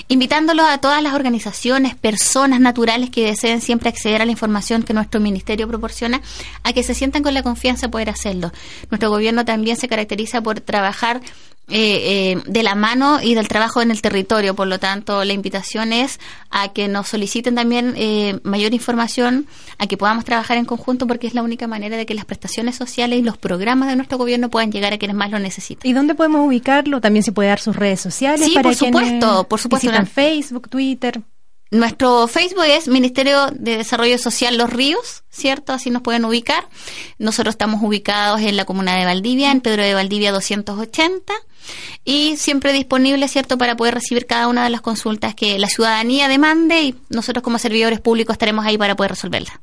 invitándolos 0.08 0.66
a 0.66 0.80
todas 0.80 1.04
las 1.04 1.14
organizaciones, 1.14 1.94
personas 1.94 2.60
naturales 2.60 3.12
que 3.12 3.28
deseen 3.28 3.62
siempre 3.62 3.90
acceder 3.90 4.24
a 4.24 4.26
la 4.26 4.32
información 4.32 4.82
que 4.82 4.96
nuestro 4.96 5.20
ministerio 5.20 5.68
proporciona, 5.68 6.24
a 6.64 6.74
que 6.74 6.82
se 6.82 6.96
sientan 6.96 7.22
con 7.22 7.36
la 7.36 7.44
confianza 7.44 7.86
de 7.86 7.92
poder 7.92 8.10
hacerlo. 8.10 8.52
Nuestro 8.90 9.12
gobierno 9.12 9.46
también 9.46 9.78
se 9.78 9.88
caracteriza 9.88 10.42
por 10.42 10.60
trabajar 10.60 11.22
eh, 11.72 12.34
eh, 12.34 12.44
de 12.46 12.64
la 12.64 12.76
mano 12.76 13.22
y 13.22 13.34
del 13.34 13.48
trabajo 13.48 13.82
en 13.82 13.92
el 13.92 14.02
territorio. 14.02 14.56
Por 14.56 14.68
lo 14.68 14.78
tanto, 14.78 15.24
la 15.24 15.32
invitación 15.32 15.94
es 15.94 16.20
a 16.50 16.74
que 16.74 16.90
nos 16.90 17.08
soliciten 17.08 17.56
también 17.56 17.94
eh, 17.96 18.40
mayor 18.44 18.74
información, 18.74 19.48
a 19.78 19.88
que 19.88 19.96
podamos 19.96 20.26
trabajar 20.26 20.58
en 20.58 20.66
conjunto, 20.66 21.08
porque 21.08 21.28
es 21.28 21.34
la 21.34 21.44
única 21.44 21.68
manera 21.68 21.96
de 21.96 22.06
que 22.06 22.14
las 22.14 22.26
prestaciones 22.26 22.76
sociales 22.76 23.20
y 23.20 23.22
los 23.22 23.38
programas 23.38 23.88
de 23.88 23.96
nuestro 23.96 24.18
gobierno 24.18 24.50
puedan 24.50 24.72
llegar 24.72 24.92
a 24.92 24.98
quienes 24.98 25.16
más 25.16 25.32
lo 25.32 25.40
necesitan. 25.40 25.90
¿Y 25.90 25.94
dónde 25.94 26.14
podemos 26.14 26.46
ubicarlo? 26.46 27.00
También 27.00 27.24
se 27.24 27.32
puede 27.32 27.48
dar 27.48 27.60
sus 27.60 27.76
redes 27.76 28.02
sociales. 28.02 28.46
Sí, 28.46 28.60
por 28.62 28.76
supuesto, 28.76 29.48
por 29.48 29.60
supuesto. 29.60 29.94
En 29.94 30.08
Facebook, 30.08 30.70
Twitter. 30.70 31.22
Nuestro 31.72 32.28
Facebook 32.28 32.66
es 32.68 32.90
Ministerio 32.90 33.48
de 33.54 33.78
Desarrollo 33.78 34.18
Social 34.18 34.58
Los 34.58 34.70
Ríos, 34.70 35.24
¿cierto? 35.30 35.72
Así 35.72 35.90
nos 35.90 36.02
pueden 36.02 36.26
ubicar. 36.26 36.68
Nosotros 37.18 37.54
estamos 37.54 37.82
ubicados 37.82 38.42
en 38.42 38.58
la 38.58 38.66
comuna 38.66 38.98
de 38.98 39.06
Valdivia, 39.06 39.52
en 39.52 39.62
Pedro 39.62 39.84
de 39.84 39.94
Valdivia 39.94 40.34
280 40.34 41.34
y 42.04 42.38
siempre 42.38 42.74
disponible, 42.74 43.28
¿cierto?, 43.28 43.58
para 43.58 43.76
poder 43.76 43.96
recibir 43.96 44.26
cada 44.26 44.48
una 44.48 44.64
de 44.64 44.70
las 44.70 44.82
consultas 44.82 45.36
que 45.36 45.60
la 45.60 45.68
ciudadanía 45.68 46.28
demande 46.28 46.82
y 46.82 46.96
nosotros 47.10 47.44
como 47.44 47.60
servidores 47.60 48.00
públicos 48.00 48.34
estaremos 48.34 48.66
ahí 48.66 48.78
para 48.78 48.96
poder 48.96 49.12
resolverlas. 49.12 49.60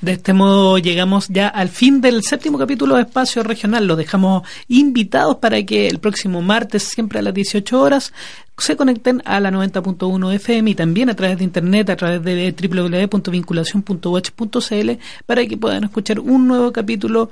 De 0.00 0.12
este 0.12 0.32
modo 0.32 0.78
llegamos 0.78 1.28
ya 1.28 1.46
al 1.46 1.68
fin 1.68 2.00
del 2.00 2.24
séptimo 2.24 2.58
capítulo 2.58 2.96
de 2.96 3.02
Espacio 3.02 3.44
Regional. 3.44 3.86
Los 3.86 3.96
dejamos 3.96 4.42
invitados 4.66 5.36
para 5.36 5.62
que 5.62 5.86
el 5.86 6.00
próximo 6.00 6.42
martes, 6.42 6.82
siempre 6.82 7.20
a 7.20 7.22
las 7.22 7.32
18 7.32 7.80
horas, 7.80 8.12
se 8.56 8.76
conecten 8.76 9.22
a 9.24 9.38
la 9.38 9.52
90.1 9.52 10.34
FM 10.34 10.70
y 10.70 10.74
también 10.74 11.10
a 11.10 11.14
través 11.14 11.38
de 11.38 11.44
internet, 11.44 11.90
a 11.90 11.96
través 11.96 12.24
de 12.24 12.52
www.vinculacion.watch.cl 12.60 14.90
para 15.26 15.46
que 15.46 15.56
puedan 15.56 15.84
escuchar 15.84 16.18
un 16.18 16.48
nuevo 16.48 16.72
capítulo 16.72 17.30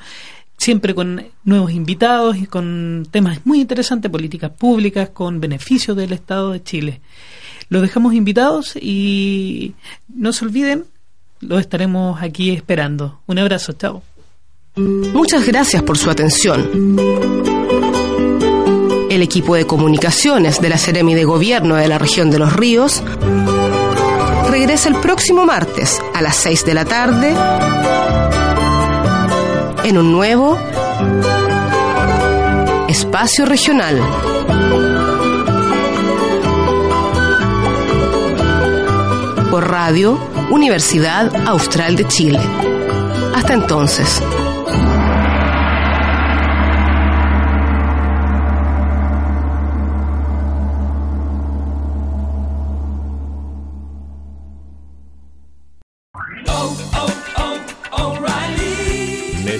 siempre 0.56 0.94
con 0.94 1.24
nuevos 1.44 1.72
invitados 1.72 2.36
y 2.36 2.46
con 2.46 3.06
temas 3.10 3.44
muy 3.44 3.60
interesantes, 3.60 4.10
políticas 4.10 4.50
públicas, 4.50 5.10
con 5.10 5.40
beneficios 5.40 5.96
del 5.96 6.12
Estado 6.12 6.52
de 6.52 6.62
Chile. 6.62 7.00
Los 7.68 7.82
dejamos 7.82 8.14
invitados 8.14 8.76
y 8.76 9.74
no 10.08 10.32
se 10.32 10.44
olviden, 10.44 10.84
los 11.40 11.60
estaremos 11.60 12.22
aquí 12.22 12.50
esperando. 12.50 13.20
Un 13.26 13.38
abrazo, 13.38 13.72
chao. 13.74 14.02
Muchas 14.76 15.46
gracias 15.46 15.82
por 15.82 15.96
su 15.98 16.10
atención. 16.10 16.96
El 19.10 19.22
equipo 19.22 19.54
de 19.54 19.66
comunicaciones 19.66 20.60
de 20.60 20.68
la 20.68 20.76
Seremi 20.78 21.14
de 21.14 21.24
Gobierno 21.24 21.76
de 21.76 21.88
la 21.88 21.98
región 21.98 22.30
de 22.30 22.38
los 22.38 22.52
Ríos 22.52 23.02
regresa 24.50 24.88
el 24.88 24.96
próximo 24.96 25.46
martes 25.46 26.00
a 26.14 26.22
las 26.22 26.36
6 26.36 26.66
de 26.66 26.74
la 26.74 26.84
tarde 26.84 27.34
en 29.86 29.98
un 29.98 30.10
nuevo 30.10 30.58
espacio 32.88 33.44
regional. 33.44 34.00
Por 39.48 39.70
radio 39.70 40.18
Universidad 40.50 41.32
Austral 41.46 41.94
de 41.94 42.08
Chile. 42.08 42.40
Hasta 43.36 43.54
entonces. 43.54 44.20